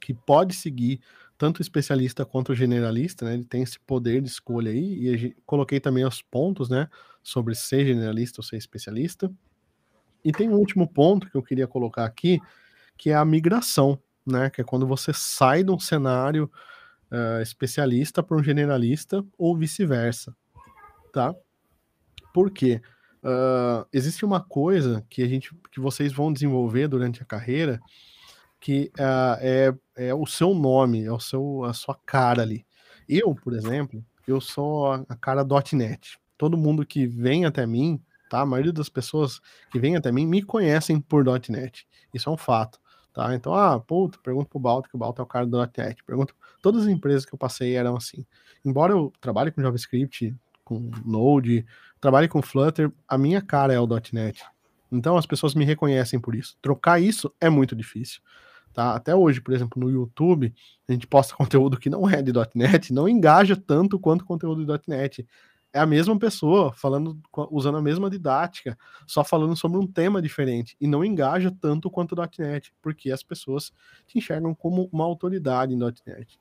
que 0.01 0.15
pode 0.15 0.55
seguir 0.55 1.01
tanto 1.43 1.59
o 1.59 1.63
especialista 1.63 2.25
quanto 2.25 2.53
o 2.53 2.55
generalista, 2.55 3.25
né? 3.25 3.35
Ele 3.35 3.43
tem 3.43 3.65
esse 3.65 3.77
poder 3.81 4.23
de 4.23 4.29
escolha 4.29 4.71
aí, 4.71 5.09
e 5.09 5.37
coloquei 5.45 5.81
também 5.81 6.05
os 6.05 6.23
pontos, 6.23 6.69
né? 6.69 6.89
Sobre 7.21 7.57
ser 7.57 7.85
generalista 7.85 8.41
ou 8.41 8.45
ser 8.45 8.57
especialista. 8.57 9.29
E 10.25 10.31
tem 10.31 10.49
um 10.49 10.55
último 10.55 10.87
ponto 10.87 11.29
que 11.29 11.37
eu 11.37 11.43
queria 11.43 11.67
colocar 11.67 12.05
aqui, 12.05 12.39
que 12.97 13.11
é 13.11 13.17
a 13.17 13.25
migração, 13.25 13.99
né? 14.25 14.51
Que 14.51 14.61
é 14.61 14.65
quando 14.65 14.87
você 14.87 15.13
sai 15.13 15.65
de 15.65 15.73
um 15.73 15.81
cenário 15.81 16.49
uh, 17.11 17.43
especialista 17.43 18.23
para 18.23 18.37
um 18.37 18.45
generalista 18.45 19.27
ou 19.37 19.57
vice-versa, 19.57 20.33
tá? 21.13 21.35
Por 22.33 22.53
quê? 22.53 22.81
Uh, 23.21 23.85
existe 23.93 24.25
uma 24.25 24.41
coisa 24.41 25.05
que 25.11 25.25
a 25.25 25.27
gente, 25.27 25.53
que 25.73 25.81
vocês 25.81 26.13
vão 26.13 26.33
desenvolver 26.33 26.87
durante 26.87 27.21
a 27.21 27.27
carreira, 27.27 27.81
que 28.63 28.93
uh, 28.97 29.37
é, 29.41 29.75
é 29.97 30.15
o 30.15 30.25
seu 30.25 30.55
nome, 30.55 31.05
é 31.05 31.11
o 31.11 31.19
seu, 31.19 31.65
a 31.65 31.73
sua 31.73 31.97
cara 32.07 32.43
ali. 32.43 32.65
Eu, 33.09 33.35
por 33.35 33.55
exemplo, 33.55 34.03
eu 34.27 34.41
sou 34.41 34.93
a 34.93 35.17
cara 35.17 35.45
.NET. 35.73 36.17
Todo 36.39 36.57
mundo 36.57 36.87
que 36.87 37.05
vem 37.05 37.45
até 37.45 37.67
mim, 37.67 38.01
tá? 38.31 38.41
A 38.41 38.47
maioria 38.47 38.73
das 38.73 38.89
pessoas 38.89 39.41
que 39.73 39.81
vem 39.81 39.97
até 39.97 40.13
mim 40.13 40.27
me 40.27 40.43
conhecem 40.43 41.01
por 41.01 41.25
.NET. 41.25 41.89
Isso 42.15 42.31
é 42.31 42.33
um 42.33 42.37
fato, 42.37 42.79
tá? 43.13 43.35
Então, 43.35 43.53
ah, 43.53 43.81
puta, 43.81 44.17
pergunta 44.23 44.49
pro 44.49 44.61
Balto, 44.61 44.89
que 44.89 44.95
o 44.95 44.99
Balto 44.99 45.21
é 45.21 45.25
o 45.25 45.27
cara 45.29 45.45
do 45.45 45.59
.NET. 45.59 45.97
Pergunto, 46.07 46.33
todas 46.63 46.83
as 46.83 46.89
empresas 46.89 47.27
que 47.27 47.35
eu 47.35 47.39
passei 47.39 47.75
eram 47.75 47.97
assim. 47.97 48.25
Embora 48.65 48.93
eu 48.93 49.13
trabalhe 49.21 49.51
com 49.51 49.61
JavaScript, 49.61 50.37
com 50.65 50.89
Node, 51.05 51.67
trabalhe 52.01 52.29
com 52.29 52.41
Flutter, 52.41 52.93
a 53.09 53.19
minha 53.19 53.43
cara 53.43 53.75
é 53.75 53.81
o 53.81 53.89
.NET, 54.13 54.45
Então 54.93 55.17
as 55.17 55.27
pessoas 55.27 55.53
me 55.53 55.65
reconhecem 55.65 56.21
por 56.21 56.37
isso. 56.37 56.57
Trocar 56.63 57.01
isso 57.01 57.35
é 57.41 57.51
muito 57.51 57.75
difícil. 57.75 58.21
Tá? 58.73 58.95
Até 58.95 59.15
hoje, 59.15 59.41
por 59.41 59.53
exemplo, 59.53 59.81
no 59.81 59.91
YouTube, 59.91 60.53
a 60.89 60.93
gente 60.93 61.07
posta 61.07 61.35
conteúdo 61.37 61.79
que 61.79 61.91
não 61.91 62.09
é 62.09 62.23
de 62.23 62.33
.NET, 62.55 62.93
não 62.93 63.09
engaja 63.09 63.57
tanto 63.57 63.99
quanto 63.99 64.25
conteúdo 64.25 64.65
de 64.65 64.83
.NET. 64.89 65.27
É 65.75 65.79
a 65.79 65.87
mesma 65.87 66.19
pessoa 66.19 66.73
falando, 66.73 67.19
usando 67.51 67.79
a 67.79 67.83
mesma 67.83 68.11
didática, 68.11 68.77
só 69.07 69.25
falando 69.25 69.57
sobre 69.57 69.79
um 69.79 69.87
tema 69.87 70.21
diferente 70.21 70.77
e 70.81 70.87
não 70.87 71.05
engaja 71.05 71.51
tanto 71.51 71.91
quanto 71.91 72.17
.NET, 72.39 72.73
porque 72.83 73.11
as 73.11 73.23
pessoas 73.23 73.73
te 74.07 74.19
enxergam 74.19 74.55
como 74.55 74.89
uma 74.93 75.05
autoridade 75.05 75.73
em 75.73 75.79
.NET. 75.79 76.39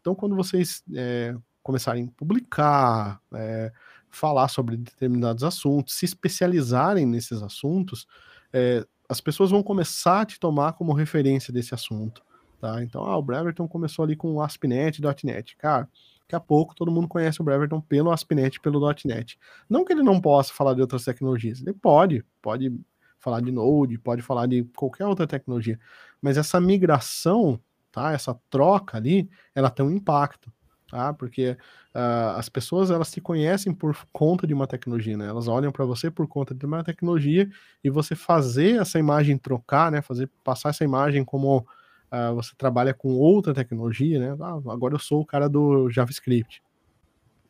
Então, 0.00 0.14
quando 0.14 0.36
vocês 0.36 0.84
é, 0.94 1.36
começarem 1.62 2.04
a 2.04 2.18
publicar, 2.18 3.20
é, 3.34 3.72
falar 4.08 4.48
sobre 4.48 4.76
determinados 4.76 5.44
assuntos, 5.44 5.94
se 5.94 6.04
especializarem 6.04 7.04
nesses 7.04 7.42
assuntos, 7.42 8.06
é, 8.52 8.86
as 9.08 9.20
pessoas 9.20 9.50
vão 9.50 9.62
começar 9.62 10.20
a 10.20 10.26
te 10.26 10.38
tomar 10.38 10.74
como 10.74 10.92
referência 10.92 11.52
desse 11.52 11.74
assunto. 11.74 12.22
Tá? 12.60 12.82
Então, 12.82 13.04
ah, 13.04 13.16
o 13.16 13.22
Breverton 13.22 13.66
começou 13.66 14.04
ali 14.04 14.16
com 14.16 14.34
o 14.34 14.42
ASP.NET 14.42 15.00
.NET. 15.24 15.56
Cara, 15.56 15.88
daqui 16.20 16.34
a 16.34 16.40
pouco 16.40 16.74
todo 16.74 16.90
mundo 16.90 17.08
conhece 17.08 17.40
o 17.40 17.44
Breverton 17.44 17.80
pelo 17.80 18.10
ASP.NET 18.10 18.56
e 18.56 18.60
pelo 18.60 18.80
.NET. 19.04 19.38
Não 19.68 19.84
que 19.84 19.92
ele 19.92 20.02
não 20.02 20.20
possa 20.20 20.52
falar 20.52 20.74
de 20.74 20.80
outras 20.80 21.04
tecnologias, 21.04 21.60
ele 21.60 21.72
pode, 21.72 22.24
pode 22.42 22.72
falar 23.18 23.40
de 23.40 23.50
Node, 23.50 23.98
pode 23.98 24.22
falar 24.22 24.46
de 24.46 24.64
qualquer 24.76 25.06
outra 25.06 25.26
tecnologia, 25.26 25.78
mas 26.20 26.36
essa 26.36 26.60
migração, 26.60 27.60
tá? 27.90 28.12
Essa 28.12 28.38
troca 28.48 28.96
ali, 28.96 29.28
ela 29.54 29.70
tem 29.70 29.84
um 29.84 29.90
impacto 29.90 30.52
tá? 30.90 31.12
Porque 31.12 31.56
uh, 31.94 32.36
as 32.36 32.48
pessoas 32.48 32.90
elas 32.90 33.08
se 33.08 33.20
conhecem 33.20 33.72
por 33.72 33.96
conta 34.12 34.46
de 34.46 34.54
uma 34.54 34.66
tecnologia, 34.66 35.16
né? 35.16 35.26
Elas 35.26 35.46
olham 35.46 35.70
para 35.70 35.84
você 35.84 36.10
por 36.10 36.26
conta 36.26 36.54
de 36.54 36.64
uma 36.66 36.82
tecnologia 36.82 37.48
e 37.84 37.90
você 37.90 38.14
fazer 38.14 38.80
essa 38.80 38.98
imagem 38.98 39.36
trocar, 39.38 39.92
né? 39.92 40.02
Fazer 40.02 40.28
passar 40.42 40.70
essa 40.70 40.84
imagem 40.84 41.24
como 41.24 41.58
uh, 41.58 42.34
você 42.34 42.52
trabalha 42.56 42.94
com 42.94 43.10
outra 43.14 43.54
tecnologia, 43.54 44.18
né? 44.18 44.36
Ah, 44.40 44.58
agora 44.72 44.94
eu 44.94 44.98
sou 44.98 45.20
o 45.20 45.26
cara 45.26 45.48
do 45.48 45.90
JavaScript, 45.90 46.62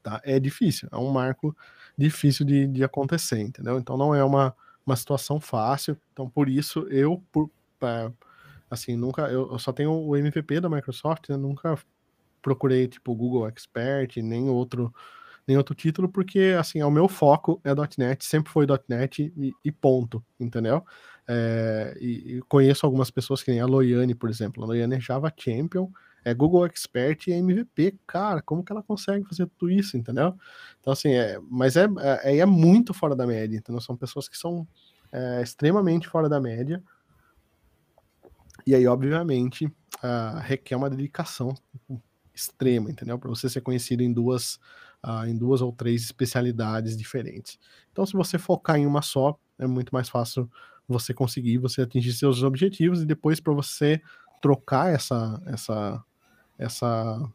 tá? 0.02 0.20
É 0.24 0.38
difícil, 0.38 0.88
é 0.92 0.96
um 0.96 1.10
marco 1.10 1.56
difícil 1.96 2.44
de, 2.44 2.66
de 2.66 2.84
acontecer, 2.84 3.40
entendeu? 3.40 3.78
Então 3.78 3.96
não 3.96 4.14
é 4.14 4.22
uma, 4.22 4.54
uma 4.84 4.96
situação 4.96 5.40
fácil. 5.40 5.96
Então 6.12 6.28
por 6.28 6.48
isso 6.48 6.80
eu 6.90 7.22
por 7.32 7.44
uh, 7.44 8.12
assim 8.70 8.96
nunca 8.96 9.22
eu, 9.22 9.50
eu, 9.52 9.58
só 9.58 9.72
tenho 9.72 9.92
o 9.92 10.16
MVP 10.16 10.60
da 10.60 10.68
Microsoft, 10.68 11.28
né? 11.28 11.36
nunca 11.36 11.78
procurei 12.48 12.88
tipo 12.88 13.14
Google 13.14 13.46
Expert, 13.46 14.16
nem 14.22 14.48
outro 14.48 14.92
nem 15.46 15.56
outro 15.56 15.74
título, 15.74 16.10
porque 16.10 16.54
assim, 16.58 16.82
o 16.82 16.90
meu 16.90 17.08
foco 17.08 17.58
é 17.64 17.70
.NET, 17.96 18.22
sempre 18.22 18.52
foi 18.52 18.66
.NET 18.86 19.32
e, 19.34 19.52
e 19.64 19.72
ponto, 19.72 20.22
entendeu? 20.38 20.84
É, 21.26 21.96
e, 21.98 22.36
e, 22.36 22.40
conheço 22.42 22.84
algumas 22.84 23.10
pessoas 23.10 23.42
que 23.42 23.50
nem 23.50 23.60
a 23.60 23.64
Loiane, 23.66 24.14
por 24.14 24.28
exemplo. 24.28 24.62
A 24.62 24.66
Loiane 24.66 24.96
é 24.96 25.00
Java 25.00 25.32
Champion, 25.34 25.90
é 26.22 26.34
Google 26.34 26.66
Expert 26.66 27.28
e 27.28 27.32
MVP. 27.32 27.98
Cara, 28.06 28.42
como 28.42 28.62
que 28.62 28.70
ela 28.70 28.82
consegue 28.82 29.24
fazer 29.26 29.46
tudo 29.58 29.70
isso, 29.70 29.96
entendeu? 29.96 30.34
Então, 30.80 30.92
assim, 30.92 31.12
é, 31.12 31.38
mas 31.50 31.76
é, 31.76 31.86
é, 32.24 32.38
é 32.38 32.46
muito 32.46 32.92
fora 32.92 33.16
da 33.16 33.26
média, 33.26 33.56
então 33.56 33.80
São 33.80 33.96
pessoas 33.96 34.28
que 34.28 34.36
são 34.36 34.68
é, 35.10 35.40
extremamente 35.42 36.06
fora 36.08 36.28
da 36.28 36.38
média. 36.38 36.82
E 38.66 38.74
aí, 38.74 38.86
obviamente, 38.86 39.64
uh, 39.64 40.38
requer 40.42 40.76
uma 40.76 40.90
dedicação 40.90 41.54
extrema, 42.38 42.90
entendeu? 42.90 43.18
Para 43.18 43.28
você 43.28 43.48
ser 43.48 43.60
conhecido 43.60 44.02
em 44.02 44.12
duas, 44.12 44.54
uh, 45.04 45.26
em 45.26 45.36
duas 45.36 45.60
ou 45.60 45.72
três 45.72 46.02
especialidades 46.02 46.96
diferentes. 46.96 47.58
Então, 47.92 48.06
se 48.06 48.12
você 48.12 48.38
focar 48.38 48.76
em 48.76 48.86
uma 48.86 49.02
só, 49.02 49.38
é 49.58 49.66
muito 49.66 49.90
mais 49.92 50.08
fácil 50.08 50.48
você 50.86 51.12
conseguir, 51.12 51.58
você 51.58 51.82
atingir 51.82 52.12
seus 52.12 52.42
objetivos 52.42 53.02
e 53.02 53.06
depois 53.06 53.40
para 53.40 53.52
você 53.52 54.00
trocar 54.40 54.92
essa, 54.92 55.42
essa, 55.46 56.04
essa, 56.56 57.30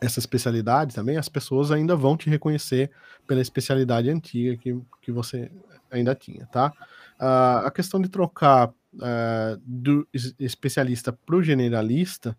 essa 0.00 0.18
especialidade 0.18 0.94
também, 0.94 1.16
as 1.16 1.28
pessoas 1.28 1.70
ainda 1.70 1.94
vão 1.94 2.16
te 2.16 2.28
reconhecer 2.28 2.90
pela 3.26 3.40
especialidade 3.40 4.10
antiga 4.10 4.56
que, 4.56 4.78
que 5.00 5.12
você 5.12 5.50
ainda 5.90 6.14
tinha, 6.14 6.46
tá? 6.46 6.72
Uh, 7.20 7.66
a 7.66 7.70
questão 7.70 8.00
de 8.00 8.08
trocar 8.08 8.68
uh, 8.68 9.62
do 9.64 10.06
especialista 10.38 11.12
para 11.12 11.36
o 11.36 11.42
generalista, 11.42 12.36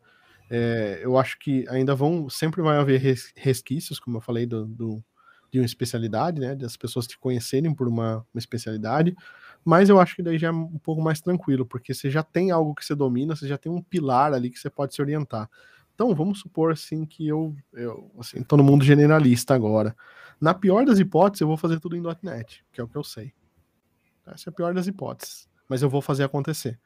é, 0.56 0.99
eu 1.01 1.18
acho 1.18 1.39
que 1.39 1.68
ainda 1.68 1.95
vão, 1.95 2.30
sempre 2.30 2.62
vai 2.62 2.78
haver 2.78 3.01
resquícios, 3.36 3.99
como 3.99 4.18
eu 4.18 4.22
falei, 4.22 4.45
do, 4.45 4.68
do, 4.68 5.04
de 5.51 5.58
uma 5.58 5.66
especialidade, 5.66 6.39
né? 6.39 6.54
Das 6.54 6.78
pessoas 6.78 7.08
te 7.08 7.18
conhecerem 7.18 7.74
por 7.74 7.88
uma, 7.88 8.18
uma 8.32 8.38
especialidade, 8.38 9.16
mas 9.66 9.89
eu 9.89 9.99
acho 9.99 10.16
que 10.16 10.22
daí 10.22 10.38
já 10.38 10.49
é 10.49 10.51
um 10.51 10.78
pouco 10.78 11.01
mais 11.01 11.20
tranquilo, 11.20 11.66
porque 11.66 11.91
você 11.91 12.08
já 12.08 12.22
tem 12.22 12.51
algo 12.51 12.76
que 12.76 12.86
você 12.86 12.93
domina, 12.93 13.36
você 13.36 13.47
já 13.47 13.58
tem 13.58 13.72
um 13.72 13.82
pilar 13.82 14.32
ali 14.32 14.51
que 14.51 14.60
você 14.60 14.70
pode 14.70 14.93
se 14.93 15.01
orientar. 15.01 15.49
Então, 15.95 16.14
vamos 16.14 16.41
supor 16.41 16.72
assim 16.72 17.04
que 17.04 17.28
eu, 17.28 17.56
eu 17.74 18.12
assim, 18.20 18.43
tô 18.43 18.56
no 18.56 18.64
mundo 18.64 18.86
generalista 18.86 19.56
agora. 19.56 19.95
Na 20.39 20.54
pior 20.54 20.86
das 20.86 20.99
hipóteses, 20.99 21.41
eu 21.41 21.47
vou 21.47 21.58
fazer 21.58 21.80
tudo 21.80 21.97
em 21.97 22.04
.NET, 22.22 22.64
que 22.72 22.80
é 22.80 22.84
o 22.84 22.88
que 22.88 22.95
eu 22.95 23.04
sei. 23.04 23.34
Essa 24.28 24.49
é 24.49 24.51
a 24.51 24.54
pior 24.54 24.72
das 24.76 24.86
hipóteses, 24.86 25.49
mas 25.68 25.82
eu 25.82 25.89
vou 25.89 26.01
fazer 26.01 26.24
acontecer. 26.24 26.80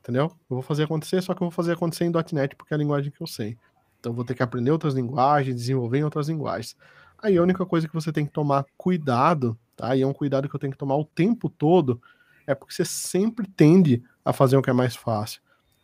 Entendeu? 0.00 0.24
Eu 0.24 0.56
vou 0.56 0.62
fazer 0.62 0.84
acontecer, 0.84 1.22
só 1.22 1.34
que 1.34 1.42
eu 1.42 1.46
vou 1.46 1.50
fazer 1.50 1.72
acontecer 1.72 2.04
em 2.04 2.12
.NET 2.32 2.56
porque 2.56 2.72
é 2.72 2.76
a 2.76 2.78
linguagem 2.78 3.10
que 3.10 3.20
eu 3.20 3.26
sei. 3.26 3.56
Então 3.98 4.12
eu 4.12 4.16
vou 4.16 4.24
ter 4.24 4.34
que 4.34 4.42
aprender 4.42 4.70
outras 4.70 4.94
linguagens, 4.94 5.54
desenvolver 5.54 5.98
em 5.98 6.04
outras 6.04 6.28
linguagens. 6.28 6.74
Aí 7.18 7.36
a 7.36 7.42
única 7.42 7.66
coisa 7.66 7.86
que 7.86 7.94
você 7.94 8.10
tem 8.10 8.24
que 8.24 8.32
tomar 8.32 8.64
cuidado, 8.76 9.58
tá? 9.76 9.94
E 9.94 10.00
é 10.00 10.06
um 10.06 10.12
cuidado 10.12 10.48
que 10.48 10.54
eu 10.54 10.60
tenho 10.60 10.72
que 10.72 10.78
tomar 10.78 10.96
o 10.96 11.04
tempo 11.04 11.50
todo, 11.50 12.00
é 12.46 12.54
porque 12.54 12.72
você 12.72 12.84
sempre 12.84 13.46
tende 13.46 14.02
a 14.24 14.32
fazer 14.32 14.56
o 14.56 14.62
que 14.62 14.70
é 14.70 14.72
mais 14.72 14.96
fácil. 14.96 15.42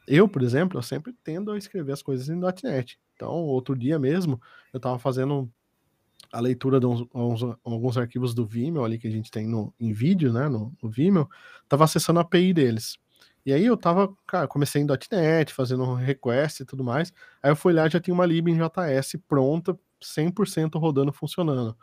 Eu, 0.09 0.29
por 0.29 0.43
exemplo, 0.43 0.79
eu 0.79 0.83
sempre 0.83 1.15
tendo 1.23 1.51
a 1.51 1.59
escrever 1.59 1.93
as 1.93 2.03
coisas 2.03 2.29
em 2.29 2.41
.NET. 2.63 2.99
Então, 3.15 3.31
outro 3.31 3.77
dia 3.77 3.99
mesmo, 3.99 4.41
eu 4.73 4.79
estava 4.79 4.99
fazendo 4.99 5.51
a 6.33 6.41
leitura 6.41 6.81
de 6.81 6.87
uns, 6.87 7.07
uns, 7.15 7.43
alguns 7.65 7.99
arquivos 7.99 8.35
do 8.35 8.47
Vimeo 8.47 8.85
ali 8.85 8.99
que 8.99 9.07
a 9.07 9.11
gente 9.11 9.31
tem 9.31 9.47
no, 9.47 9.73
em 9.79 9.93
vídeo, 9.93 10.33
né, 10.33 10.49
no, 10.49 10.73
no 10.83 10.91
Vimeo, 10.91 11.29
estava 11.63 11.85
acessando 11.85 12.19
a 12.19 12.23
API 12.23 12.53
deles. 12.53 12.99
E 13.47 13.53
aí 13.53 13.65
eu 13.65 13.77
tava, 13.77 14.13
cara, 14.27 14.49
comecei 14.49 14.83
em 14.83 14.87
.NET, 15.13 15.55
fazendo 15.55 15.85
um 15.85 15.95
request 15.95 16.63
e 16.63 16.67
tudo 16.67 16.83
mais. 16.83 17.13
Aí 17.41 17.53
eu 17.53 17.57
fui 17.57 17.73
lá 17.73 17.89
já 17.89 18.01
tinha 18.01 18.13
uma 18.13 18.27
lib 18.27 18.49
em 18.49 18.57
JS 18.59 19.17
pronta, 19.29 19.79
100% 20.03 20.81
rodando, 20.81 21.13
funcionando. 21.13 21.77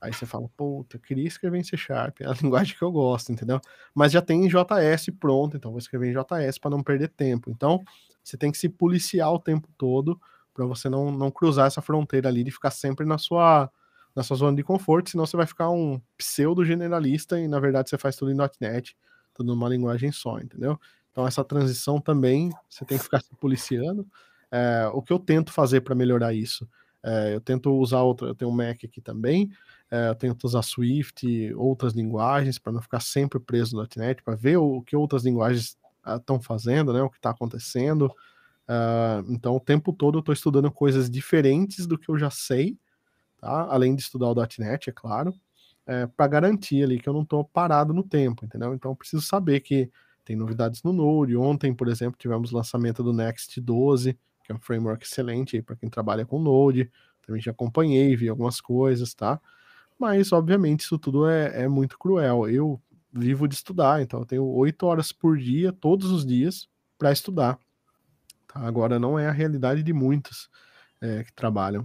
Aí 0.00 0.12
você 0.12 0.26
fala, 0.26 0.48
puta, 0.56 0.98
queria 0.98 1.26
escrever 1.26 1.58
em 1.58 1.64
C 1.64 1.76
Sharp, 1.76 2.20
é 2.20 2.26
a 2.26 2.32
linguagem 2.42 2.76
que 2.76 2.82
eu 2.82 2.92
gosto, 2.92 3.32
entendeu? 3.32 3.60
Mas 3.94 4.12
já 4.12 4.22
tem 4.22 4.44
em 4.44 4.48
JS 4.48 5.10
pronto, 5.18 5.56
então 5.56 5.70
vou 5.70 5.78
escrever 5.78 6.08
em 6.10 6.14
JS 6.14 6.58
para 6.58 6.70
não 6.70 6.82
perder 6.82 7.08
tempo. 7.08 7.50
Então, 7.50 7.82
você 8.22 8.36
tem 8.36 8.52
que 8.52 8.58
se 8.58 8.68
policiar 8.68 9.32
o 9.32 9.38
tempo 9.38 9.68
todo 9.78 10.20
para 10.54 10.66
você 10.66 10.88
não, 10.90 11.10
não 11.10 11.30
cruzar 11.30 11.66
essa 11.66 11.80
fronteira 11.82 12.28
ali 12.28 12.44
de 12.44 12.50
ficar 12.50 12.70
sempre 12.70 13.06
na 13.06 13.18
sua 13.18 13.70
na 14.14 14.24
sua 14.24 14.36
zona 14.36 14.56
de 14.56 14.64
conforto, 14.64 15.10
senão 15.10 15.24
você 15.24 15.36
vai 15.36 15.46
ficar 15.46 15.70
um 15.70 16.00
pseudo 16.18 16.64
generalista 16.64 17.38
e 17.38 17.46
na 17.46 17.60
verdade 17.60 17.88
você 17.88 17.96
faz 17.96 18.16
tudo 18.16 18.32
em 18.32 18.36
.NET 18.60 18.96
tudo 19.34 19.54
numa 19.54 19.68
linguagem 19.68 20.12
só, 20.12 20.38
entendeu? 20.38 20.78
Então 21.10 21.26
essa 21.26 21.44
transição 21.44 22.00
também 22.00 22.50
você 22.68 22.84
tem 22.84 22.98
que 22.98 23.04
ficar 23.04 23.20
se 23.20 23.34
policiando. 23.36 24.06
É, 24.50 24.90
o 24.92 25.02
que 25.02 25.12
eu 25.12 25.18
tento 25.18 25.52
fazer 25.52 25.80
para 25.80 25.94
melhorar 25.94 26.34
isso? 26.34 26.68
É, 27.02 27.34
eu 27.34 27.40
tento 27.40 27.72
usar 27.72 28.02
outra, 28.02 28.28
eu 28.28 28.34
tenho 28.34 28.50
Mac 28.50 28.84
aqui 28.84 29.00
também, 29.00 29.50
é, 29.90 30.08
eu 30.08 30.14
tento 30.14 30.44
usar 30.44 30.62
Swift, 30.62 31.54
outras 31.54 31.94
linguagens 31.94 32.58
para 32.58 32.72
não 32.72 32.82
ficar 32.82 33.00
sempre 33.00 33.40
preso 33.40 33.76
no 33.76 33.86
.NET, 33.96 34.22
para 34.22 34.34
ver 34.34 34.58
o, 34.58 34.76
o, 34.76 34.82
que 34.82 34.94
outras 34.94 35.24
linguagens 35.24 35.78
estão 36.18 36.36
ah, 36.36 36.40
fazendo, 36.40 36.92
né, 36.92 37.02
o 37.02 37.10
que 37.10 37.16
está 37.16 37.30
acontecendo. 37.30 38.06
Uh, 38.68 39.32
então 39.32 39.56
o 39.56 39.60
tempo 39.60 39.92
todo 39.92 40.18
eu 40.18 40.20
estou 40.20 40.32
estudando 40.32 40.70
coisas 40.70 41.10
diferentes 41.10 41.86
do 41.86 41.98
que 41.98 42.08
eu 42.08 42.18
já 42.18 42.30
sei, 42.30 42.78
tá? 43.38 43.66
além 43.68 43.96
de 43.96 44.02
estudar 44.02 44.28
o 44.28 44.34
.NET, 44.58 44.90
é 44.90 44.92
claro 44.92 45.34
é, 45.90 46.06
para 46.06 46.28
garantir 46.28 46.84
ali 46.84 47.00
que 47.00 47.08
eu 47.08 47.12
não 47.12 47.22
estou 47.22 47.44
parado 47.44 47.92
no 47.92 48.04
tempo, 48.04 48.44
entendeu? 48.44 48.72
Então 48.72 48.92
eu 48.92 48.94
preciso 48.94 49.22
saber 49.22 49.58
que 49.58 49.90
tem 50.24 50.36
novidades 50.36 50.84
no 50.84 50.92
Node. 50.92 51.36
Ontem, 51.36 51.74
por 51.74 51.88
exemplo, 51.88 52.16
tivemos 52.16 52.52
o 52.52 52.56
lançamento 52.56 53.02
do 53.02 53.12
Next 53.12 53.60
12, 53.60 54.16
que 54.44 54.52
é 54.52 54.54
um 54.54 54.60
framework 54.60 55.04
excelente 55.04 55.60
para 55.60 55.74
quem 55.74 55.90
trabalha 55.90 56.24
com 56.24 56.38
Node. 56.38 56.88
Também 57.26 57.42
já 57.42 57.50
acompanhei, 57.50 58.14
vi 58.14 58.28
algumas 58.28 58.60
coisas, 58.60 59.12
tá? 59.14 59.40
Mas, 59.98 60.30
obviamente, 60.30 60.82
isso 60.82 60.96
tudo 60.96 61.28
é, 61.28 61.64
é 61.64 61.68
muito 61.68 61.98
cruel. 61.98 62.48
Eu 62.48 62.80
vivo 63.12 63.48
de 63.48 63.56
estudar, 63.56 64.00
então 64.00 64.20
eu 64.20 64.26
tenho 64.26 64.44
oito 64.44 64.86
horas 64.86 65.10
por 65.10 65.36
dia, 65.36 65.72
todos 65.72 66.12
os 66.12 66.24
dias, 66.24 66.68
para 66.96 67.10
estudar. 67.10 67.58
Tá? 68.46 68.60
Agora, 68.60 69.00
não 69.00 69.18
é 69.18 69.26
a 69.26 69.32
realidade 69.32 69.82
de 69.82 69.92
muitos 69.92 70.48
é, 71.00 71.24
que 71.24 71.32
trabalham. 71.32 71.84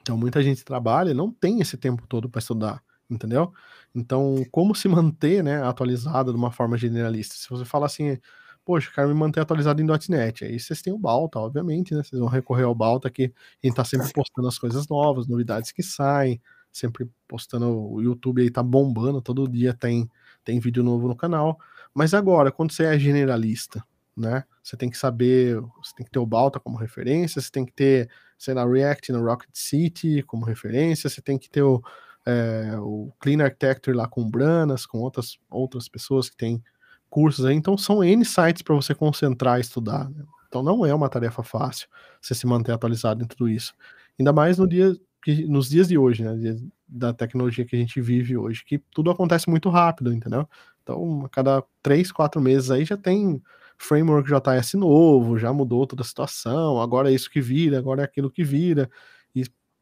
Então, 0.00 0.16
muita 0.16 0.42
gente 0.42 0.64
trabalha 0.64 1.10
e 1.10 1.14
não 1.14 1.30
tem 1.30 1.60
esse 1.60 1.76
tempo 1.76 2.04
todo 2.08 2.28
para 2.28 2.40
estudar 2.40 2.82
entendeu? 3.10 3.52
Então, 3.94 4.44
como 4.50 4.74
se 4.74 4.88
manter, 4.88 5.42
né, 5.42 5.62
atualizado 5.62 6.32
de 6.32 6.38
uma 6.38 6.50
forma 6.52 6.76
generalista? 6.78 7.34
Se 7.34 7.48
você 7.50 7.64
fala 7.64 7.86
assim, 7.86 8.18
poxa, 8.64 8.90
quero 8.94 9.08
me 9.08 9.14
manter 9.14 9.40
atualizado 9.40 9.82
em 9.82 9.86
.NET, 10.08 10.44
aí 10.44 10.58
vocês 10.58 10.80
têm 10.82 10.92
o 10.92 10.98
Balta, 10.98 11.38
obviamente, 11.38 11.94
né, 11.94 12.02
vocês 12.02 12.20
vão 12.20 12.28
recorrer 12.28 12.64
ao 12.64 12.74
Balta 12.74 13.10
que 13.10 13.32
a 13.62 13.66
gente 13.66 13.76
tá 13.76 13.84
sempre 13.84 14.12
postando 14.12 14.48
as 14.48 14.58
coisas 14.58 14.88
novas, 14.88 15.26
novidades 15.26 15.72
que 15.72 15.82
saem, 15.82 16.40
sempre 16.72 17.08
postando, 17.26 17.66
o 17.68 18.00
YouTube 18.00 18.42
aí 18.42 18.50
tá 18.50 18.62
bombando, 18.62 19.20
todo 19.20 19.48
dia 19.48 19.74
tem 19.74 20.08
tem 20.44 20.58
vídeo 20.58 20.82
novo 20.82 21.08
no 21.08 21.16
canal. 21.16 21.58
Mas 21.94 22.14
agora, 22.14 22.50
quando 22.50 22.72
você 22.72 22.84
é 22.84 22.98
generalista, 22.98 23.84
né? 24.16 24.44
Você 24.62 24.76
tem 24.76 24.90
que 24.90 24.98
saber, 24.98 25.60
você 25.82 25.94
tem 25.96 26.04
que 26.04 26.10
ter 26.12 26.18
o 26.18 26.26
Balta 26.26 26.60
como 26.60 26.76
referência, 26.76 27.40
você 27.40 27.50
tem 27.50 27.64
que 27.64 27.72
ter, 27.72 28.10
sei 28.38 28.54
lá, 28.54 28.64
React 28.66 29.12
no 29.12 29.24
Rocket 29.24 29.50
City 29.54 30.22
como 30.22 30.44
referência, 30.44 31.08
você 31.08 31.20
tem 31.22 31.38
que 31.38 31.50
ter 31.50 31.62
o, 31.62 31.82
é, 32.26 32.76
o 32.78 33.12
Clean 33.20 33.42
Architecture 33.42 33.96
lá 33.96 34.06
com 34.06 34.28
Branas, 34.28 34.86
com 34.86 34.98
outras, 34.98 35.38
outras 35.50 35.88
pessoas 35.88 36.28
que 36.28 36.36
têm 36.36 36.62
cursos 37.08 37.44
aí. 37.44 37.54
Então 37.54 37.76
são 37.76 38.04
N 38.04 38.24
sites 38.24 38.62
para 38.62 38.74
você 38.74 38.94
concentrar 38.94 39.58
e 39.58 39.62
estudar. 39.62 40.08
Né? 40.10 40.24
Então 40.48 40.62
não 40.62 40.84
é 40.84 40.94
uma 40.94 41.08
tarefa 41.08 41.42
fácil 41.42 41.88
você 42.20 42.34
se 42.34 42.46
manter 42.46 42.72
atualizado 42.72 43.22
em 43.22 43.26
tudo 43.26 43.48
isso. 43.48 43.74
Ainda 44.18 44.32
mais 44.32 44.58
no 44.58 44.68
dia 44.68 44.94
que, 45.22 45.46
nos 45.46 45.68
dias 45.68 45.88
de 45.88 45.98
hoje, 45.98 46.24
né? 46.24 46.56
Da 46.88 47.12
tecnologia 47.12 47.64
que 47.64 47.76
a 47.76 47.78
gente 47.78 48.00
vive 48.00 48.36
hoje, 48.36 48.64
que 48.64 48.78
tudo 48.90 49.10
acontece 49.10 49.48
muito 49.48 49.68
rápido, 49.68 50.12
entendeu? 50.12 50.48
Então, 50.82 51.24
a 51.24 51.28
cada 51.28 51.62
três, 51.82 52.10
quatro 52.10 52.40
meses 52.40 52.70
aí 52.70 52.84
já 52.84 52.96
tem 52.96 53.40
framework 53.78 54.28
JS 54.28 54.74
novo, 54.74 55.38
já 55.38 55.52
mudou 55.52 55.86
toda 55.86 56.02
a 56.02 56.04
situação, 56.04 56.80
agora 56.80 57.10
é 57.10 57.14
isso 57.14 57.30
que 57.30 57.40
vira, 57.40 57.78
agora 57.78 58.02
é 58.02 58.04
aquilo 58.04 58.30
que 58.30 58.42
vira. 58.42 58.90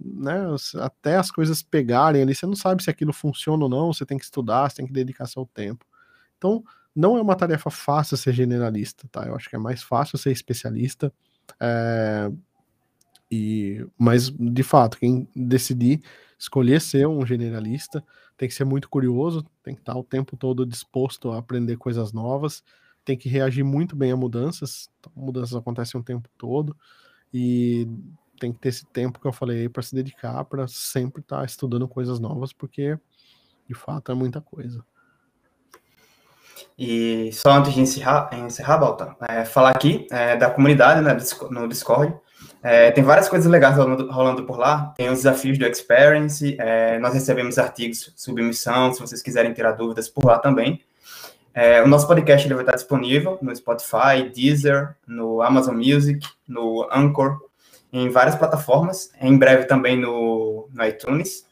Né, 0.00 0.38
até 0.80 1.16
as 1.16 1.30
coisas 1.30 1.60
pegarem 1.60 2.22
ali, 2.22 2.32
você 2.32 2.46
não 2.46 2.54
sabe 2.54 2.84
se 2.84 2.90
aquilo 2.90 3.12
funciona 3.12 3.64
ou 3.64 3.68
não, 3.68 3.92
você 3.92 4.06
tem 4.06 4.16
que 4.16 4.24
estudar, 4.24 4.70
você 4.70 4.76
tem 4.76 4.86
que 4.86 4.92
dedicar 4.92 5.26
seu 5.26 5.44
tempo. 5.44 5.84
Então, 6.36 6.62
não 6.94 7.16
é 7.16 7.20
uma 7.22 7.34
tarefa 7.36 7.70
fácil 7.70 8.16
ser 8.16 8.32
generalista, 8.32 9.08
tá? 9.10 9.26
Eu 9.26 9.34
acho 9.34 9.50
que 9.50 9.56
é 9.56 9.58
mais 9.58 9.82
fácil 9.82 10.16
ser 10.16 10.30
especialista. 10.30 11.12
É, 11.60 12.30
e, 13.30 13.86
mas, 13.98 14.30
de 14.30 14.62
fato, 14.62 14.98
quem 14.98 15.28
decidir 15.34 16.00
escolher 16.38 16.80
ser 16.80 17.06
um 17.06 17.26
generalista 17.26 18.04
tem 18.36 18.48
que 18.48 18.54
ser 18.54 18.64
muito 18.64 18.88
curioso, 18.88 19.44
tem 19.62 19.74
que 19.74 19.80
estar 19.80 19.96
o 19.96 20.04
tempo 20.04 20.36
todo 20.36 20.64
disposto 20.64 21.30
a 21.32 21.38
aprender 21.38 21.76
coisas 21.76 22.12
novas, 22.12 22.62
tem 23.04 23.16
que 23.16 23.28
reagir 23.28 23.64
muito 23.64 23.96
bem 23.96 24.12
a 24.12 24.16
mudanças. 24.16 24.88
Então, 25.00 25.12
mudanças 25.16 25.54
acontecem 25.56 26.00
o 26.00 26.04
tempo 26.04 26.28
todo 26.38 26.76
e 27.34 27.88
tem 28.38 28.52
que 28.52 28.58
ter 28.58 28.68
esse 28.68 28.86
tempo 28.86 29.20
que 29.20 29.26
eu 29.26 29.32
falei 29.32 29.62
aí 29.62 29.68
para 29.68 29.82
se 29.82 29.94
dedicar, 29.94 30.44
para 30.44 30.66
sempre 30.68 31.20
estar 31.20 31.44
estudando 31.44 31.88
coisas 31.88 32.18
novas, 32.18 32.52
porque 32.52 32.98
de 33.68 33.74
fato 33.74 34.12
é 34.12 34.14
muita 34.14 34.40
coisa. 34.40 34.84
E 36.78 37.30
só 37.32 37.52
antes 37.52 37.74
de 37.74 37.80
encerrar, 37.80 38.30
encerrar 38.32 38.78
Balta, 38.78 39.16
é, 39.28 39.44
falar 39.44 39.70
aqui 39.70 40.06
é, 40.10 40.36
da 40.36 40.50
comunidade 40.50 41.00
né, 41.00 41.16
no 41.50 41.68
Discord. 41.68 42.14
É, 42.62 42.90
tem 42.90 43.04
várias 43.04 43.28
coisas 43.28 43.50
legais 43.50 43.76
rolando, 43.76 44.10
rolando, 44.10 44.44
por 44.44 44.58
lá. 44.58 44.92
Tem 44.96 45.08
os 45.08 45.18
desafios 45.18 45.58
do 45.58 45.66
Experience. 45.66 46.56
É, 46.58 46.98
nós 46.98 47.14
recebemos 47.14 47.58
artigos 47.58 48.12
submissão, 48.16 48.92
se 48.92 49.00
vocês 49.00 49.22
quiserem 49.22 49.52
tirar 49.52 49.72
dúvidas 49.72 50.08
por 50.08 50.24
lá 50.24 50.38
também. 50.38 50.80
É, 51.54 51.82
o 51.82 51.88
nosso 51.88 52.06
podcast 52.06 52.46
ele 52.46 52.54
vai 52.54 52.62
estar 52.62 52.76
disponível 52.76 53.38
no 53.42 53.54
Spotify, 53.54 54.30
Deezer, 54.32 54.94
no 55.06 55.42
Amazon 55.42 55.76
Music, 55.76 56.24
no 56.46 56.88
Anchor, 56.92 57.40
em 57.92 58.08
várias 58.08 58.36
plataformas. 58.36 59.12
Em 59.20 59.36
breve 59.36 59.64
também 59.64 59.98
no, 59.98 60.68
no 60.72 60.84
iTunes. 60.84 61.46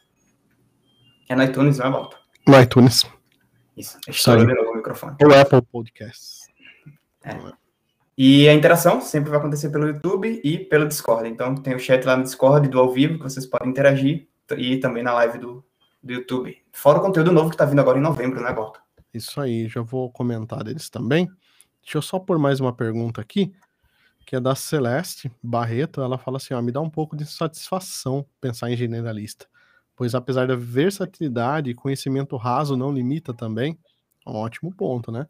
É 1.29 1.35
no 1.35 1.43
iTunes, 1.43 1.77
não 1.77 1.87
é, 1.87 1.91
Balta? 1.91 2.17
No 2.47 2.59
iTunes. 2.59 3.05
Isso, 3.75 3.99
estourou 4.07 4.45
de 4.45 4.53
novo 4.53 4.71
o 4.71 4.75
microfone. 4.75 5.17
O 5.21 5.33
Apple 5.33 5.61
Podcasts. 5.61 6.47
É. 7.23 7.37
E 8.17 8.49
a 8.49 8.53
interação 8.53 8.99
sempre 8.99 9.29
vai 9.29 9.37
acontecer 9.37 9.69
pelo 9.69 9.87
YouTube 9.87 10.41
e 10.43 10.57
pelo 10.57 10.87
Discord. 10.87 11.29
Então 11.29 11.53
tem 11.53 11.75
o 11.75 11.79
chat 11.79 12.03
lá 12.03 12.17
no 12.17 12.23
Discord 12.23 12.67
do 12.67 12.79
ao 12.79 12.91
vivo 12.91 13.17
que 13.17 13.23
vocês 13.23 13.45
podem 13.45 13.69
interagir 13.69 14.27
e 14.57 14.77
também 14.77 15.03
na 15.03 15.13
live 15.13 15.37
do, 15.37 15.63
do 16.01 16.13
YouTube. 16.13 16.57
Fora 16.71 16.97
o 16.97 17.01
conteúdo 17.01 17.31
novo 17.31 17.49
que 17.49 17.55
está 17.55 17.65
vindo 17.65 17.79
agora 17.79 17.99
em 17.99 18.01
novembro, 18.01 18.41
né, 18.41 18.51
Balta? 18.51 18.79
Isso 19.13 19.39
aí, 19.39 19.67
já 19.67 19.81
vou 19.81 20.11
comentar 20.11 20.63
deles 20.63 20.89
também. 20.89 21.27
Deixa 21.83 21.99
eu 21.99 22.01
só 22.01 22.17
pôr 22.17 22.39
mais 22.39 22.59
uma 22.59 22.73
pergunta 22.73 23.21
aqui, 23.21 23.53
que 24.27 24.35
é 24.35 24.39
da 24.39 24.53
Celeste 24.53 25.31
Barreto. 25.41 26.01
Ela 26.01 26.19
fala 26.19 26.37
assim: 26.37 26.53
ó, 26.53 26.61
me 26.61 26.71
dá 26.71 26.81
um 26.81 26.89
pouco 26.89 27.17
de 27.17 27.25
satisfação 27.25 28.23
pensar 28.39 28.69
em 28.69 28.77
generalista 28.77 29.47
pois 29.97 30.13
apesar 30.13 30.47
da 30.47 30.55
versatilidade 30.55 31.73
conhecimento 31.73 32.37
raso 32.37 32.77
não 32.77 32.93
limita 32.93 33.33
também, 33.33 33.77
um 34.25 34.35
ótimo 34.35 34.73
ponto, 34.73 35.11
né? 35.11 35.27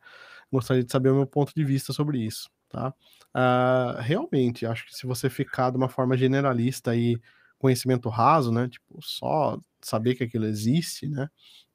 Gostaria 0.51 0.83
de 0.83 0.91
saber 0.91 1.09
o 1.09 1.15
meu 1.15 1.25
ponto 1.25 1.53
de 1.55 1.63
vista 1.63 1.93
sobre 1.93 2.19
isso, 2.19 2.49
tá? 2.69 2.93
Uh, 3.33 4.01
realmente, 4.01 4.65
acho 4.65 4.85
que 4.85 4.95
se 4.95 5.07
você 5.07 5.29
ficar 5.29 5.71
de 5.71 5.77
uma 5.77 5.87
forma 5.87 6.17
generalista 6.17 6.95
e 6.95 7.19
conhecimento 7.57 8.09
raso, 8.09 8.51
né? 8.51 8.67
Tipo, 8.67 8.99
só 9.01 9.57
saber 9.81 10.15
que 10.15 10.23
aquilo 10.25 10.45
existe, 10.45 11.07
né? 11.07 11.29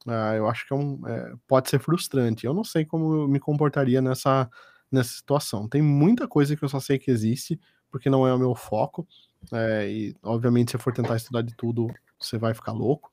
Uh, 0.07 0.35
eu 0.37 0.49
acho 0.49 0.67
que 0.67 0.75
é 0.75 0.77
um, 0.77 1.01
é, 1.07 1.33
pode 1.47 1.71
ser 1.71 1.79
frustrante. 1.79 2.45
Eu 2.45 2.53
não 2.53 2.65
sei 2.65 2.85
como 2.85 3.15
eu 3.15 3.29
me 3.29 3.41
comportaria 3.41 4.03
nessa, 4.03 4.51
nessa 4.93 5.15
situação. 5.15 5.69
Tem 5.69 5.83
muita 5.83 6.29
coisa 6.29 6.57
que 6.57 6.63
eu 6.63 6.69
só 6.69 6.81
sei 6.81 6.99
que 6.99 7.11
existe, 7.11 7.59
porque 7.91 8.11
não 8.11 8.27
é 8.27 8.33
o 8.33 8.39
meu 8.39 8.55
foco. 8.55 9.07
É, 9.53 9.91
e, 9.91 10.17
obviamente, 10.23 10.71
se 10.71 10.77
eu 10.77 10.81
for 10.81 10.93
tentar 10.93 11.17
estudar 11.17 11.43
de 11.43 11.55
tudo, 11.55 11.89
você 12.19 12.39
vai 12.39 12.55
ficar 12.55 12.73
louco, 12.73 13.11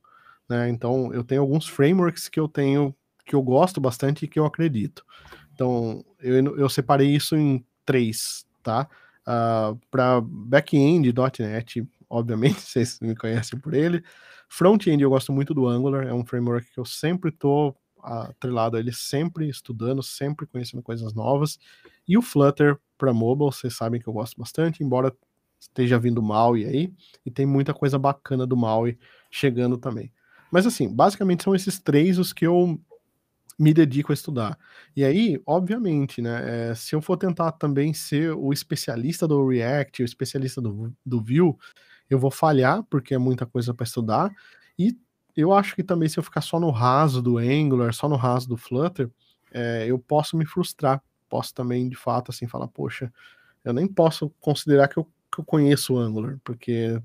né? 0.48 0.70
Então, 0.70 1.14
eu 1.14 1.24
tenho 1.24 1.42
alguns 1.42 1.68
frameworks 1.68 2.28
que 2.30 2.40
eu 2.40 2.48
tenho 2.48 2.96
que 3.26 3.36
eu 3.36 3.42
gosto 3.44 3.80
bastante 3.80 4.26
e 4.26 4.28
que 4.28 4.40
eu 4.40 4.46
acredito. 4.46 5.06
Então, 5.54 6.04
eu, 6.20 6.58
eu 6.58 6.68
separei 6.68 7.16
isso 7.16 7.36
em 7.36 7.64
três, 7.86 8.46
tá? 8.64 8.88
Uh, 9.22 9.28
ah, 9.28 9.76
para 9.92 10.22
back-end 10.22 11.14
.NET, 11.40 11.88
obviamente, 12.10 12.62
vocês 12.62 13.00
me 13.00 13.16
conhecem 13.16 13.60
por 13.60 13.74
ele. 13.74 14.04
Front-end 14.48 15.04
eu 15.04 15.12
gosto 15.12 15.32
muito 15.32 15.54
do 15.54 15.68
Angular, 15.68 16.08
é 16.08 16.14
um 16.14 16.26
framework 16.26 16.72
que 16.74 16.80
eu 16.80 16.86
sempre 16.86 17.32
tô 17.32 17.76
atrelado 18.02 18.78
a 18.78 18.80
ele, 18.80 18.94
sempre 18.94 19.48
estudando, 19.50 20.02
sempre 20.04 20.46
conhecendo 20.46 20.82
coisas 20.84 21.14
novas. 21.14 21.60
E 22.08 22.18
o 22.18 22.22
Flutter 22.22 22.78
para 22.98 23.14
mobile, 23.14 23.52
vocês 23.52 23.76
sabem 23.76 24.02
que 24.02 24.08
eu 24.08 24.14
gosto 24.14 24.38
bastante, 24.38 24.84
embora 24.84 25.16
esteja 25.60 26.00
vindo 26.00 26.22
Maui 26.22 26.66
aí, 26.66 26.94
e 27.26 27.32
tem 27.32 27.46
muita 27.46 27.74
coisa 27.74 28.00
bacana 28.00 28.48
do 28.48 28.56
Maui 28.56 28.98
chegando 29.30 29.78
também. 29.78 30.12
Mas 30.52 30.66
assim, 30.66 30.88
basicamente 30.94 31.44
são 31.44 31.54
esses 31.54 31.80
três 31.80 32.18
os 32.18 32.34
que 32.34 32.48
eu 32.48 32.80
me 33.60 33.74
dedico 33.74 34.12
a 34.12 34.16
estudar. 34.16 34.58
E 34.96 35.04
aí, 35.04 35.42
obviamente, 35.46 36.22
né, 36.22 36.70
é, 36.70 36.76
se 36.76 36.96
eu 36.96 37.02
for 37.02 37.18
tentar 37.18 37.52
também 37.52 37.94
ser 37.94 38.32
o 38.32 38.54
especialista 38.54 39.28
do 39.28 39.46
React, 39.48 40.02
o 40.02 40.06
especialista 40.06 40.62
do, 40.62 40.96
do 41.06 41.22
Vue, 41.22 41.54
eu 42.10 42.18
vou 42.18 42.32
falhar, 42.32 42.82
porque 42.90 43.14
é 43.14 43.18
muita 43.18 43.46
coisa 43.46 43.74
para 43.74 43.84
estudar, 43.84 44.32
e 44.78 44.98
eu 45.40 45.54
acho 45.54 45.76
que 45.76 45.84
também 45.84 46.10
se 46.10 46.18
eu 46.20 46.24
ficar 46.24 46.42
só 46.42 46.60
no 46.60 46.70
raso 46.70 47.22
do 47.22 47.38
Angular, 47.38 47.94
só 47.94 48.08
no 48.10 48.16
raso 48.16 48.48
do 48.48 48.58
Flutter, 48.58 49.10
é, 49.52 49.86
eu 49.88 49.98
posso 50.00 50.38
me 50.38 50.46
frustrar, 50.46 51.02
posso 51.28 51.54
também, 51.54 51.88
de 51.90 51.96
fato, 51.96 52.32
assim, 52.32 52.48
falar, 52.48 52.68
poxa, 52.68 53.12
eu 53.64 53.74
nem 53.74 53.88
posso 53.88 54.30
considerar 54.40 54.88
que 54.88 54.98
eu 54.98 55.08
que 55.32 55.40
eu 55.40 55.46
conheço 55.46 55.94
o 55.94 55.98
Angular, 56.00 56.38
porque 56.44 57.02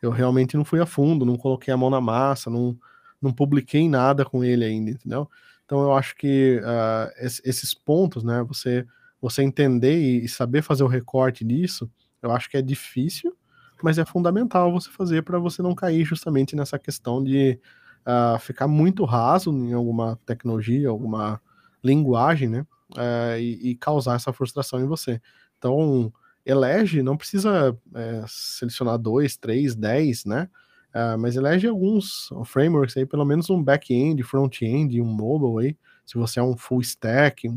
eu 0.00 0.10
realmente 0.10 0.56
não 0.56 0.64
fui 0.64 0.80
a 0.80 0.86
fundo, 0.86 1.24
não 1.24 1.36
coloquei 1.36 1.72
a 1.72 1.76
mão 1.76 1.90
na 1.90 2.00
massa, 2.00 2.50
não, 2.50 2.76
não 3.20 3.32
publiquei 3.32 3.88
nada 3.88 4.24
com 4.24 4.42
ele 4.42 4.64
ainda, 4.64 4.90
entendeu? 4.90 5.28
Então 5.64 5.82
eu 5.82 5.92
acho 5.92 6.16
que 6.16 6.60
uh, 6.60 7.12
esses 7.44 7.74
pontos, 7.74 8.22
né, 8.22 8.42
você, 8.42 8.86
você 9.20 9.42
entender 9.42 9.98
e 9.98 10.28
saber 10.28 10.62
fazer 10.62 10.84
o 10.84 10.88
recorte 10.88 11.44
disso, 11.44 11.90
eu 12.22 12.30
acho 12.30 12.48
que 12.48 12.56
é 12.56 12.62
difícil, 12.62 13.36
mas 13.82 13.98
é 13.98 14.04
fundamental 14.04 14.72
você 14.72 14.90
fazer 14.90 15.22
para 15.22 15.38
você 15.38 15.62
não 15.62 15.74
cair 15.74 16.04
justamente 16.04 16.56
nessa 16.56 16.78
questão 16.78 17.22
de 17.22 17.58
uh, 18.06 18.38
ficar 18.38 18.66
muito 18.68 19.04
raso 19.04 19.50
em 19.50 19.72
alguma 19.72 20.18
tecnologia, 20.24 20.88
alguma 20.88 21.40
linguagem, 21.82 22.48
né, 22.48 22.66
uh, 22.92 23.38
e, 23.38 23.70
e 23.70 23.74
causar 23.76 24.16
essa 24.16 24.32
frustração 24.32 24.80
em 24.80 24.86
você. 24.86 25.20
Então, 25.58 26.12
elege, 26.44 27.02
não 27.02 27.16
precisa 27.16 27.76
é, 27.92 28.24
selecionar 28.28 28.96
dois, 28.98 29.36
três, 29.36 29.74
dez, 29.74 30.24
né? 30.24 30.48
Uh, 30.94 31.18
mas 31.18 31.36
elege 31.36 31.66
alguns 31.66 32.30
frameworks 32.44 32.96
aí, 32.96 33.04
pelo 33.04 33.24
menos 33.24 33.50
um 33.50 33.62
back-end, 33.62 34.22
front-end, 34.22 35.00
um 35.02 35.04
mobile 35.04 35.66
aí. 35.66 35.76
Se 36.06 36.16
você 36.16 36.38
é 36.38 36.42
um 36.42 36.56
full 36.56 36.80
stack, 36.80 37.50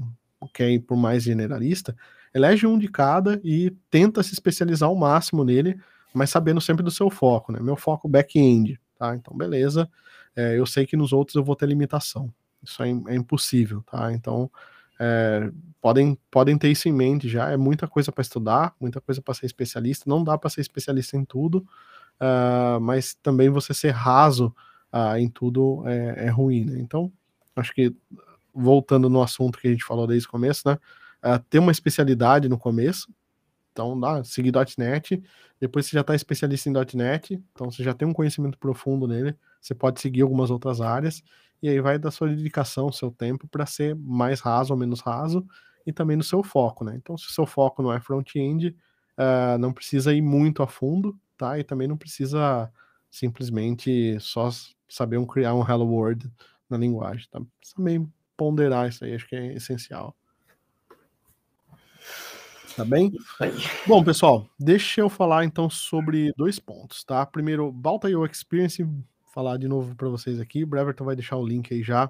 quer 0.53 0.72
ir 0.72 0.80
por 0.80 0.97
mais 0.97 1.24
generalista, 1.24 1.95
elege 2.34 2.65
um 2.65 2.78
de 2.78 2.89
cada 2.89 3.39
e 3.43 3.72
tenta 3.89 4.24
se 4.24 4.34
especializar 4.34 4.89
ao 4.89 4.95
máximo 4.95 5.45
nele, 5.45 5.80
mas 6.14 6.30
sabendo 6.30 6.62
sempre 6.62 6.84
do 6.84 6.91
seu 6.91 7.10
foco, 7.10 7.51
né? 7.51 7.60
Meu 7.62 7.76
foco 7.76 8.07
back-end, 8.07 8.80
tá? 8.97 9.16
Então, 9.16 9.36
beleza. 9.36 9.89
É, 10.36 10.57
eu 10.57 10.66
sei 10.66 10.86
que 10.86 10.97
nos 10.97 11.14
outros 11.14 11.36
eu 11.36 11.43
vou 11.43 11.55
ter 11.55 11.66
limitação. 11.66 12.34
Isso 12.64 12.82
é, 12.84 12.89
é 12.89 13.16
impossível, 13.16 13.84
tá? 13.84 14.12
Então, 14.14 14.49
é, 14.99 15.49
podem, 15.82 16.18
podem 16.30 16.57
ter 16.57 16.70
isso 16.70 16.89
em 16.89 16.93
mente 16.93 17.30
já. 17.30 17.49
É 17.49 17.57
muita 17.57 17.88
coisa 17.88 18.12
para 18.12 18.22
estudar, 18.22 18.74
muita 18.80 18.99
coisa 18.99 19.22
para 19.22 19.34
ser 19.34 19.45
especialista. 19.45 20.05
Não 20.07 20.24
dá 20.24 20.38
para 20.38 20.49
ser 20.49 20.62
especialista 20.62 21.16
em 21.16 21.24
tudo, 21.24 21.66
uh, 22.20 22.80
mas 22.82 23.14
também 23.16 23.49
você 23.49 23.74
ser 23.74 23.91
raso 23.91 24.53
uh, 24.93 25.16
em 25.18 25.30
tudo 25.30 25.88
é, 25.88 26.26
é, 26.26 26.30
ruim, 26.30 26.66
né? 26.66 26.80
Então, 26.80 27.12
acho 27.55 27.74
que 27.74 27.95
voltando 28.53 29.10
no 29.10 29.22
assunto 29.22 29.57
que 29.57 29.68
a 29.68 29.72
gente 29.72 29.86
falou 29.86 30.05
desde 30.05 30.28
o 30.28 30.32
começo, 30.32 30.68
né? 30.68 30.78
Uh, 31.24 31.39
ter 31.49 31.60
uma 31.60 31.72
especialidade 31.72 32.49
no 32.49 32.57
começo. 32.57 33.07
Então, 33.80 33.97
dá, 33.97 34.21
seguir 34.25 34.51
.NET. 34.77 35.23
Depois 35.57 35.86
você 35.86 35.93
já 35.93 36.01
está 36.01 36.13
especialista 36.13 36.69
em 36.69 36.73
.NET, 36.95 37.41
então 37.53 37.71
você 37.71 37.82
já 37.82 37.93
tem 37.93 38.05
um 38.05 38.11
conhecimento 38.11 38.57
profundo 38.57 39.07
nele. 39.07 39.34
Você 39.61 39.73
pode 39.73 40.01
seguir 40.01 40.21
algumas 40.21 40.51
outras 40.51 40.82
áreas 40.82 41.23
e 41.63 41.69
aí 41.69 41.80
vai 41.80 41.97
da 41.97 42.11
sua 42.11 42.27
dedicação, 42.27 42.91
seu 42.91 43.09
tempo 43.09 43.47
para 43.47 43.65
ser 43.65 43.95
mais 43.95 44.41
raso 44.41 44.73
ou 44.73 44.80
menos 44.80 44.99
raso 44.99 45.47
e 45.86 45.93
também 45.93 46.17
no 46.17 46.23
seu 46.23 46.43
foco, 46.43 46.84
né? 46.84 46.93
Então, 46.97 47.17
se 47.17 47.27
o 47.27 47.32
seu 47.32 47.45
foco 47.45 47.82
não 47.82 47.93
é 47.93 48.01
front-end, 48.01 48.75
uh, 49.17 49.57
não 49.57 49.71
precisa 49.71 50.13
ir 50.13 50.21
muito 50.21 50.61
a 50.61 50.67
fundo, 50.67 51.17
tá? 51.38 51.57
E 51.57 51.63
também 51.63 51.88
não 51.88 51.95
precisa 51.95 52.69
simplesmente 53.09 54.19
só 54.19 54.49
saber 54.89 55.17
um, 55.17 55.25
criar 55.25 55.55
um 55.55 55.65
Hello 55.65 55.88
World 55.88 56.30
na 56.69 56.77
linguagem, 56.77 57.27
tá? 57.32 57.39
Também 57.73 58.11
ponderar 58.36 58.89
isso 58.89 59.05
aí, 59.05 59.15
acho 59.15 59.27
que 59.27 59.38
é 59.38 59.53
essencial. 59.53 60.13
Tá 62.80 62.86
bem? 62.86 63.11
Bom, 63.86 64.01
pessoal, 64.01 64.49
deixa 64.57 65.01
eu 65.01 65.09
falar 65.09 65.43
então 65.43 65.69
sobre 65.69 66.32
dois 66.38 66.59
pontos, 66.59 67.03
tá? 67.03 67.25
Primeiro, 67.25 67.69
Balta.io 67.73 68.25
Experience, 68.25 68.88
falar 69.34 69.57
de 69.57 69.67
novo 69.67 69.93
para 69.97 70.07
vocês 70.07 70.39
aqui. 70.39 70.63
O 70.63 70.67
Breverton 70.67 71.03
vai 71.03 71.13
deixar 71.13 71.36
o 71.36 71.45
link 71.45 71.73
aí 71.73 71.84
já 71.84 72.09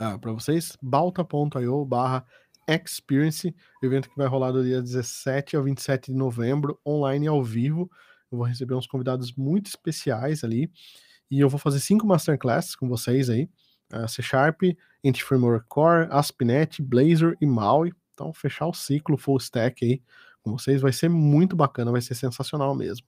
ah, 0.00 0.18
para 0.18 0.32
vocês. 0.32 0.78
balta.io 0.80 1.84
barra 1.84 2.24
Experience, 2.66 3.54
evento 3.82 4.08
que 4.08 4.16
vai 4.16 4.26
rolar 4.26 4.52
do 4.52 4.64
dia 4.64 4.80
17 4.80 5.54
ao 5.54 5.62
27 5.62 6.12
de 6.12 6.16
novembro, 6.16 6.80
online 6.86 7.26
e 7.26 7.28
ao 7.28 7.44
vivo. 7.44 7.90
Eu 8.32 8.38
vou 8.38 8.46
receber 8.46 8.72
uns 8.72 8.86
convidados 8.86 9.34
muito 9.34 9.66
especiais 9.66 10.42
ali. 10.42 10.72
E 11.30 11.40
eu 11.40 11.50
vou 11.50 11.58
fazer 11.58 11.80
cinco 11.80 12.06
masterclasses 12.06 12.74
com 12.74 12.88
vocês 12.88 13.28
aí. 13.28 13.50
Uh, 13.92 14.08
C 14.08 14.22
Sharp, 14.22 14.62
Entity 15.04 15.22
Framework 15.22 15.66
Core, 15.68 16.08
ASP.NET, 16.10 16.80
Blazor 16.80 17.36
e 17.38 17.44
MAUI. 17.44 17.92
Então, 18.14 18.32
fechar 18.32 18.66
o 18.66 18.72
ciclo 18.72 19.16
full 19.18 19.36
stack 19.36 19.84
aí 19.84 20.02
com 20.42 20.52
vocês 20.52 20.80
vai 20.80 20.92
ser 20.92 21.08
muito 21.08 21.56
bacana, 21.56 21.90
vai 21.90 22.00
ser 22.00 22.14
sensacional 22.14 22.74
mesmo. 22.74 23.06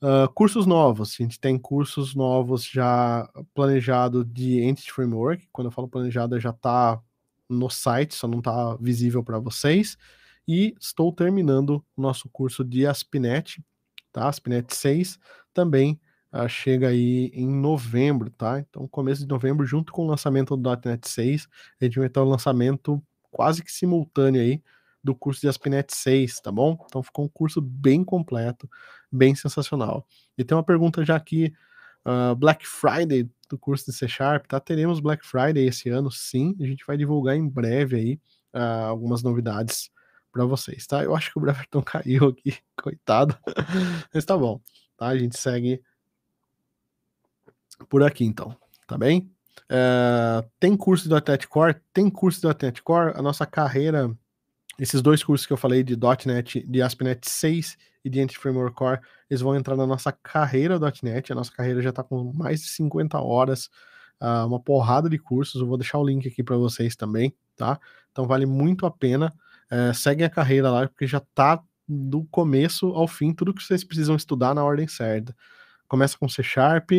Uh, 0.00 0.32
cursos 0.32 0.64
novos, 0.64 1.16
a 1.18 1.22
gente 1.24 1.40
tem 1.40 1.58
cursos 1.58 2.14
novos 2.14 2.64
já 2.64 3.28
planejado 3.52 4.24
de 4.24 4.62
Entity 4.62 4.92
Framework. 4.92 5.48
Quando 5.50 5.66
eu 5.66 5.72
falo 5.72 5.88
planejado, 5.88 6.38
já 6.38 6.50
está 6.50 7.00
no 7.48 7.68
site, 7.68 8.14
só 8.14 8.28
não 8.28 8.38
está 8.38 8.76
visível 8.76 9.24
para 9.24 9.40
vocês. 9.40 9.96
E 10.46 10.74
estou 10.80 11.12
terminando 11.12 11.84
o 11.96 12.00
nosso 12.00 12.28
curso 12.28 12.64
de 12.64 12.86
ASP.NET, 12.86 13.62
tá? 14.12 14.28
ASP.NET 14.28 14.74
6, 14.74 15.18
também 15.52 16.00
uh, 16.32 16.48
chega 16.48 16.88
aí 16.88 17.30
em 17.34 17.48
novembro, 17.48 18.30
tá? 18.30 18.60
Então, 18.60 18.86
começo 18.86 19.22
de 19.22 19.28
novembro, 19.28 19.66
junto 19.66 19.92
com 19.92 20.04
o 20.04 20.08
lançamento 20.08 20.56
do 20.56 20.70
.NET 20.84 21.08
6, 21.08 21.48
a 21.80 21.84
gente 21.84 21.98
vai 21.98 22.08
ter 22.08 22.20
o 22.20 22.24
lançamento 22.24 23.02
quase 23.30 23.62
que 23.62 23.72
simultâneo 23.72 24.40
aí 24.40 24.62
do 25.02 25.14
curso 25.14 25.40
de 25.40 25.48
ASP.NET 25.48 25.94
6, 25.94 26.40
tá 26.40 26.52
bom? 26.52 26.76
Então 26.86 27.02
ficou 27.02 27.24
um 27.24 27.28
curso 27.28 27.60
bem 27.60 28.04
completo, 28.04 28.68
bem 29.10 29.34
sensacional. 29.34 30.06
E 30.36 30.44
tem 30.44 30.56
uma 30.56 30.64
pergunta 30.64 31.04
já 31.04 31.16
aqui, 31.16 31.52
uh, 32.04 32.34
Black 32.34 32.66
Friday 32.66 33.30
do 33.48 33.58
curso 33.58 33.86
de 33.86 33.92
C 33.92 34.06
Sharp, 34.06 34.46
tá? 34.46 34.60
Teremos 34.60 35.00
Black 35.00 35.26
Friday 35.26 35.66
esse 35.66 35.88
ano, 35.88 36.10
sim. 36.10 36.54
A 36.60 36.64
gente 36.64 36.84
vai 36.86 36.96
divulgar 36.96 37.36
em 37.36 37.48
breve 37.48 37.96
aí 37.96 38.20
uh, 38.54 38.86
algumas 38.86 39.22
novidades 39.22 39.90
para 40.30 40.44
vocês, 40.44 40.86
tá? 40.86 41.02
Eu 41.02 41.16
acho 41.16 41.32
que 41.32 41.38
o 41.38 41.40
Breverton 41.40 41.80
caiu 41.82 42.28
aqui, 42.28 42.56
coitado. 42.76 43.38
Mas 44.12 44.24
tá 44.24 44.36
bom, 44.36 44.60
tá? 44.96 45.06
A 45.08 45.18
gente 45.18 45.38
segue 45.38 45.82
por 47.88 48.02
aqui 48.02 48.24
então, 48.24 48.56
tá 48.86 48.98
bem? 48.98 49.30
Uh, 49.64 50.48
tem 50.58 50.76
curso 50.76 51.08
do 51.08 51.14
.NET 51.14 51.48
Core? 51.48 51.76
Tem 51.92 52.08
curso 52.10 52.40
do 52.40 52.48
.NET 52.48 52.82
Core? 52.82 53.12
A 53.14 53.22
nossa 53.22 53.46
carreira, 53.46 54.10
esses 54.78 55.02
dois 55.02 55.22
cursos 55.22 55.46
que 55.46 55.52
eu 55.52 55.56
falei 55.56 55.82
de 55.82 55.96
.NET, 56.26 56.64
de 56.66 56.82
ASP.NET 56.82 57.28
6 57.28 57.76
e 58.04 58.10
de 58.10 58.20
Entity 58.20 58.38
Framework 58.38 58.76
Core, 58.76 59.00
eles 59.28 59.40
vão 59.40 59.56
entrar 59.56 59.76
na 59.76 59.86
nossa 59.86 60.12
carreira 60.12 60.78
.NET. 61.02 61.32
A 61.32 61.34
nossa 61.34 61.52
carreira 61.52 61.82
já 61.82 61.90
está 61.90 62.02
com 62.02 62.32
mais 62.32 62.60
de 62.60 62.68
50 62.68 63.20
horas, 63.20 63.68
uh, 64.20 64.46
uma 64.46 64.60
porrada 64.60 65.08
de 65.08 65.18
cursos. 65.18 65.60
Eu 65.60 65.66
vou 65.66 65.76
deixar 65.76 65.98
o 65.98 66.06
link 66.06 66.26
aqui 66.26 66.42
para 66.42 66.56
vocês 66.56 66.96
também, 66.96 67.34
tá? 67.56 67.78
Então 68.12 68.26
vale 68.26 68.46
muito 68.46 68.86
a 68.86 68.90
pena. 68.90 69.32
Uh, 69.70 69.92
seguem 69.92 70.24
a 70.24 70.30
carreira 70.30 70.70
lá, 70.70 70.88
porque 70.88 71.06
já 71.06 71.18
está 71.18 71.62
do 71.88 72.24
começo 72.24 72.88
ao 72.88 73.08
fim 73.08 73.32
tudo 73.32 73.54
que 73.54 73.62
vocês 73.62 73.82
precisam 73.82 74.14
estudar 74.14 74.54
na 74.54 74.62
ordem 74.62 74.86
certa. 74.86 75.34
Começa 75.88 76.18
com 76.18 76.28
C 76.28 76.42
Sharp, 76.42 76.90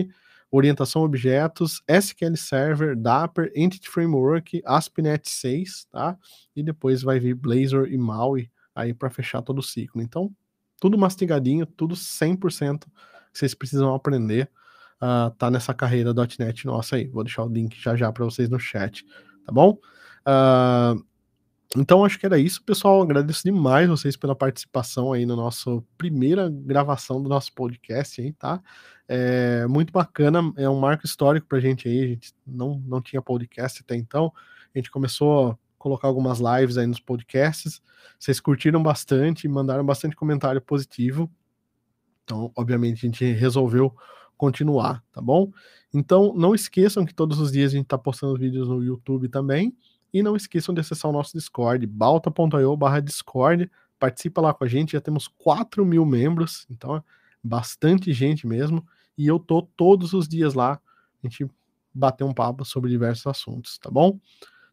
orientação 0.52 1.04
a 1.04 1.06
objetos, 1.06 1.82
SQL 1.88 2.36
Server, 2.36 2.96
Dapper, 2.96 3.52
Entity 3.56 3.90
Framework, 3.90 4.62
ASP.NET 4.66 5.30
6, 5.30 5.88
tá? 5.92 6.18
E 6.56 6.64
depois 6.64 7.02
vai 7.02 7.20
vir 7.20 7.36
Blazor 7.36 7.88
e 7.88 7.98
MAUI 7.98 8.50
aí 8.74 8.94
para 8.94 9.10
fechar 9.10 9.42
todo 9.42 9.60
o 9.60 9.64
ciclo. 9.64 10.02
Então, 10.02 10.32
tudo 10.80 10.98
mastigadinho, 10.98 11.66
tudo 11.66 11.96
100% 11.96 12.86
que 13.32 13.40
vocês 13.40 13.54
precisam 13.54 13.94
aprender 13.94 14.50
uh, 15.02 15.32
tá 15.32 15.52
nessa 15.52 15.74
carreira 15.74 16.14
.NET 16.14 16.66
nossa 16.66 16.96
aí. 16.96 17.08
Vou 17.08 17.24
deixar 17.24 17.44
o 17.44 17.50
link 17.50 17.80
já 17.80 17.96
já 17.96 18.12
para 18.12 18.26
vocês 18.26 18.50
no 18.50 18.60
chat, 18.60 19.06
tá 19.46 19.52
bom? 19.52 19.78
Uh, 20.22 21.04
então 21.76 22.04
acho 22.04 22.20
que 22.20 22.26
era 22.26 22.40
isso, 22.40 22.64
pessoal. 22.64 23.02
Agradeço 23.02 23.44
demais 23.44 23.88
vocês 23.88 24.18
pela 24.18 24.36
participação 24.36 25.14
aí 25.14 25.26
na 25.26 25.36
nossa 25.36 25.84
primeira 25.98 26.50
gravação 26.50 27.22
do 27.22 27.30
nosso 27.30 27.54
podcast 27.54 28.20
aí, 28.20 28.34
tá? 28.34 28.62
É 29.08 29.68
muito 29.68 29.92
bacana, 29.94 30.52
é 30.58 30.68
um 30.68 30.80
marco 30.80 31.06
histórico 31.06 31.48
pra 31.48 31.60
gente 31.60 31.88
aí. 31.88 32.04
A 32.04 32.08
gente 32.08 32.34
não, 32.46 32.82
não 32.88 33.02
tinha 33.02 33.22
podcast 33.22 33.82
até 33.84 33.96
então. 33.96 34.34
A 34.74 34.78
gente 34.78 34.90
começou 34.90 35.52
a 35.52 35.58
colocar 35.78 36.08
algumas 36.08 36.40
lives 36.40 36.78
aí 36.78 36.88
nos 36.88 37.00
podcasts. 37.00 37.82
Vocês 38.20 38.40
curtiram 38.40 38.82
bastante, 38.82 39.48
mandaram 39.48 39.86
bastante 39.86 40.16
comentário 40.16 40.62
positivo. 40.62 41.30
Então, 42.24 42.52
obviamente, 42.56 43.06
a 43.06 43.10
gente 43.10 43.26
resolveu 43.34 43.96
continuar, 44.38 45.04
tá 45.12 45.22
bom? 45.22 45.52
Então, 45.94 46.34
não 46.36 46.56
esqueçam 46.56 47.06
que 47.06 47.14
todos 47.14 47.40
os 47.40 47.52
dias 47.52 47.74
a 47.74 47.78
gente 47.78 47.88
tá 47.88 47.98
postando 47.98 48.38
vídeos 48.38 48.68
no 48.68 48.84
YouTube 48.84 49.28
também. 49.28 49.76
E 50.14 50.24
não 50.24 50.36
esqueçam 50.36 50.74
de 50.74 50.82
acessar 50.82 51.10
o 51.10 51.14
nosso 51.14 51.34
Discord, 51.38 51.86
balta.io 51.86 52.76
barra 52.76 53.00
Discord. 53.00 53.70
Participa 54.00 54.42
lá 54.42 54.54
com 54.54 54.64
a 54.64 54.68
gente, 54.68 54.94
já 54.94 55.02
temos 55.02 55.28
4 55.28 55.86
mil 55.86 56.06
membros, 56.06 56.66
então 56.70 56.98
é 56.98 57.04
bastante 57.44 58.12
gente 58.14 58.48
mesmo. 58.48 58.86
E 59.18 59.28
eu 59.28 59.38
tô 59.38 59.62
todos 59.62 60.14
os 60.14 60.28
dias 60.28 60.54
lá, 60.54 60.74
a 60.74 61.28
gente 61.28 61.46
bater 61.94 62.24
um 62.24 62.34
papo 62.34 62.64
sobre 62.64 62.90
diversos 62.90 63.28
assuntos, 63.28 63.78
tá 63.78 63.92
bom? 63.92 64.20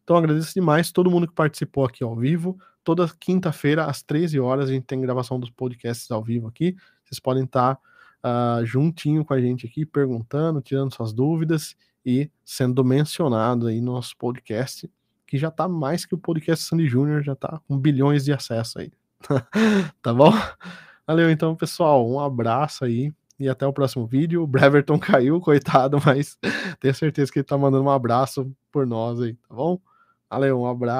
Então 0.03 0.15
agradeço 0.15 0.53
demais 0.53 0.91
todo 0.91 1.11
mundo 1.11 1.27
que 1.27 1.33
participou 1.33 1.85
aqui 1.85 2.03
ao 2.03 2.15
vivo. 2.15 2.57
Toda 2.83 3.11
quinta-feira, 3.19 3.85
às 3.85 4.01
13 4.01 4.39
horas, 4.39 4.69
a 4.69 4.73
gente 4.73 4.85
tem 4.85 5.01
gravação 5.01 5.37
dos 5.37 5.49
podcasts 5.49 6.09
ao 6.09 6.23
vivo 6.23 6.47
aqui. 6.47 6.75
Vocês 7.03 7.19
podem 7.19 7.43
estar 7.43 7.75
tá, 7.75 8.61
uh, 8.61 8.65
juntinho 8.65 9.25
com 9.25 9.33
a 9.33 9.41
gente 9.41 9.67
aqui, 9.67 9.85
perguntando, 9.85 10.61
tirando 10.61 10.93
suas 10.95 11.11
dúvidas 11.11 11.75
e 12.05 12.31
sendo 12.45 12.85
mencionado 12.85 13.67
aí 13.67 13.81
no 13.81 13.91
nosso 13.91 14.15
podcast 14.15 14.89
que 15.27 15.37
já 15.37 15.51
tá 15.51 15.67
mais 15.67 16.05
que 16.05 16.15
o 16.15 16.17
podcast 16.17 16.65
Sandy 16.65 16.87
Júnior, 16.87 17.21
já 17.21 17.35
tá 17.35 17.59
com 17.67 17.77
bilhões 17.77 18.23
de 18.23 18.31
acessos 18.31 18.77
aí. 18.77 18.91
tá 20.01 20.13
bom? 20.13 20.31
Valeu 21.05 21.29
então, 21.29 21.55
pessoal. 21.55 22.09
Um 22.09 22.19
abraço 22.19 22.85
aí 22.85 23.13
e 23.39 23.47
até 23.47 23.67
o 23.67 23.73
próximo 23.73 24.07
vídeo. 24.07 24.41
O 24.41 24.47
Breverton 24.47 24.97
caiu, 24.99 25.39
coitado, 25.41 25.99
mas 26.05 26.37
tenho 26.79 26.95
certeza 26.95 27.31
que 27.31 27.39
ele 27.39 27.45
tá 27.45 27.57
mandando 27.57 27.83
um 27.83 27.89
abraço 27.89 28.51
por 28.71 28.87
nós 28.87 29.21
aí, 29.21 29.33
tá 29.33 29.53
bom? 29.53 29.79
Valeu, 30.29 30.61
um 30.61 30.65
abraço. 30.65 30.95